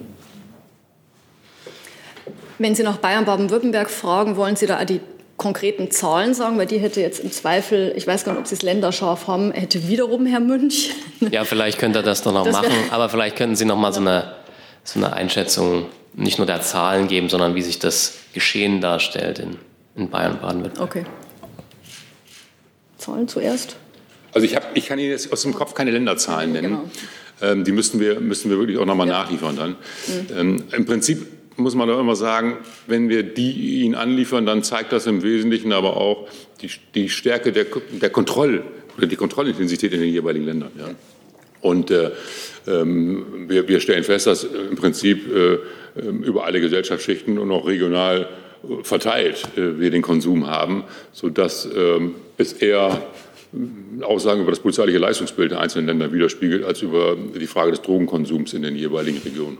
Wenn 2.59 2.75
Sie 2.75 2.83
nach 2.83 2.97
Bayern, 2.97 3.23
Baden-Württemberg 3.23 3.89
fragen, 3.89 4.35
wollen 4.35 4.57
Sie 4.57 4.67
da 4.67 4.83
die 4.83 4.99
konkreten 5.37 5.91
Zahlen 5.91 6.33
sagen? 6.33 6.57
Weil 6.57 6.67
die 6.67 6.77
hätte 6.77 6.99
jetzt 6.99 7.21
im 7.21 7.31
Zweifel, 7.31 7.93
ich 7.95 8.05
weiß 8.05 8.25
gar 8.25 8.33
nicht, 8.33 8.41
ob 8.41 8.47
Sie 8.47 8.55
es 8.55 8.61
länderscharf 8.61 9.27
haben, 9.27 9.53
hätte 9.53 9.87
wiederum 9.87 10.25
Herr 10.25 10.41
Münch. 10.41 10.93
Ja, 11.31 11.43
vielleicht 11.45 11.79
könnte 11.79 11.99
er 11.99 12.03
das 12.03 12.21
doch 12.21 12.33
noch 12.33 12.45
das 12.45 12.53
machen. 12.53 12.71
Aber 12.91 13.09
vielleicht 13.09 13.37
könnten 13.37 13.55
Sie 13.55 13.65
noch 13.65 13.77
mal 13.77 13.93
so 13.93 14.01
eine, 14.01 14.35
so 14.83 14.99
eine 14.99 15.13
Einschätzung 15.13 15.85
nicht 16.13 16.37
nur 16.37 16.47
der 16.47 16.61
Zahlen 16.61 17.07
geben, 17.07 17.29
sondern 17.29 17.55
wie 17.55 17.61
sich 17.61 17.79
das 17.79 18.15
Geschehen 18.33 18.81
darstellt 18.81 19.39
in, 19.39 19.57
in 19.95 20.09
Bayern, 20.09 20.39
Baden-Württemberg. 20.41 20.89
Okay. 20.89 21.05
Zahlen 22.97 23.27
zuerst? 23.27 23.77
Also 24.33 24.45
ich, 24.45 24.55
hab, 24.55 24.75
ich 24.75 24.85
kann 24.87 24.99
Ihnen 24.99 25.11
jetzt 25.11 25.31
aus 25.31 25.43
dem 25.43 25.53
Kopf 25.53 25.73
keine 25.73 25.91
Länderzahlen 25.91 26.51
nennen. 26.51 26.69
Genau. 26.69 27.51
Ähm, 27.53 27.63
die 27.63 27.71
müssten 27.71 28.01
wir, 28.01 28.19
müssten 28.19 28.49
wir 28.49 28.57
wirklich 28.57 28.77
auch 28.77 28.85
noch 28.85 28.95
mal 28.95 29.07
ja. 29.07 29.13
nachliefern 29.13 29.55
dann. 29.55 29.69
Mhm. 29.69 30.37
Ähm, 30.37 30.63
Im 30.71 30.85
Prinzip 30.85 31.25
muss 31.57 31.75
man 31.75 31.87
doch 31.87 31.99
immer 31.99 32.15
sagen, 32.15 32.57
wenn 32.87 33.09
wir 33.09 33.23
die 33.23 33.83
Ihnen 33.83 33.95
anliefern, 33.95 34.45
dann 34.45 34.63
zeigt 34.63 34.91
das 34.91 35.07
im 35.07 35.23
Wesentlichen 35.23 35.73
aber 35.73 35.97
auch 35.97 36.27
die, 36.61 36.69
die 36.95 37.09
Stärke 37.09 37.51
der, 37.51 37.65
der 38.01 38.09
Kontroll 38.09 38.63
oder 38.97 39.07
die 39.07 39.15
Kontrollintensität 39.15 39.93
in 39.93 40.01
den 40.01 40.11
jeweiligen 40.11 40.45
Ländern. 40.45 40.71
Ja. 40.77 40.89
Und 41.61 41.91
äh, 41.91 42.11
ähm, 42.67 43.45
wir, 43.47 43.67
wir, 43.67 43.79
stellen 43.79 44.03
fest, 44.03 44.27
dass 44.27 44.43
im 44.43 44.75
Prinzip 44.75 45.27
äh, 45.33 45.57
ähm, 45.99 46.23
über 46.23 46.45
alle 46.45 46.61
Gesellschaftsschichten 46.61 47.37
und 47.37 47.51
auch 47.51 47.67
regional 47.67 48.29
äh, 48.63 48.83
verteilt 48.83 49.43
äh, 49.57 49.79
wir 49.79 49.91
den 49.91 50.01
Konsum 50.01 50.47
haben, 50.47 50.83
sodass 51.11 51.67
ähm, 51.75 52.15
es 52.37 52.53
eher 52.53 53.01
Aussagen 54.01 54.41
über 54.41 54.51
das 54.51 54.59
polizeiliche 54.59 54.99
Leistungsbild 54.99 55.51
der 55.51 55.59
einzelnen 55.59 55.87
Länder 55.87 56.13
widerspiegelt, 56.13 56.63
als 56.63 56.81
über 56.81 57.17
die 57.17 57.47
Frage 57.47 57.71
des 57.71 57.81
Drogenkonsums 57.81 58.53
in 58.53 58.61
den 58.61 58.75
jeweiligen 58.75 59.17
Regionen. 59.17 59.57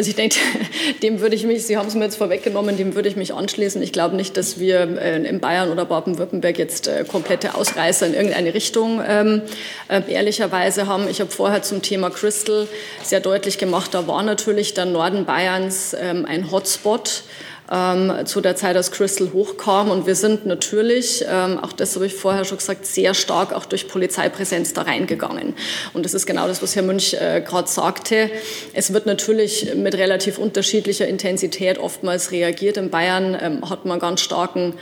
Also 0.00 0.08
ich 0.08 0.16
denke, 0.16 0.38
dem 1.02 1.20
würde 1.20 1.36
ich 1.36 1.44
mich, 1.44 1.66
Sie 1.66 1.76
haben 1.76 1.86
es 1.86 1.94
mir 1.94 2.04
jetzt 2.04 2.16
vorweggenommen, 2.16 2.78
dem 2.78 2.94
würde 2.94 3.06
ich 3.10 3.16
mich 3.16 3.34
anschließen. 3.34 3.82
Ich 3.82 3.92
glaube 3.92 4.16
nicht, 4.16 4.34
dass 4.38 4.58
wir 4.58 4.98
äh, 4.98 5.22
in 5.28 5.40
Bayern 5.40 5.70
oder 5.70 5.84
Baden-Württemberg 5.84 6.58
jetzt 6.58 6.88
äh, 6.88 7.04
komplette 7.06 7.54
Ausreißer 7.54 8.06
in 8.06 8.14
irgendeine 8.14 8.54
Richtung 8.54 9.02
ähm, 9.06 9.42
äh, 9.88 10.00
ehrlicherweise 10.10 10.86
haben. 10.86 11.06
Ich 11.06 11.20
habe 11.20 11.30
vorher 11.30 11.60
zum 11.60 11.82
Thema 11.82 12.08
Crystal 12.08 12.66
sehr 13.02 13.20
deutlich 13.20 13.58
gemacht, 13.58 13.92
da 13.92 14.06
war 14.06 14.22
natürlich 14.22 14.72
der 14.72 14.86
Norden 14.86 15.26
Bayerns 15.26 15.94
ähm, 16.00 16.24
ein 16.24 16.50
Hotspot 16.50 17.24
ähm, 17.70 18.26
zu 18.26 18.40
der 18.40 18.56
Zeit, 18.56 18.76
als 18.76 18.90
Crystal 18.90 19.32
hochkam. 19.32 19.90
Und 19.90 20.06
wir 20.06 20.14
sind 20.14 20.46
natürlich, 20.46 21.24
ähm, 21.28 21.58
auch 21.58 21.72
das 21.72 21.94
habe 21.94 22.06
ich 22.06 22.14
vorher 22.14 22.44
schon 22.44 22.58
gesagt, 22.58 22.86
sehr 22.86 23.14
stark 23.14 23.52
auch 23.52 23.64
durch 23.64 23.88
Polizeipräsenz 23.88 24.72
da 24.72 24.82
reingegangen. 24.82 25.54
Und 25.92 26.04
das 26.04 26.14
ist 26.14 26.26
genau 26.26 26.46
das, 26.48 26.62
was 26.62 26.74
Herr 26.76 26.82
Münch 26.82 27.14
äh, 27.14 27.40
gerade 27.40 27.68
sagte. 27.68 28.30
Es 28.72 28.92
wird 28.92 29.06
natürlich 29.06 29.74
mit 29.74 29.94
relativ 29.94 30.38
unterschiedlicher 30.38 31.06
Intensität 31.06 31.78
oftmals 31.78 32.32
reagiert. 32.32 32.76
In 32.76 32.90
Bayern 32.90 33.36
ähm, 33.40 33.70
hat 33.70 33.84
man 33.84 33.98
ganz 33.98 34.20
starken 34.20 34.74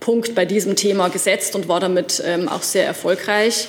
Punkt 0.00 0.34
bei 0.34 0.44
diesem 0.44 0.76
Thema 0.76 1.08
gesetzt 1.08 1.54
und 1.54 1.68
war 1.68 1.80
damit 1.80 2.22
ähm, 2.26 2.48
auch 2.48 2.62
sehr 2.62 2.84
erfolgreich 2.84 3.68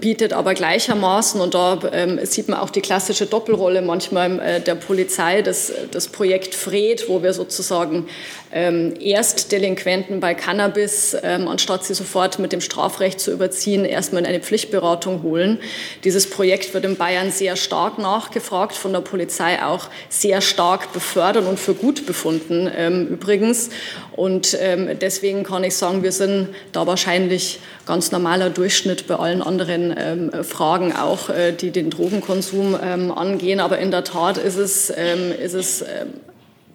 bietet 0.00 0.32
aber 0.32 0.54
gleichermaßen, 0.54 1.40
und 1.40 1.54
da 1.54 1.78
ähm, 1.92 2.18
sieht 2.24 2.48
man 2.48 2.58
auch 2.58 2.70
die 2.70 2.80
klassische 2.80 3.26
Doppelrolle 3.26 3.82
manchmal 3.82 4.40
äh, 4.40 4.60
der 4.60 4.76
Polizei, 4.76 5.42
das, 5.42 5.70
das 5.90 6.08
Projekt 6.08 6.54
Fred, 6.54 7.08
wo 7.08 7.22
wir 7.22 7.34
sozusagen 7.34 8.06
ähm, 8.52 8.94
Erstdelinquenten 9.00 10.20
bei 10.20 10.34
Cannabis, 10.34 11.16
ähm, 11.22 11.48
anstatt 11.48 11.84
sie 11.84 11.94
sofort 11.94 12.38
mit 12.38 12.52
dem 12.52 12.60
Strafrecht 12.60 13.18
zu 13.18 13.32
überziehen, 13.32 13.84
erstmal 13.84 14.22
in 14.22 14.28
eine 14.28 14.40
Pflichtberatung 14.40 15.22
holen. 15.22 15.58
Dieses 16.04 16.28
Projekt 16.28 16.74
wird 16.74 16.84
in 16.84 16.96
Bayern 16.96 17.30
sehr 17.30 17.56
stark 17.56 17.98
nachgefragt, 17.98 18.74
von 18.74 18.92
der 18.92 19.00
Polizei 19.00 19.62
auch 19.62 19.88
sehr 20.10 20.40
stark 20.40 20.92
befördert 20.92 21.46
und 21.46 21.58
für 21.58 21.74
gut 21.74 22.06
befunden 22.06 22.70
ähm, 22.76 23.08
übrigens. 23.08 23.70
Und 24.12 24.56
ähm, 24.60 24.98
deswegen 25.00 25.42
kann 25.44 25.64
ich 25.64 25.74
sagen, 25.74 26.02
wir 26.02 26.12
sind 26.12 26.48
da 26.72 26.86
wahrscheinlich 26.86 27.60
ganz 27.86 28.12
normaler 28.12 28.50
Durchschnitt 28.50 29.06
bei 29.06 29.16
allen 29.16 29.40
anderen 29.40 29.94
ähm, 29.98 30.44
Fragen 30.44 30.92
auch, 30.92 31.30
äh, 31.30 31.52
die 31.52 31.70
den 31.70 31.88
Drogenkonsum 31.88 32.76
ähm, 32.82 33.10
angehen. 33.10 33.60
Aber 33.60 33.78
in 33.78 33.90
der 33.90 34.04
Tat 34.04 34.36
ist 34.36 34.56
es, 34.56 34.90
ist 34.90 35.54
es 35.54 35.84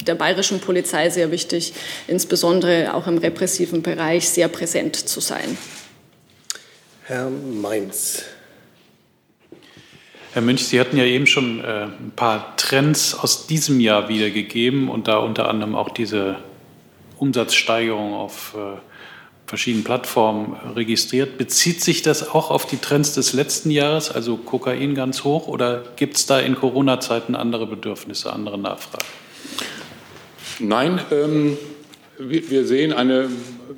der 0.05 0.15
bayerischen 0.15 0.59
Polizei 0.59 1.09
sehr 1.09 1.31
wichtig, 1.31 1.73
insbesondere 2.07 2.93
auch 2.93 3.07
im 3.07 3.17
repressiven 3.17 3.81
Bereich 3.81 4.29
sehr 4.29 4.47
präsent 4.47 4.95
zu 4.95 5.19
sein. 5.19 5.57
Herr 7.05 7.29
Mainz. 7.29 8.23
Herr 10.33 10.41
Münch, 10.41 10.67
Sie 10.67 10.79
hatten 10.79 10.97
ja 10.97 11.05
eben 11.05 11.25
schon 11.25 11.63
äh, 11.63 11.85
ein 11.85 12.11
paar 12.15 12.55
Trends 12.57 13.15
aus 13.15 13.47
diesem 13.47 13.79
Jahr 13.79 14.07
wiedergegeben 14.09 14.89
und 14.89 15.07
da 15.07 15.17
unter 15.17 15.49
anderem 15.49 15.75
auch 15.75 15.89
diese 15.89 16.35
Umsatzsteigerung 17.17 18.13
auf 18.13 18.55
äh, 18.55 18.77
verschiedenen 19.47 19.83
Plattformen 19.83 20.57
registriert. 20.75 21.37
Bezieht 21.37 21.81
sich 21.81 22.01
das 22.01 22.29
auch 22.29 22.51
auf 22.51 22.65
die 22.65 22.77
Trends 22.77 23.13
des 23.13 23.33
letzten 23.33 23.71
Jahres, 23.71 24.11
also 24.11 24.37
Kokain 24.37 24.93
ganz 24.93 25.23
hoch, 25.23 25.47
oder 25.47 25.83
gibt 25.95 26.17
es 26.17 26.25
da 26.25 26.39
in 26.39 26.55
Corona-Zeiten 26.55 27.33
andere 27.33 27.65
Bedürfnisse, 27.65 28.31
andere 28.31 28.57
Nachfragen? 28.57 29.07
Nein, 30.59 30.99
ähm, 31.11 31.57
wir, 32.17 32.49
wir 32.49 32.65
sehen 32.65 32.93
eine, 32.93 33.29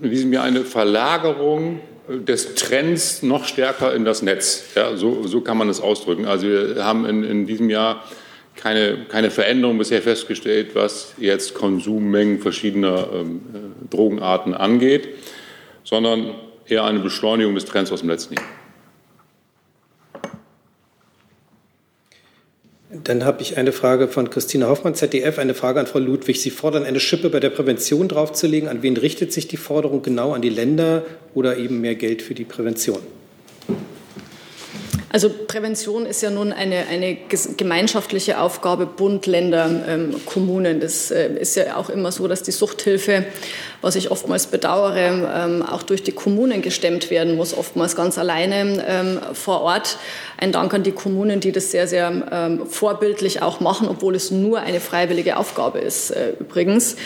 in 0.02 0.10
diesem 0.10 0.32
Jahr 0.34 0.44
eine 0.44 0.62
Verlagerung 0.62 1.82
des 2.08 2.56
Trends 2.56 3.22
noch 3.22 3.46
stärker 3.46 3.94
in 3.94 4.06
das 4.06 4.22
Netz. 4.22 4.64
Ja, 4.76 4.96
so, 4.96 5.28
so 5.28 5.42
kann 5.42 5.58
man 5.58 5.70
es 5.70 5.82
ausdrücken. 5.82 6.26
Also 6.26 6.48
wir 6.48 6.84
haben 6.84 7.06
in, 7.06 7.24
in 7.24 7.46
diesem 7.46 7.70
Jahr 7.70 8.04
keine, 8.56 9.06
keine 9.10 9.32
Veränderung 9.32 9.78
bisher 9.78 10.02
festgestellt, 10.02 10.72
was 10.74 11.14
jetzt 11.18 11.54
Konsummengen 11.54 12.40
verschiedener 12.40 13.10
ähm, 13.14 13.42
äh, 13.54 13.90
Drogenarten 13.90 14.54
angeht 14.54 15.10
sondern 15.90 16.36
eher 16.68 16.84
eine 16.84 17.00
Beschleunigung 17.00 17.56
des 17.56 17.66
Trends 17.66 17.92
aus 17.92 18.02
dem 18.02 18.10
letzten 18.10 18.36
Jahr. 18.36 18.44
Dann 22.92 23.24
habe 23.24 23.44
ich 23.44 23.56
eine 23.56 23.72
Frage 23.72 24.08
von 24.08 24.32
Christine 24.32 24.68
Hoffmann, 24.68 24.96
ZDF, 24.96 25.38
eine 25.38 25.54
Frage 25.54 25.80
an 25.80 25.86
Frau 25.86 26.00
Ludwig. 26.00 26.42
Sie 26.42 26.50
fordern 26.50 26.86
eine 26.86 27.00
Schippe 27.00 27.30
bei 27.30 27.40
der 27.40 27.52
Prävention 27.52 28.08
draufzulegen. 28.08 28.68
An 28.68 28.82
wen 28.82 28.98
richtet 28.98 29.32
sich 29.32 29.48
die 29.48 29.58
Forderung 29.58 30.02
genau? 30.02 30.34
An 30.34 30.42
die 30.42 30.50
Länder 30.50 31.04
oder 31.36 31.58
eben 31.58 31.82
mehr 31.82 31.94
Geld 31.94 32.24
für 32.24 32.34
die 32.34 32.46
Prävention? 32.46 33.00
Also 35.12 35.30
Prävention 35.30 36.06
ist 36.06 36.22
ja 36.22 36.30
nun 36.30 36.54
eine, 36.54 36.88
eine 36.88 37.18
gemeinschaftliche 37.58 38.40
Aufgabe 38.40 38.86
Bund, 38.86 39.26
Länder, 39.26 39.70
ähm, 39.88 40.16
Kommunen. 40.26 40.80
Das 40.80 41.10
äh, 41.10 41.34
ist 41.34 41.56
ja 41.56 41.76
auch 41.78 41.90
immer 41.90 42.12
so, 42.12 42.28
dass 42.28 42.44
die 42.44 42.52
Suchthilfe 42.52 43.26
was 43.82 43.96
ich 43.96 44.12
oftmals 44.12 44.48
bedauere, 44.48 44.98
ähm, 44.98 45.64
auch 45.64 45.84
durch 45.84 46.04
die 46.04 46.12
Kommunen 46.12 46.62
gestemmt 46.62 47.10
werden 47.10 47.36
muss, 47.36 47.54
oftmals 47.54 47.96
ganz 47.96 48.18
alleine 48.18 48.84
ähm, 48.88 49.20
vor 49.34 49.62
Ort. 49.62 49.98
Ein 50.38 50.52
Dank 50.52 50.74
an 50.74 50.84
die 50.84 50.92
Kommunen, 50.92 51.40
die 51.40 51.52
das 51.52 51.72
sehr, 51.72 51.88
sehr 51.88 52.12
ähm, 52.32 52.66
vorbildlich 52.68 53.42
auch 53.42 53.60
machen, 53.60 53.88
obwohl 53.88 54.16
es 54.16 54.32
nur 54.32 54.60
eine 54.60 54.80
freiwillige 54.80 55.38
Aufgabe 55.38 55.80
ist 55.80 56.12
äh, 56.12 56.34
übrigens. 56.40 56.98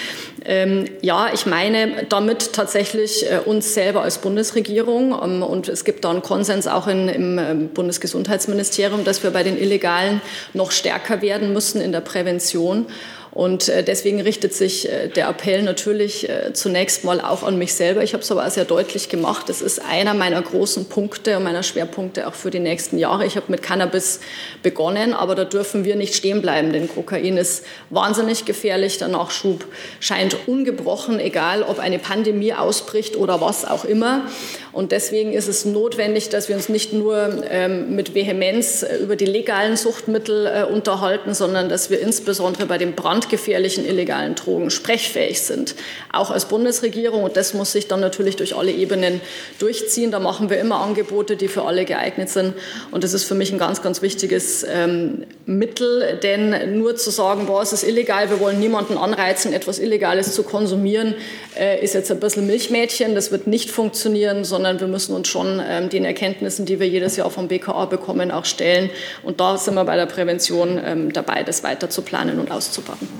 Ja, 1.02 1.30
ich 1.34 1.46
meine 1.46 2.06
damit 2.10 2.54
tatsächlich 2.54 3.32
äh, 3.32 3.40
uns 3.40 3.74
selber 3.74 4.02
als 4.02 4.18
Bundesregierung 4.18 5.14
und 5.14 5.70
es 5.70 5.86
gibt 5.86 6.04
da 6.04 6.10
einen 6.10 6.22
Konsens 6.22 6.68
auch 6.68 6.88
in, 6.88 7.08
im 7.08 7.70
Bundesgesundheitsministerium, 7.70 9.06
dass 9.06 9.24
wir 9.24 9.32
bei 9.32 9.44
den 9.44 9.58
Illegalen 9.58 10.22
noch 10.54 10.72
stärker 10.72 11.22
werden 11.22 11.54
müssen 11.54 11.80
in 11.80 11.94
der 11.94 12.02
Prävention. 12.02 12.88
Und 13.34 13.68
äh, 13.68 13.84
deswegen 13.84 14.22
richtet 14.22 14.54
sich 14.54 14.88
äh, 14.88 15.08
der 15.08 15.28
Appell 15.28 15.64
natürlich 15.64 16.30
äh, 16.30 16.54
zunächst 16.54 17.04
mal 17.04 17.20
auch 17.20 17.42
an 17.42 17.58
mich 17.58 17.74
selber. 17.74 18.04
Ich 18.04 18.14
habe 18.14 18.22
es 18.22 18.32
aber 18.32 18.46
auch 18.46 18.52
sehr 18.52 18.66
deutlich 18.66 19.10
gemacht. 19.10 19.50
Das 19.50 19.64
ist 19.64 19.82
einer 19.84 20.14
meiner 20.14 20.40
großen 20.40 20.86
Punkte 20.86 21.38
und 21.38 21.44
meiner 21.44 21.64
Schwerpunkte 21.64 22.28
auch 22.28 22.36
für 22.36 22.52
die 22.52 22.60
nächsten 22.60 23.00
Jahre. 23.00 23.26
Ich 23.26 23.36
habe 23.36 23.48
mit 23.50 23.64
Cannabis 23.64 24.20
begonnen, 24.62 25.16
aber 25.16 25.34
da 25.34 25.46
dürfen 25.46 25.84
wir 25.84 25.96
nicht 25.96 26.14
stehen 26.14 26.44
bleiben, 26.44 26.74
denn 26.74 26.88
Kokain 26.88 27.38
ist 27.38 27.66
wahnsinnig 27.90 28.46
gefährlich. 28.46 29.00
Der 29.00 29.08
Nachschub 29.08 29.66
scheint 30.00 30.38
ungebrochen, 30.46 31.20
egal 31.20 31.64
ob 31.64 31.80
eine 31.80 31.98
Pandemie 31.98 32.54
ausbricht 32.54 33.18
oder 33.18 33.42
was 33.42 33.66
auch 33.66 33.84
immer. 33.84 34.28
Und 34.72 34.92
deswegen 34.92 35.34
ist 35.34 35.48
es 35.48 35.66
notwendig, 35.66 36.30
dass 36.30 36.50
wir 36.50 36.56
uns 36.56 36.70
nicht 36.70 36.94
nur 36.94 37.44
ähm, 37.50 37.96
mit 37.96 38.14
Vehemenz 38.14 38.86
über 39.02 39.16
die 39.16 39.26
legalen 39.26 39.76
Suchtmittel 39.76 40.68
unterhalten, 40.72 41.34
sondern 41.34 41.70
dass 41.70 41.90
wir 41.90 42.00
insbesondere 42.00 42.66
bei 42.68 42.78
dem 42.78 42.94
Brand 42.94 43.23
brandgefährlichen 43.24 43.86
illegalen 43.86 44.36
Drogen 44.36 44.70
sprechfähig 44.70 45.42
sind, 45.42 45.76
auch 46.12 46.30
als 46.30 46.46
Bundesregierung. 46.46 47.24
Und 47.24 47.38
das 47.38 47.54
muss 47.54 47.72
sich 47.72 47.88
dann 47.88 48.02
natürlich 48.02 48.36
durch 48.36 48.56
alle 48.56 48.72
Ebenen 48.72 49.22
durchziehen. 49.60 50.12
Da 50.12 50.20
machen 50.20 50.50
wir 50.50 50.60
immer 50.60 50.82
Angebote, 50.82 51.38
die 51.38 51.48
für 51.48 51.64
alle 51.64 51.86
geeignet 51.86 52.30
sind. 52.30 52.54
Und 52.92 53.04
das 53.04 53.14
ist 53.14 53.24
für 53.24 53.36
mich 53.36 53.52
ein 53.52 53.58
ganz, 53.58 53.82
ganz 53.82 54.02
wichtiges 54.02 54.66
ähm, 54.70 55.26
Mittel, 55.46 56.20
denn 56.22 56.78
nur 56.78 56.96
zu 56.96 57.12
sagen, 57.12 57.46
boah, 57.46 57.62
es 57.62 57.74
ist 57.74 57.84
illegal, 57.84 58.30
wir 58.30 58.40
wollen 58.40 58.60
niemanden 58.60 58.98
anreizen, 58.98 59.54
etwas 59.54 59.80
Illegales 59.80 60.34
zu 60.34 60.44
konsumieren, 60.44 61.16
äh, 61.58 61.84
ist 61.84 61.94
jetzt 61.94 62.12
ein 62.12 62.20
bisschen 62.20 62.46
Milchmädchen. 62.46 63.16
Das 63.16 63.32
wird 63.32 63.48
nicht 63.48 63.72
funktionieren, 63.72 64.44
sondern 64.44 64.80
wir 64.80 64.88
müssen 64.88 65.16
uns 65.16 65.28
schon 65.28 65.62
ähm, 65.66 65.90
den 65.90 66.06
Erkenntnissen, 66.06 66.66
die 66.66 66.80
wir 66.80 66.88
jedes 66.88 67.16
Jahr 67.16 67.30
vom 67.30 67.48
BKA 67.48 67.86
bekommen, 67.86 68.32
auch 68.32 68.46
stellen. 68.46 68.90
Und 69.24 69.40
da 69.40 69.58
sind 69.58 69.76
wir 69.76 69.86
bei 69.86 69.96
der 69.96 70.08
Prävention 70.08 70.80
ähm, 70.84 71.14
dabei, 71.14 71.44
das 71.44 71.64
weiter 71.64 71.90
zu 71.90 72.02
planen 72.02 72.40
und 72.40 72.52
auszubauen. 72.52 73.13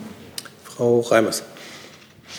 Frau 0.76 1.02
Reimers. 1.02 1.44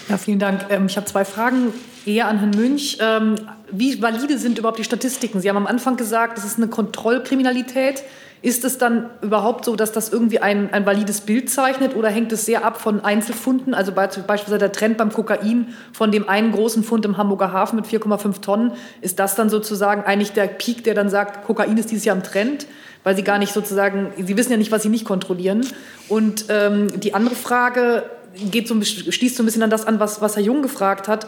Ja, 0.09 0.19
vielen 0.19 0.39
Dank. 0.39 0.67
Ähm, 0.71 0.87
ich 0.87 0.97
habe 0.97 1.07
zwei 1.07 1.25
Fragen 1.25 1.73
eher 2.05 2.29
an 2.29 2.39
Herrn 2.39 2.51
Münch. 2.51 2.99
Ähm, 3.01 3.37
wie 3.71 4.01
valide 4.03 4.39
sind 4.39 4.59
überhaupt 4.59 4.79
die 4.79 4.85
Statistiken? 4.85 5.41
Sie 5.41 5.49
haben 5.49 5.57
am 5.57 5.67
Anfang 5.67 5.97
gesagt, 5.97 6.37
es 6.39 6.45
ist 6.45 6.59
eine 6.59 6.69
Kontrollkriminalität. 6.69 8.03
Ist 8.43 8.63
es 8.65 8.77
dann 8.77 9.09
überhaupt 9.23 9.65
so, 9.65 9.75
dass 9.75 9.91
das 9.91 10.11
irgendwie 10.11 10.39
ein, 10.39 10.71
ein 10.75 10.85
valides 10.85 11.23
Bild 11.23 11.49
zeichnet 11.49 11.97
oder 11.97 12.11
hängt 12.11 12.31
es 12.31 12.45
sehr 12.45 12.63
ab 12.63 12.79
von 12.79 13.03
Einzelfunden? 13.03 13.73
Also 13.73 13.93
beispielsweise 13.93 14.59
der 14.59 14.73
Trend 14.73 14.99
beim 14.99 15.11
Kokain 15.11 15.69
von 15.95 16.13
dem 16.13 16.29
einen 16.29 16.53
großen 16.53 16.85
Fund 16.85 17.07
im 17.07 17.17
Hamburger 17.17 17.53
Hafen 17.53 17.77
mit 17.77 17.87
4,5 17.87 18.43
Tonnen. 18.43 18.73
Ist 19.01 19.19
das 19.19 19.35
dann 19.35 19.49
sozusagen 19.49 20.03
eigentlich 20.03 20.33
der 20.33 20.47
Peak, 20.49 20.85
der 20.85 20.93
dann 20.93 21.09
sagt, 21.09 21.47
Kokain 21.47 21.79
ist 21.79 21.91
dieses 21.91 22.05
Jahr 22.05 22.17
im 22.17 22.23
Trend? 22.23 22.67
Weil 23.03 23.17
Sie 23.17 23.23
gar 23.23 23.39
nicht 23.39 23.55
sozusagen, 23.55 24.13
Sie 24.19 24.37
wissen 24.37 24.51
ja 24.51 24.59
nicht, 24.59 24.71
was 24.71 24.83
Sie 24.83 24.91
nicht 24.91 25.07
kontrollieren. 25.07 25.67
Und 26.11 26.47
ähm, 26.51 27.01
die 27.01 27.15
andere 27.15 27.37
Frage, 27.37 28.03
geht 28.51 28.69
so, 28.69 28.81
schließt 28.83 29.37
so 29.37 29.43
ein 29.43 29.47
bisschen 29.47 29.63
an 29.63 29.71
das 29.71 29.87
an, 29.87 30.01
was, 30.01 30.21
was 30.21 30.37
Herr 30.37 30.43
Jung 30.43 30.63
gefragt 30.63 31.09
hat. 31.09 31.27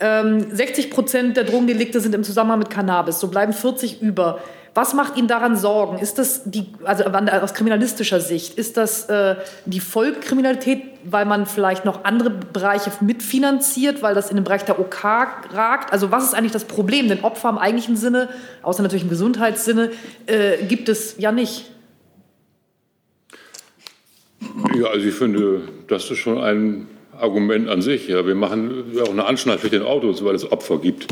Ähm, 0.00 0.46
60 0.50 0.90
Prozent 0.90 1.36
der 1.36 1.44
Drogendelikte 1.44 2.00
sind 2.00 2.14
im 2.14 2.24
Zusammenhang 2.24 2.58
mit 2.58 2.70
Cannabis, 2.70 3.20
so 3.20 3.28
bleiben 3.28 3.52
40 3.52 4.02
über. 4.02 4.40
Was 4.74 4.92
macht 4.92 5.16
Ihnen 5.16 5.28
daran 5.28 5.56
Sorgen? 5.56 5.98
Ist 5.98 6.18
das 6.18 6.42
die, 6.46 6.66
also 6.82 7.04
aus 7.04 7.54
kriminalistischer 7.54 8.18
Sicht, 8.18 8.58
ist 8.58 8.76
das 8.76 9.08
äh, 9.08 9.36
die 9.66 9.78
Vollkriminalität, 9.78 10.82
weil 11.04 11.26
man 11.26 11.46
vielleicht 11.46 11.84
noch 11.84 12.04
andere 12.04 12.30
Bereiche 12.30 12.90
mitfinanziert, 13.00 14.02
weil 14.02 14.16
das 14.16 14.30
in 14.30 14.36
den 14.36 14.42
Bereich 14.42 14.64
der 14.64 14.80
OK 14.80 15.04
ragt? 15.04 15.92
Also 15.92 16.10
was 16.10 16.24
ist 16.24 16.34
eigentlich 16.34 16.50
das 16.50 16.64
Problem? 16.64 17.08
Denn 17.08 17.22
Opfer 17.22 17.50
im 17.50 17.58
eigentlichen 17.58 17.96
Sinne, 17.96 18.28
außer 18.62 18.82
natürlich 18.82 19.04
im 19.04 19.10
Gesundheitssinne, 19.10 19.92
äh, 20.26 20.64
gibt 20.64 20.88
es 20.88 21.16
ja 21.18 21.30
nicht. 21.30 21.70
Ja, 24.74 24.86
also 24.86 25.06
ich 25.06 25.14
finde, 25.14 25.62
das 25.88 26.10
ist 26.10 26.18
schon 26.18 26.38
ein 26.38 26.86
Argument 27.20 27.68
an 27.68 27.82
sich. 27.82 28.08
Ja, 28.08 28.26
wir 28.26 28.34
machen 28.34 28.84
auch 29.02 29.10
eine 29.10 29.26
Anschnallpflicht 29.26 29.74
in 29.74 29.82
Autos, 29.82 30.24
weil 30.24 30.34
es 30.34 30.50
Opfer 30.50 30.78
gibt. 30.78 31.06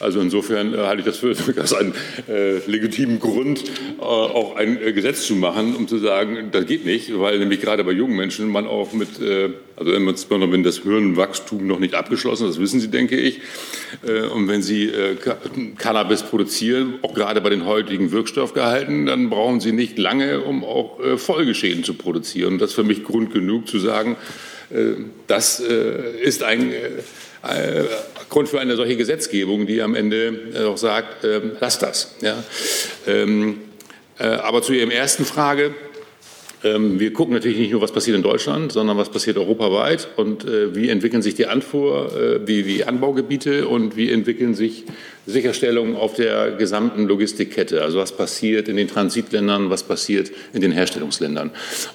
Also 0.00 0.20
insofern 0.20 0.74
äh, 0.74 0.78
halte 0.78 1.00
ich 1.00 1.06
das 1.06 1.18
für 1.18 1.34
durchaus 1.34 1.74
einen 1.74 1.94
äh, 2.28 2.58
legitimen 2.66 3.20
Grund, 3.20 3.64
äh, 3.98 4.02
auch 4.02 4.56
ein 4.56 4.80
äh, 4.80 4.92
Gesetz 4.92 5.26
zu 5.26 5.34
machen, 5.34 5.74
um 5.76 5.88
zu 5.88 5.98
sagen, 5.98 6.50
das 6.52 6.66
geht 6.66 6.84
nicht, 6.84 7.18
weil 7.18 7.38
nämlich 7.38 7.60
gerade 7.60 7.84
bei 7.84 7.92
jungen 7.92 8.16
Menschen 8.16 8.48
man 8.50 8.66
auch 8.66 8.92
mit, 8.92 9.20
äh, 9.20 9.50
also 9.76 9.92
wenn 9.92 10.62
das 10.62 10.78
Hirnwachstum 10.78 11.66
noch 11.66 11.78
nicht 11.78 11.94
abgeschlossen 11.94 12.48
ist, 12.48 12.54
das 12.54 12.62
wissen 12.62 12.80
Sie, 12.80 12.88
denke 12.88 13.18
ich, 13.18 13.40
äh, 14.06 14.26
und 14.26 14.48
wenn 14.48 14.62
Sie 14.62 14.90
Cannabis 15.78 16.22
produzieren, 16.22 16.94
auch 17.02 17.14
gerade 17.14 17.40
bei 17.40 17.50
den 17.50 17.66
heutigen 17.66 18.12
Wirkstoffgehalten, 18.12 19.06
dann 19.06 19.30
brauchen 19.30 19.60
Sie 19.60 19.72
nicht 19.72 19.98
lange, 19.98 20.40
um 20.40 20.64
auch 20.64 20.98
Folgeschäden 21.16 21.84
zu 21.84 21.94
produzieren. 21.94 22.54
Und 22.54 22.58
das 22.60 22.70
ist 22.70 22.76
für 22.76 22.84
mich 22.84 23.04
Grund 23.04 23.32
genug 23.32 23.68
zu 23.68 23.78
sagen, 23.78 24.16
das 25.26 25.60
äh, 25.60 26.20
ist 26.20 26.42
ein 26.42 26.72
äh, 26.72 27.84
Grund 28.28 28.48
für 28.48 28.60
eine 28.60 28.76
solche 28.76 28.96
Gesetzgebung, 28.96 29.66
die 29.66 29.80
am 29.82 29.94
Ende 29.94 30.66
auch 30.68 30.76
sagt, 30.76 31.24
ähm, 31.24 31.52
lasst 31.60 31.82
das. 31.82 32.14
Ja. 32.20 32.42
Ähm, 33.06 33.60
aber 34.18 34.62
zu 34.62 34.72
Ihrem 34.72 34.90
ersten 34.90 35.26
Frage. 35.26 35.74
Ähm, 36.66 36.98
wir 36.98 37.12
gucken 37.12 37.34
natürlich 37.34 37.58
nicht 37.58 37.70
nur, 37.70 37.80
was 37.80 37.92
passiert 37.92 38.16
in 38.16 38.22
Deutschland, 38.22 38.72
sondern 38.72 38.96
was 38.96 39.10
passiert 39.10 39.36
europaweit 39.36 40.08
und 40.16 40.44
äh, 40.44 40.74
wie 40.74 40.88
entwickeln 40.88 41.22
sich 41.22 41.34
die 41.34 41.46
Anfuhr, 41.46 42.12
äh, 42.16 42.44
die, 42.44 42.62
die 42.62 42.84
Anbaugebiete 42.84 43.68
und 43.68 43.96
wie 43.96 44.10
entwickeln 44.10 44.54
sich 44.54 44.84
Sicherstellungen 45.26 45.96
auf 45.96 46.14
der 46.14 46.52
gesamten 46.52 47.06
Logistikkette. 47.06 47.82
Also 47.82 47.98
was 47.98 48.12
passiert 48.12 48.68
in 48.68 48.76
den 48.76 48.88
Transitländern, 48.88 49.70
was 49.70 49.82
passiert 49.82 50.32
in 50.52 50.60
den 50.60 50.72
Herstellungsländern. 50.72 51.52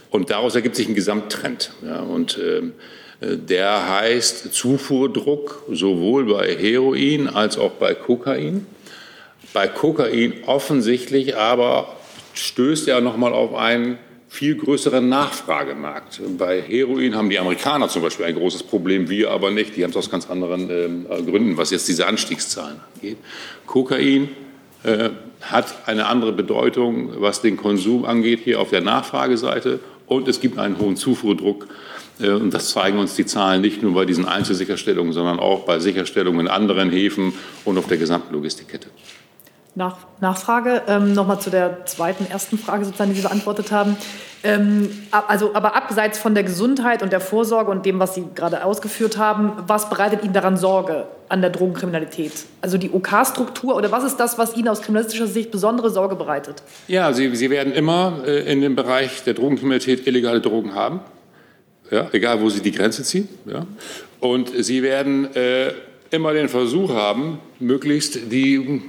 Und 0.09 0.29
daraus 0.29 0.55
ergibt 0.55 0.75
sich 0.75 0.87
ein 0.87 0.95
Gesamttrend. 0.95 1.71
Ja, 1.85 2.01
und 2.01 2.39
ähm, 2.41 2.73
äh, 3.19 3.37
der 3.37 3.89
heißt 3.89 4.53
Zufuhrdruck 4.53 5.63
sowohl 5.69 6.25
bei 6.25 6.55
Heroin 6.55 7.27
als 7.27 7.57
auch 7.57 7.71
bei 7.71 7.93
Kokain. 7.93 8.65
Bei 9.53 9.67
Kokain 9.67 10.33
offensichtlich 10.45 11.35
aber 11.35 11.97
stößt 12.33 12.87
er 12.87 13.01
nochmal 13.01 13.33
auf 13.33 13.53
einen 13.53 13.97
viel 14.31 14.55
größeren 14.55 15.09
Nachfragemarkt. 15.09 16.21
Bei 16.37 16.61
Heroin 16.61 17.15
haben 17.15 17.29
die 17.29 17.37
Amerikaner 17.37 17.89
zum 17.89 18.01
Beispiel 18.01 18.25
ein 18.25 18.35
großes 18.35 18.63
Problem, 18.63 19.09
wir 19.09 19.29
aber 19.29 19.51
nicht. 19.51 19.75
Die 19.75 19.83
haben 19.83 19.91
es 19.91 19.97
aus 19.97 20.09
ganz 20.09 20.29
anderen 20.29 20.69
äh, 20.69 21.21
Gründen, 21.21 21.57
was 21.57 21.69
jetzt 21.69 21.89
diese 21.89 22.07
Anstiegszahlen 22.07 22.79
angeht. 22.95 23.17
Kokain 23.65 24.29
äh, 24.83 25.09
hat 25.41 25.85
eine 25.85 26.05
andere 26.05 26.31
Bedeutung, 26.31 27.21
was 27.21 27.41
den 27.41 27.57
Konsum 27.57 28.05
angeht, 28.05 28.39
hier 28.45 28.61
auf 28.61 28.69
der 28.69 28.79
Nachfrageseite. 28.79 29.81
Und 30.07 30.29
es 30.29 30.39
gibt 30.39 30.57
einen 30.57 30.79
hohen 30.79 30.95
Zufuhrdruck. 30.95 31.67
Äh, 32.21 32.29
und 32.29 32.53
das 32.53 32.69
zeigen 32.69 32.99
uns 32.99 33.15
die 33.15 33.25
Zahlen 33.25 33.59
nicht 33.59 33.83
nur 33.83 33.93
bei 33.93 34.05
diesen 34.05 34.25
Einzelsicherstellungen, 34.25 35.11
sondern 35.11 35.39
auch 35.39 35.65
bei 35.65 35.79
Sicherstellungen 35.79 36.39
in 36.39 36.47
anderen 36.47 36.89
Häfen 36.89 37.33
und 37.65 37.77
auf 37.77 37.87
der 37.87 37.97
gesamten 37.97 38.33
Logistikkette. 38.33 38.87
Nach, 39.73 39.97
Nachfrage, 40.19 40.81
ähm, 40.87 41.13
nochmal 41.13 41.39
zu 41.39 41.49
der 41.49 41.85
zweiten, 41.85 42.29
ersten 42.29 42.57
Frage, 42.57 42.83
sozusagen, 42.83 43.11
die 43.11 43.17
Sie 43.17 43.23
beantwortet 43.23 43.71
haben. 43.71 43.95
Ähm, 44.43 44.89
also, 45.11 45.53
aber 45.53 45.75
abseits 45.75 46.17
von 46.17 46.33
der 46.33 46.43
Gesundheit 46.43 47.03
und 47.03 47.13
der 47.13 47.21
Vorsorge 47.21 47.71
und 47.71 47.85
dem, 47.85 47.99
was 47.99 48.15
Sie 48.15 48.25
gerade 48.33 48.65
ausgeführt 48.65 49.17
haben, 49.17 49.53
was 49.67 49.89
bereitet 49.89 50.23
Ihnen 50.23 50.33
daran 50.33 50.57
Sorge 50.57 51.07
an 51.29 51.41
der 51.41 51.51
Drogenkriminalität? 51.51 52.33
Also 52.61 52.77
die 52.77 52.91
OK-Struktur 52.91 53.73
OK 53.73 53.77
oder 53.77 53.91
was 53.91 54.03
ist 54.03 54.17
das, 54.17 54.37
was 54.37 54.57
Ihnen 54.57 54.67
aus 54.67 54.81
kriminalistischer 54.81 55.27
Sicht 55.27 55.51
besondere 55.51 55.89
Sorge 55.89 56.15
bereitet? 56.15 56.63
Ja, 56.87 57.13
Sie, 57.13 57.33
Sie 57.35 57.49
werden 57.49 57.71
immer 57.71 58.23
äh, 58.25 58.51
in 58.51 58.61
dem 58.61 58.75
Bereich 58.75 59.23
der 59.23 59.35
Drogenkriminalität 59.35 60.07
illegale 60.07 60.41
Drogen 60.41 60.73
haben, 60.73 61.01
ja, 61.91 62.07
egal 62.11 62.41
wo 62.41 62.49
Sie 62.49 62.61
die 62.61 62.71
Grenze 62.71 63.03
ziehen. 63.03 63.29
Ja. 63.45 63.65
Und 64.19 64.51
Sie 64.57 64.81
werden 64.81 65.33
äh, 65.35 65.71
immer 66.09 66.33
den 66.33 66.49
Versuch 66.49 66.93
haben, 66.93 67.39
möglichst 67.59 68.31
die 68.31 68.81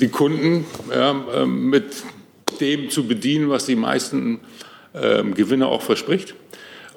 die 0.00 0.08
Kunden 0.08 0.64
ja, 0.90 1.14
ähm, 1.34 1.68
mit 1.70 1.84
dem 2.60 2.90
zu 2.90 3.06
bedienen, 3.06 3.50
was 3.50 3.66
die 3.66 3.76
meisten 3.76 4.40
äh, 4.92 5.22
Gewinne 5.22 5.66
auch 5.66 5.82
verspricht. 5.82 6.34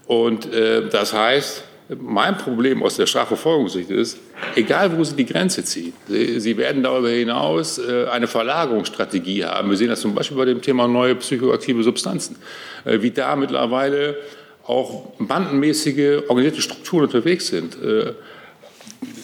Und 0.08 0.52
äh, 0.54 0.90
das 0.90 1.14
heißt, 1.14 1.64
mein 2.00 2.38
Problem 2.38 2.82
aus 2.82 2.96
der 2.96 3.06
Strafverfolgungssicht 3.06 3.90
ist, 3.90 4.18
egal 4.56 4.98
wo 4.98 5.04
Sie 5.04 5.16
die 5.16 5.26
Grenze 5.26 5.64
ziehen, 5.64 5.94
Sie, 6.08 6.40
Sie 6.40 6.58
werden 6.58 6.84
darüber 6.84 7.10
hinaus 7.10 7.78
äh, 7.78 8.06
eine 8.08 8.28
Verlagerungsstrategie 8.28 9.46
haben. 9.46 9.70
Wir 9.70 9.78
sehen 9.78 9.90
das 9.90 10.02
zum 10.02 10.16
Beispiel 10.16 10.38
bei 10.38 10.46
dem 10.46 10.62
Thema 10.62 10.88
neue 10.88 11.16
psychoaktive 11.16 11.84
Substanzen, 11.84 12.38
äh, 12.86 13.02
wie 13.02 13.12
da 13.12 13.36
mittlerweile 13.36 14.18
auch 14.66 15.12
bandenmäßige 15.20 16.24
organisierte 16.30 16.62
Strukturen 16.62 17.04
unterwegs 17.04 17.48
sind. 17.48 17.78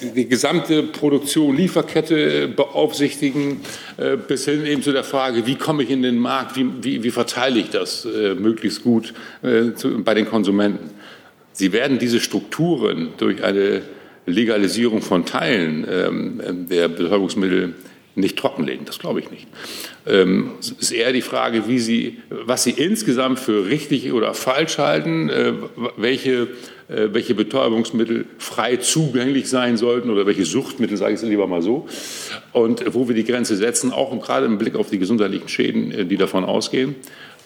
Äh, 0.01 0.13
die 0.15 0.27
gesamte 0.27 0.83
Produktion, 0.83 1.55
Lieferkette 1.55 2.47
beaufsichtigen, 2.47 3.61
äh, 3.97 4.17
bis 4.17 4.45
hin 4.45 4.65
eben 4.65 4.81
zu 4.81 4.91
der 4.91 5.03
Frage, 5.03 5.45
wie 5.45 5.55
komme 5.55 5.83
ich 5.83 5.89
in 5.89 6.01
den 6.01 6.17
Markt, 6.17 6.55
wie, 6.55 6.67
wie, 6.81 7.03
wie 7.03 7.11
verteile 7.11 7.59
ich 7.59 7.69
das 7.69 8.05
äh, 8.05 8.35
möglichst 8.35 8.83
gut 8.83 9.13
äh, 9.41 9.71
bei 9.99 10.13
den 10.13 10.25
Konsumenten. 10.25 10.89
Sie 11.53 11.73
werden 11.73 11.99
diese 11.99 12.19
Strukturen 12.19 13.09
durch 13.17 13.43
eine 13.43 13.81
Legalisierung 14.25 15.01
von 15.01 15.25
Teilen 15.25 15.85
ähm, 15.89 16.67
der 16.69 16.87
Betäubungsmittel 16.87 17.73
nicht 18.15 18.37
trockenlegen. 18.37 18.85
Das 18.85 18.99
glaube 18.99 19.19
ich 19.19 19.31
nicht. 19.31 19.47
Ähm, 20.05 20.51
es 20.59 20.71
ist 20.71 20.91
eher 20.91 21.13
die 21.13 21.21
Frage, 21.21 21.67
wie 21.67 21.79
Sie, 21.79 22.17
was 22.29 22.63
Sie 22.63 22.71
insgesamt 22.71 23.39
für 23.39 23.67
richtig 23.67 24.11
oder 24.11 24.33
falsch 24.33 24.77
halten, 24.77 25.29
äh, 25.29 25.53
welche 25.97 26.31
äh, 26.31 26.47
welche 26.89 27.35
Betäubungsmittel 27.35 28.25
frei 28.39 28.77
zugänglich 28.77 29.47
sein 29.47 29.77
sollten 29.77 30.09
oder 30.09 30.25
welche 30.25 30.43
Suchtmittel, 30.43 30.97
sage 30.97 31.13
ich 31.13 31.21
es 31.21 31.27
lieber 31.27 31.45
mal 31.45 31.61
so, 31.61 31.87
und 32.51 32.83
wo 32.93 33.07
wir 33.07 33.15
die 33.15 33.23
Grenze 33.23 33.55
setzen, 33.55 33.93
auch 33.93 34.19
gerade 34.19 34.47
im 34.47 34.57
Blick 34.57 34.75
auf 34.75 34.89
die 34.89 34.97
gesundheitlichen 34.97 35.47
Schäden, 35.49 35.91
äh, 35.91 36.05
die 36.05 36.17
davon 36.17 36.43
ausgehen. 36.43 36.95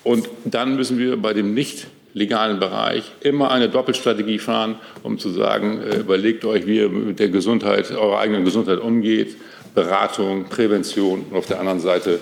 Und 0.04 0.30
dann 0.46 0.76
müssen 0.76 0.98
wir 0.98 1.18
bei 1.18 1.34
dem 1.34 1.54
nicht 1.54 1.88
legalen 2.14 2.60
Bereich 2.60 3.12
immer 3.22 3.52
eine 3.52 3.70
Doppelstrategie 3.70 4.39
fahren, 4.39 4.76
um 5.02 5.18
zu 5.18 5.30
sagen, 5.30 5.82
äh, 5.82 5.98
überlegt 5.98 6.46
euch, 6.46 6.66
wie 6.68 6.78
ihr 6.78 6.89
mit 6.89 7.20
der 7.20 7.30
Gesundheit, 7.30 7.91
eurer 7.91 8.20
eigenen 8.20 8.46
Gesundheit 8.46 8.80
umgeht, 8.80 9.36
Beratung, 9.74 10.46
Prävention 10.46 11.26
und 11.32 11.36
auf 11.36 11.48
der 11.48 11.60
anderen 11.60 11.80
Seite 11.80 12.20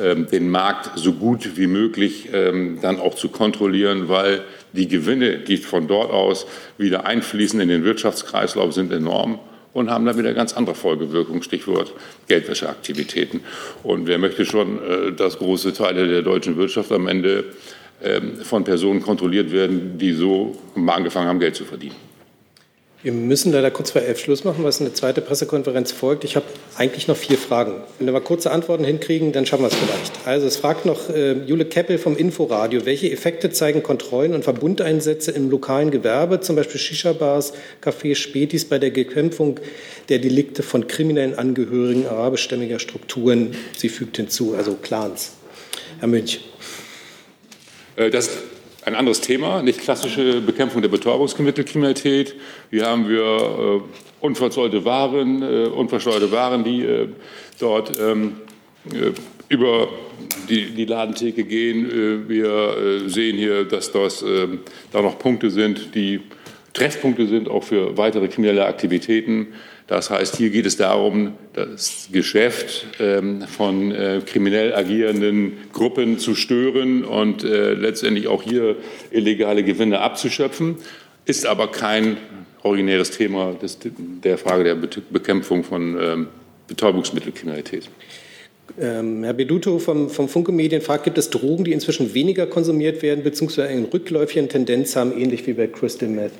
ähm, 0.00 0.26
den 0.26 0.50
Markt 0.50 0.98
so 0.98 1.12
gut 1.12 1.56
wie 1.56 1.68
möglich 1.68 2.28
ähm, 2.32 2.78
dann 2.82 2.98
auch 2.98 3.14
zu 3.14 3.28
kontrollieren, 3.28 4.08
weil 4.08 4.42
die 4.72 4.88
Gewinne, 4.88 5.38
die 5.38 5.56
von 5.56 5.88
dort 5.88 6.10
aus 6.10 6.46
wieder 6.76 7.06
einfließen 7.06 7.60
in 7.60 7.68
den 7.68 7.84
Wirtschaftskreislauf, 7.84 8.72
sind 8.72 8.92
enorm 8.92 9.38
und 9.72 9.90
haben 9.90 10.04
dann 10.04 10.18
wieder 10.18 10.34
ganz 10.34 10.52
andere 10.54 10.74
Folgewirkungen, 10.74 11.42
Stichwort 11.42 11.92
Geldwäscheaktivitäten. 12.26 13.40
Und 13.82 14.06
wer 14.06 14.18
möchte 14.18 14.44
schon, 14.44 14.78
äh, 14.78 15.12
dass 15.12 15.38
große 15.38 15.72
Teile 15.72 16.08
der 16.08 16.22
deutschen 16.22 16.56
Wirtschaft 16.56 16.92
am 16.92 17.06
Ende 17.06 17.44
ähm, 18.02 18.36
von 18.36 18.64
Personen 18.64 19.02
kontrolliert 19.02 19.52
werden, 19.52 19.98
die 19.98 20.12
so 20.12 20.56
angefangen 20.86 21.28
haben, 21.28 21.40
Geld 21.40 21.56
zu 21.56 21.64
verdienen? 21.64 22.07
Wir 23.00 23.12
müssen 23.12 23.52
leider 23.52 23.70
kurz 23.70 23.92
vor 23.92 24.02
elf 24.02 24.18
Schluss 24.18 24.42
machen, 24.42 24.64
was 24.64 24.80
eine 24.80 24.92
zweite 24.92 25.20
Pressekonferenz 25.20 25.92
folgt. 25.92 26.24
Ich 26.24 26.34
habe 26.34 26.46
eigentlich 26.76 27.06
noch 27.06 27.16
vier 27.16 27.38
Fragen. 27.38 27.74
Wenn 27.96 28.08
wir 28.08 28.12
mal 28.12 28.20
kurze 28.20 28.50
Antworten 28.50 28.82
hinkriegen, 28.82 29.30
dann 29.30 29.46
schaffen 29.46 29.62
wir 29.62 29.68
es 29.68 29.76
vielleicht. 29.76 30.26
Also 30.26 30.48
es 30.48 30.56
fragt 30.56 30.84
noch 30.84 31.08
äh, 31.08 31.34
Jule 31.44 31.64
Keppel 31.64 31.98
vom 31.98 32.16
Inforadio, 32.16 32.86
welche 32.86 33.08
Effekte 33.12 33.50
zeigen 33.50 33.84
Kontrollen 33.84 34.34
und 34.34 34.42
Verbundeinsätze 34.42 35.30
im 35.30 35.48
lokalen 35.48 35.92
Gewerbe, 35.92 36.40
zum 36.40 36.56
Beispiel 36.56 36.80
Shisha-Bars, 36.80 37.52
Cafés, 37.80 38.16
Spätis, 38.16 38.64
bei 38.64 38.80
der 38.80 38.90
Bekämpfung 38.90 39.60
der 40.08 40.18
Delikte 40.18 40.64
von 40.64 40.88
kriminellen 40.88 41.38
Angehörigen 41.38 42.08
arabischstämmiger 42.08 42.80
Strukturen? 42.80 43.54
Sie 43.76 43.90
fügt 43.90 44.16
hinzu, 44.16 44.56
also 44.56 44.74
Clans. 44.74 45.34
Herr 46.00 46.08
Münch. 46.08 46.40
Äh, 47.94 48.10
das 48.10 48.30
ein 48.88 48.94
anderes 48.94 49.20
Thema, 49.20 49.62
nicht 49.62 49.80
klassische 49.80 50.40
Bekämpfung 50.40 50.80
der 50.80 50.88
Betäubungsmittelkriminalität. 50.88 52.34
Hier 52.70 52.86
haben 52.86 53.06
wir 53.06 53.22
äh, 53.22 53.80
unverzollte 54.20 54.84
Waren, 54.86 55.42
äh, 55.42 55.66
unversteuerte 55.66 56.32
Waren, 56.32 56.64
die 56.64 56.82
äh, 56.82 57.08
dort 57.60 57.92
ähm, 58.00 58.36
äh, 58.90 59.12
über 59.50 59.88
die, 60.48 60.70
die, 60.70 60.86
Ladentheke 60.86 61.44
gehen. 61.44 61.90
Äh, 61.90 62.28
wir 62.30 62.46
äh, 62.46 63.08
sehen 63.10 63.36
hier, 63.36 63.64
dass 63.64 63.92
das, 63.92 64.22
ähm, 64.22 64.60
da 64.90 65.02
noch 65.02 65.18
Punkte 65.18 65.50
sind, 65.50 65.94
die 65.94 66.20
Treffpunkte 66.72 67.26
sind, 67.26 67.48
auch 67.48 67.64
für 67.64 67.98
weitere 67.98 68.28
kriminelle 68.28 68.64
Aktivitäten. 68.64 69.48
Das 69.88 70.10
heißt, 70.10 70.36
hier 70.36 70.50
geht 70.50 70.66
es 70.66 70.76
darum, 70.76 71.32
das 71.54 72.08
Geschäft 72.12 72.86
ähm, 73.00 73.42
von 73.48 73.90
äh, 73.90 74.20
kriminell 74.24 74.74
agierenden 74.74 75.54
Gruppen 75.72 76.18
zu 76.18 76.34
stören 76.34 77.04
und 77.04 77.42
äh, 77.42 77.72
letztendlich 77.72 78.28
auch 78.28 78.42
hier 78.42 78.76
illegale 79.10 79.64
Gewinne 79.64 80.00
abzuschöpfen, 80.00 80.76
ist 81.24 81.46
aber 81.46 81.68
kein 81.68 82.18
originäres 82.62 83.12
Thema 83.12 83.56
der 84.22 84.36
Frage 84.36 84.64
der 84.64 84.74
Bekämpfung 84.74 85.64
von 85.64 85.98
ähm, 85.98 86.26
Betäubungsmittelkriminalität. 86.66 87.88
Ähm, 88.78 89.24
Herr 89.24 89.32
Beduto 89.32 89.78
vom, 89.78 90.10
vom 90.10 90.28
Funke 90.28 90.52
Medien 90.52 90.82
fragt, 90.82 91.04
gibt 91.04 91.16
es 91.16 91.30
Drogen, 91.30 91.64
die 91.64 91.72
inzwischen 91.72 92.12
weniger 92.12 92.46
konsumiert 92.46 93.02
werden, 93.02 93.24
beziehungsweise 93.24 93.68
eine 93.68 93.90
rückläufige 93.90 94.46
Tendenz 94.48 94.94
haben, 94.96 95.18
ähnlich 95.18 95.46
wie 95.46 95.54
bei 95.54 95.66
Crystal 95.66 96.10
Meth? 96.10 96.32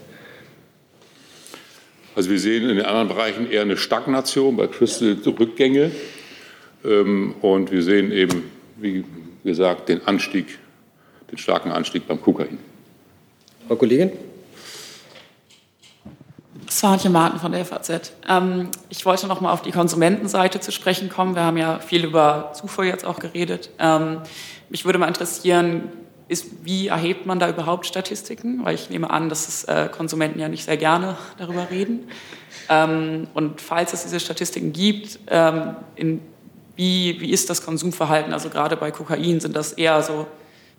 Also 2.19 2.31
wir 2.31 2.41
sehen 2.41 2.69
in 2.69 2.75
den 2.75 2.85
anderen 2.85 3.07
Bereichen 3.07 3.49
eher 3.49 3.63
eine 3.63 3.77
Stagnation, 3.77 4.57
bei 4.57 4.67
Crystal 4.67 5.17
Rückgänge. 5.25 5.93
Ähm, 6.85 7.37
und 7.43 7.71
wir 7.71 7.81
sehen 7.81 8.11
eben, 8.11 8.51
wie 8.77 9.05
gesagt, 9.45 9.89
den 9.89 10.05
Anstieg, 10.05 10.59
den 11.31 11.39
starken 11.39 11.71
Anstieg 11.71 12.09
beim 12.09 12.21
Kokain. 12.21 12.59
Frau 13.69 13.77
Kollegin? 13.77 14.11
Swantje 16.69 17.09
Martin 17.09 17.39
von 17.39 17.53
der 17.53 17.65
FAZ. 17.65 18.13
Ähm, 18.29 18.71
ich 18.89 19.07
wollte 19.07 19.29
noch 19.29 19.41
mal 19.41 19.53
auf 19.53 19.63
die 19.63 19.71
Konsumentenseite 19.71 20.59
zu 20.59 20.73
sprechen 20.73 21.11
kommen. 21.11 21.37
Wir 21.37 21.43
haben 21.43 21.57
ja 21.57 21.79
viel 21.79 22.05
über 22.05 22.51
Zufuhr 22.53 22.85
jetzt 22.85 23.05
auch 23.05 23.21
geredet. 23.21 23.71
Ähm, 23.79 24.23
mich 24.71 24.85
würde 24.85 24.99
mal 24.99 25.07
interessieren, 25.07 25.85
ist, 26.29 26.47
wie 26.63 26.89
erhebt 26.89 27.27
man 27.27 27.39
da 27.39 27.49
überhaupt 27.49 27.87
Statistiken? 27.87 28.65
Weil 28.65 28.75
ich 28.75 28.91
nehme 28.91 29.11
an, 29.11 29.29
dass 29.29 29.49
es, 29.49 29.65
äh, 29.65 29.89
Konsumenten 29.91 30.39
ja 30.39 30.49
nicht 30.49 30.65
sehr 30.65 30.77
gerne 30.77 31.17
darüber 31.39 31.71
reden. 31.71 32.09
Ähm, 32.69 33.27
und 33.35 33.61
falls 33.61 33.95
es 33.95 34.03
diese 34.03 34.21
Statistiken 34.21 34.73
gibt, 34.73 35.19
ähm, 35.29 35.77
in, 35.97 36.21
wie, 36.77 37.21
wie 37.21 37.31
ist 37.31 37.49
das 37.49 37.65
Konsumverhalten? 37.65 38.33
Also 38.33 38.51
gerade 38.51 38.77
bei 38.77 38.91
Kokain 38.91 39.41
sind 39.41 39.57
das 39.57 39.73
eher 39.73 40.03
so 40.03 40.27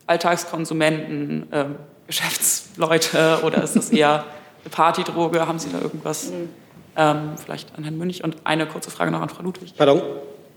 Alltagskonsumenten, 0.05 1.47
ähm, 1.51 1.75
Geschäftsleute 2.07 3.39
oder 3.43 3.63
ist 3.63 3.75
das 3.75 3.89
eher 3.89 4.25
eine 4.63 4.69
Partydroge? 4.69 5.47
Haben 5.47 5.59
Sie 5.59 5.69
da 5.71 5.79
irgendwas? 5.79 6.29
Mhm. 6.29 6.49
Ähm, 6.95 7.31
vielleicht 7.43 7.75
an 7.75 7.83
Herrn 7.83 7.97
Münch 7.97 8.23
und 8.23 8.37
eine 8.43 8.67
kurze 8.67 8.91
Frage 8.91 9.09
noch 9.09 9.21
an 9.21 9.29
Frau 9.29 9.43
Ludwig. 9.43 9.73
Pardon? 9.75 10.01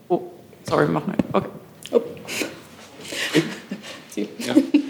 Oh, 0.09 0.23
sorry, 0.65 0.87
mach 0.89 1.07
mal. 1.07 1.17
Okay. 1.33 1.49
Oh. 1.93 2.01
Sie. 4.11 4.29
Ja. 4.39 4.55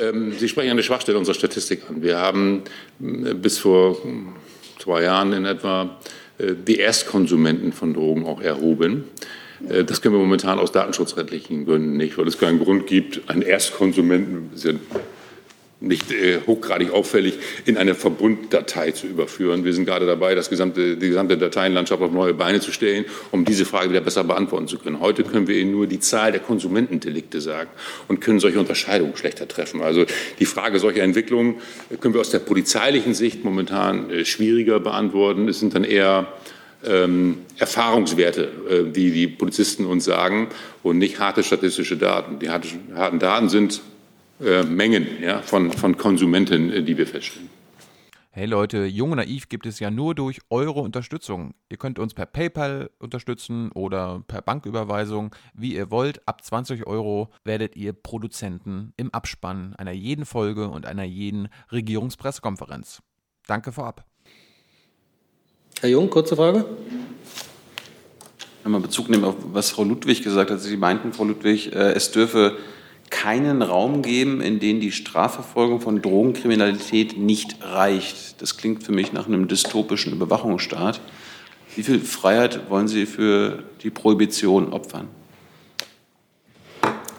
ähm, 0.00 0.32
Sie 0.38 0.48
sprechen 0.48 0.70
eine 0.70 0.82
Schwachstelle 0.82 1.18
unserer 1.18 1.34
Statistik 1.34 1.82
an. 1.88 2.02
Wir 2.02 2.18
haben 2.18 2.62
äh, 3.00 3.34
bis 3.34 3.58
vor 3.58 4.02
hm, 4.02 4.34
zwei 4.78 5.02
Jahren 5.02 5.32
in 5.32 5.44
etwa 5.44 5.98
äh, 6.38 6.54
die 6.54 6.78
Erstkonsumenten 6.78 7.72
von 7.72 7.94
Drogen 7.94 8.26
auch 8.26 8.40
erhoben. 8.40 9.04
Äh, 9.68 9.84
das 9.84 10.02
können 10.02 10.14
wir 10.14 10.20
momentan 10.20 10.58
aus 10.58 10.72
datenschutzrechtlichen 10.72 11.64
Gründen 11.64 11.96
nicht, 11.96 12.18
weil 12.18 12.26
es 12.26 12.38
keinen 12.38 12.58
Grund 12.58 12.86
gibt, 12.86 13.28
einen 13.28 13.42
Erstkonsumenten, 13.42 14.50
nicht 15.86 16.12
äh, 16.12 16.38
hochgradig 16.46 16.92
auffällig 16.92 17.38
in 17.64 17.76
eine 17.76 17.94
Verbunddatei 17.94 18.90
zu 18.92 19.06
überführen. 19.06 19.64
Wir 19.64 19.72
sind 19.72 19.84
gerade 19.84 20.06
dabei, 20.06 20.34
das 20.34 20.50
gesamte, 20.50 20.96
die 20.96 21.08
gesamte 21.08 21.38
Dateienlandschaft 21.38 22.02
auf 22.02 22.12
neue 22.12 22.34
Beine 22.34 22.60
zu 22.60 22.72
stellen, 22.72 23.04
um 23.30 23.44
diese 23.44 23.64
Frage 23.64 23.90
wieder 23.90 24.00
besser 24.00 24.24
beantworten 24.24 24.68
zu 24.68 24.78
können. 24.78 25.00
Heute 25.00 25.24
können 25.24 25.48
wir 25.48 25.56
Ihnen 25.56 25.72
nur 25.72 25.86
die 25.86 26.00
Zahl 26.00 26.32
der 26.32 26.40
Konsumentendelikte 26.40 27.40
sagen 27.40 27.70
und 28.08 28.20
können 28.20 28.40
solche 28.40 28.58
Unterscheidungen 28.58 29.16
schlechter 29.16 29.48
treffen. 29.48 29.80
Also 29.80 30.04
die 30.38 30.46
Frage 30.46 30.78
solcher 30.78 31.02
Entwicklungen 31.02 31.56
können 32.00 32.14
wir 32.14 32.20
aus 32.20 32.30
der 32.30 32.40
polizeilichen 32.40 33.14
Sicht 33.14 33.44
momentan 33.44 34.10
äh, 34.10 34.24
schwieriger 34.24 34.80
beantworten. 34.80 35.48
Es 35.48 35.60
sind 35.60 35.74
dann 35.74 35.84
eher 35.84 36.28
ähm, 36.84 37.38
Erfahrungswerte, 37.58 38.48
äh, 38.68 38.90
die 38.90 39.10
die 39.10 39.26
Polizisten 39.26 39.86
uns 39.86 40.04
sagen 40.04 40.48
und 40.82 40.98
nicht 40.98 41.18
harte 41.18 41.42
statistische 41.42 41.96
Daten. 41.96 42.38
Die 42.38 42.48
harten 42.48 43.18
Daten 43.18 43.48
sind 43.48 43.80
äh, 44.40 44.62
Mengen 44.64 45.06
ja, 45.22 45.40
von, 45.42 45.72
von 45.72 45.96
Konsumenten, 45.96 46.72
äh, 46.72 46.82
die 46.82 46.96
wir 46.96 47.06
feststellen. 47.06 47.48
Hey 48.30 48.44
Leute, 48.44 48.84
Jung 48.84 49.12
und 49.12 49.16
Naiv 49.16 49.48
gibt 49.48 49.64
es 49.64 49.80
ja 49.80 49.90
nur 49.90 50.14
durch 50.14 50.40
eure 50.50 50.80
Unterstützung. 50.80 51.54
Ihr 51.70 51.78
könnt 51.78 51.98
uns 51.98 52.12
per 52.12 52.26
PayPal 52.26 52.90
unterstützen 52.98 53.72
oder 53.72 54.22
per 54.28 54.42
Banküberweisung, 54.42 55.34
wie 55.54 55.74
ihr 55.74 55.90
wollt. 55.90 56.20
Ab 56.28 56.44
20 56.44 56.86
Euro 56.86 57.30
werdet 57.44 57.76
ihr 57.76 57.94
Produzenten 57.94 58.92
im 58.98 59.08
Abspann 59.14 59.74
einer 59.78 59.92
jeden 59.92 60.26
Folge 60.26 60.68
und 60.68 60.84
einer 60.84 61.04
jeden 61.04 61.48
Regierungspressekonferenz. 61.72 63.00
Danke 63.46 63.72
vorab. 63.72 64.04
Herr 65.80 65.88
Jung, 65.88 66.10
kurze 66.10 66.36
Frage. 66.36 66.66
Einmal 68.64 68.82
Bezug 68.82 69.08
nehmen 69.08 69.24
auf 69.24 69.36
was 69.52 69.70
Frau 69.70 69.84
Ludwig 69.84 70.22
gesagt 70.22 70.50
hat. 70.50 70.60
Sie 70.60 70.76
meinten, 70.76 71.14
Frau 71.14 71.24
Ludwig, 71.24 71.72
äh, 71.72 71.92
es 71.92 72.10
dürfe 72.10 72.58
keinen 73.10 73.62
Raum 73.62 74.02
geben, 74.02 74.40
in 74.40 74.58
dem 74.58 74.80
die 74.80 74.92
Strafverfolgung 74.92 75.80
von 75.80 76.02
Drogenkriminalität 76.02 77.18
nicht 77.18 77.56
reicht. 77.62 78.40
Das 78.42 78.56
klingt 78.56 78.82
für 78.82 78.92
mich 78.92 79.12
nach 79.12 79.26
einem 79.26 79.48
dystopischen 79.48 80.12
Überwachungsstaat. 80.12 81.00
Wie 81.74 81.82
viel 81.82 82.00
Freiheit 82.00 82.70
wollen 82.70 82.88
Sie 82.88 83.06
für 83.06 83.62
die 83.82 83.90
Prohibition 83.90 84.72
opfern? 84.72 85.08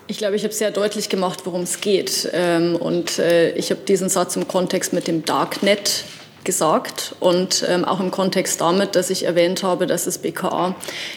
Ich 0.09 0.17
glaube, 0.17 0.35
ich 0.37 0.43
habe 0.43 0.53
sehr 0.53 0.71
deutlich 0.71 1.09
gemacht, 1.09 1.41
worum 1.43 1.61
es 1.61 1.81
geht. 1.81 2.29
Ähm, 2.31 2.75
und 2.75 3.19
äh, 3.19 3.51
ich 3.55 3.71
habe 3.71 3.81
diesen 3.81 4.07
Satz 4.07 4.37
im 4.37 4.47
Kontext 4.47 4.93
mit 4.93 5.07
dem 5.07 5.25
Darknet 5.25 6.05
gesagt 6.47 7.13
und 7.19 7.63
ähm, 7.69 7.85
auch 7.85 7.99
im 7.99 8.09
Kontext 8.09 8.61
damit, 8.61 8.95
dass 8.95 9.11
ich 9.11 9.25
erwähnt 9.25 9.63
habe, 9.63 9.85
dass 9.85 10.05
das 10.05 10.17
BKA 10.17 10.75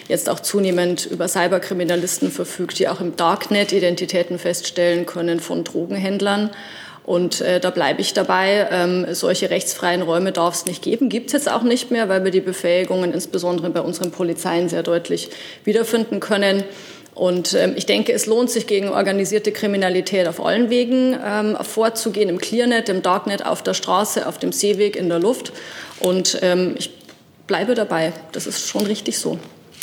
jetzt 0.09 0.29
auch 0.29 0.41
zunehmend 0.41 1.07
über 1.07 1.27
Cyberkriminalisten 1.27 2.29
verfügt, 2.29 2.77
die 2.77 2.89
auch 2.89 2.99
im 2.99 3.15
Darknet 3.15 3.71
Identitäten 3.71 4.37
feststellen 4.37 5.07
können 5.07 5.39
von 5.39 5.63
Drogenhändlern. 5.63 6.51
Und 7.03 7.41
äh, 7.41 7.59
da 7.59 7.71
bleibe 7.71 8.01
ich 8.01 8.13
dabei. 8.13 8.67
Ähm, 8.71 9.07
solche 9.13 9.49
rechtsfreien 9.49 10.01
Räume 10.01 10.33
darf 10.33 10.53
es 10.53 10.65
nicht 10.65 10.83
geben. 10.83 11.09
Gibt 11.09 11.27
es 11.27 11.33
jetzt 11.33 11.49
auch 11.49 11.63
nicht 11.63 11.91
mehr, 11.91 12.09
weil 12.09 12.23
wir 12.25 12.31
die 12.31 12.41
Befähigungen 12.41 13.13
insbesondere 13.13 13.69
bei 13.69 13.81
unseren 13.81 14.11
Polizeien 14.11 14.67
sehr 14.69 14.83
deutlich 14.83 15.29
wiederfinden 15.63 16.19
können. 16.19 16.63
Und 17.13 17.53
ähm, 17.53 17.73
ich 17.75 17.85
denke, 17.85 18.13
es 18.13 18.25
lohnt 18.25 18.49
sich 18.49 18.67
gegen 18.67 18.89
organisierte 18.89 19.51
Kriminalität 19.51 20.27
auf 20.27 20.43
allen 20.43 20.69
Wegen 20.69 21.17
ähm, 21.23 21.57
vorzugehen, 21.61 22.29
im 22.29 22.37
Clearnet, 22.37 22.87
im 22.89 23.01
Darknet, 23.01 23.45
auf 23.45 23.61
der 23.61 23.73
Straße, 23.73 24.27
auf 24.27 24.37
dem 24.37 24.51
Seeweg, 24.51 24.95
in 24.95 25.09
der 25.09 25.19
Luft. 25.19 25.51
Und 25.99 26.39
ähm, 26.41 26.75
ich 26.77 26.91
bleibe 27.47 27.75
dabei. 27.75 28.13
Das 28.31 28.47
ist 28.47 28.67
schon 28.67 28.85
richtig 28.85 29.19
so. 29.19 29.37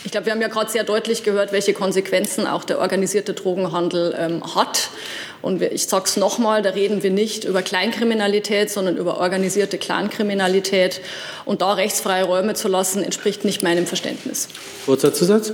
Ich 0.04 0.12
glaube, 0.12 0.26
wir 0.26 0.32
haben 0.32 0.40
ja 0.40 0.48
gerade 0.48 0.70
sehr 0.70 0.84
deutlich 0.84 1.24
gehört, 1.24 1.52
welche 1.52 1.74
Konsequenzen 1.74 2.46
auch 2.46 2.64
der 2.64 2.78
organisierte 2.78 3.34
Drogenhandel 3.34 4.14
ähm, 4.16 4.54
hat. 4.54 4.90
Und 5.42 5.60
ich 5.60 5.86
sage 5.86 6.04
es 6.06 6.16
nochmal, 6.16 6.62
da 6.62 6.70
reden 6.70 7.02
wir 7.02 7.10
nicht 7.10 7.44
über 7.44 7.62
Kleinkriminalität, 7.62 8.70
sondern 8.70 8.96
über 8.96 9.18
organisierte 9.18 9.76
Clankriminalität. 9.76 11.00
Und 11.44 11.62
da 11.62 11.74
rechtsfreie 11.74 12.24
Räume 12.24 12.54
zu 12.54 12.68
lassen, 12.68 13.02
entspricht 13.02 13.44
nicht 13.44 13.62
meinem 13.62 13.86
Verständnis. 13.86 14.48
Kurzer 14.86 15.12
Zusatz. 15.12 15.52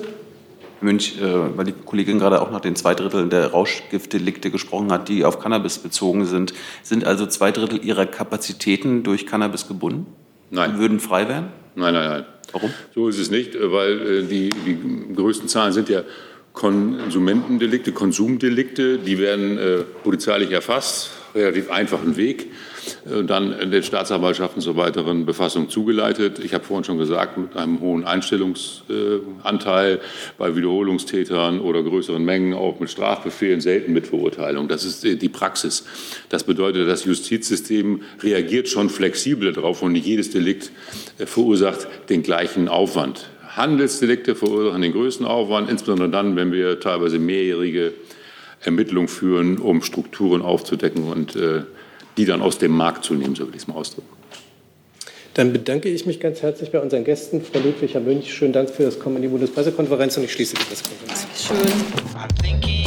Münch, 0.85 1.21
äh, 1.21 1.57
weil 1.57 1.65
die 1.65 1.73
Kollegin 1.73 2.19
gerade 2.19 2.41
auch 2.41 2.51
nach 2.51 2.61
den 2.61 2.77
zwei 2.77 2.95
Dritteln 2.95 3.31
der 3.31 3.49
Rauschgiftdelikte 3.49 4.51
gesprochen 4.51 4.93
hat, 4.93 5.09
die 5.09 5.25
auf 5.25 5.41
Cannabis 5.41 5.79
bezogen 5.79 6.27
sind. 6.27 6.55
Sind 6.83 7.05
also 7.05 7.27
zwei 7.27 7.51
Drittel 7.51 7.85
Ihrer 7.85 8.07
Kapazitäten 8.07 9.03
durch 9.03 9.27
Cannabis 9.27 9.67
gebunden? 9.67 10.07
Nein. 10.51 10.79
Würden 10.79 11.01
frei 11.01 11.29
werden? 11.29 11.49
Nein, 11.75 11.95
nein, 11.95 12.09
nein. 12.09 12.25
Warum? 12.53 12.71
So 12.95 13.09
ist 13.09 13.19
es 13.19 13.31
nicht, 13.31 13.55
weil 13.59 14.01
äh, 14.01 14.23
die, 14.23 14.51
die 14.51 15.15
größten 15.15 15.49
Zahlen 15.49 15.73
sind 15.73 15.89
ja 15.89 16.03
Konsumentendelikte, 16.53 17.91
Konsumdelikte. 17.91 18.99
Die 18.99 19.19
werden 19.19 19.59
äh, 19.59 19.79
polizeilich 20.05 20.53
erfasst, 20.53 21.11
relativ 21.35 21.71
einfachen 21.71 22.17
Weg 22.17 22.51
dann 23.27 23.71
den 23.71 23.83
Staatsanwaltschaften 23.83 24.63
zur 24.63 24.77
weiteren 24.77 25.27
Befassung 25.27 25.69
zugeleitet. 25.69 26.39
Ich 26.39 26.55
habe 26.55 26.65
vorhin 26.65 26.85
schon 26.85 26.99
gesagt, 26.99 27.39
mit 27.39 27.57
einem 27.57 27.81
hohen 27.81 28.05
Einstellungsanteil 28.05 30.01
bei 30.39 30.57
Wiederholungstätern 30.57 31.61
oder 31.61 31.83
größeren 31.83 32.25
Mengen 32.25 32.55
auch 32.55 32.81
mit 32.81 32.91
Strafbefehlen, 32.91 33.61
selten 33.61 33.93
mit 33.93 34.07
Verurteilung. 34.07 34.69
Das 34.69 34.85
ist 34.85 35.05
die 35.05 35.29
Praxis. 35.29 35.85
Das 36.29 36.45
bedeutet, 36.45 36.89
das 36.89 37.05
Justizsystem 37.05 38.03
reagiert 38.21 38.69
schon 38.69 38.91
flexibel 38.91 39.53
darauf 39.53 39.83
und 39.83 39.93
nicht 39.93 40.07
jedes 40.07 40.31
Delikt 40.31 40.71
äh, 41.19 41.27
verursacht 41.27 41.89
den 42.09 42.23
gleichen 42.23 42.69
Aufwand. 42.69 43.29
Handelsdelikte 43.57 44.35
verursachen 44.35 44.83
den 44.83 44.93
größten 44.93 45.27
Aufwand, 45.27 45.71
insbesondere 45.71 46.09
dann, 46.09 46.35
wenn 46.37 46.53
wir 46.53 46.81
teilweise 46.81 47.19
mehrjährige 47.19 47.93
Ermittlungen 48.61 49.09
führen, 49.09 49.59
um 49.59 49.83
Strukturen 49.83 50.43
aufzudecken 50.43 51.05
und 51.05 51.37
äh, 51.37 51.63
die 52.17 52.25
dann 52.25 52.43
aus 52.43 52.59
dem 52.59 52.73
Markt 52.73 53.05
zu 53.05 53.15
nehmen, 53.15 53.35
so 53.35 53.47
will 53.47 53.55
ich 53.55 53.63
es 53.63 53.69
mal 53.69 53.75
ausdrücken. 53.75 54.09
Dann 55.35 55.53
bedanke 55.53 55.89
ich 55.89 56.07
mich 56.07 56.21
ganz 56.21 56.43
herzlich 56.43 56.71
bei 56.71 56.81
unseren 56.81 57.03
Gästen. 57.03 57.43
Frau 57.43 57.59
Ludwig, 57.59 57.95
Herr 57.95 58.01
Münch, 58.01 58.33
schönen 58.33 58.53
Dank 58.53 58.71
für 58.71 58.85
das 58.85 59.01
Kommen 59.01 59.17
in 59.17 59.23
die 59.23 59.29
Bundespressekonferenz 59.29 60.17
und 60.17 60.25
ich 60.25 60.33
schließe 60.33 60.55
die 60.55 60.63
Pressekonferenz. 60.63 61.27
Dankeschön. 62.41 62.84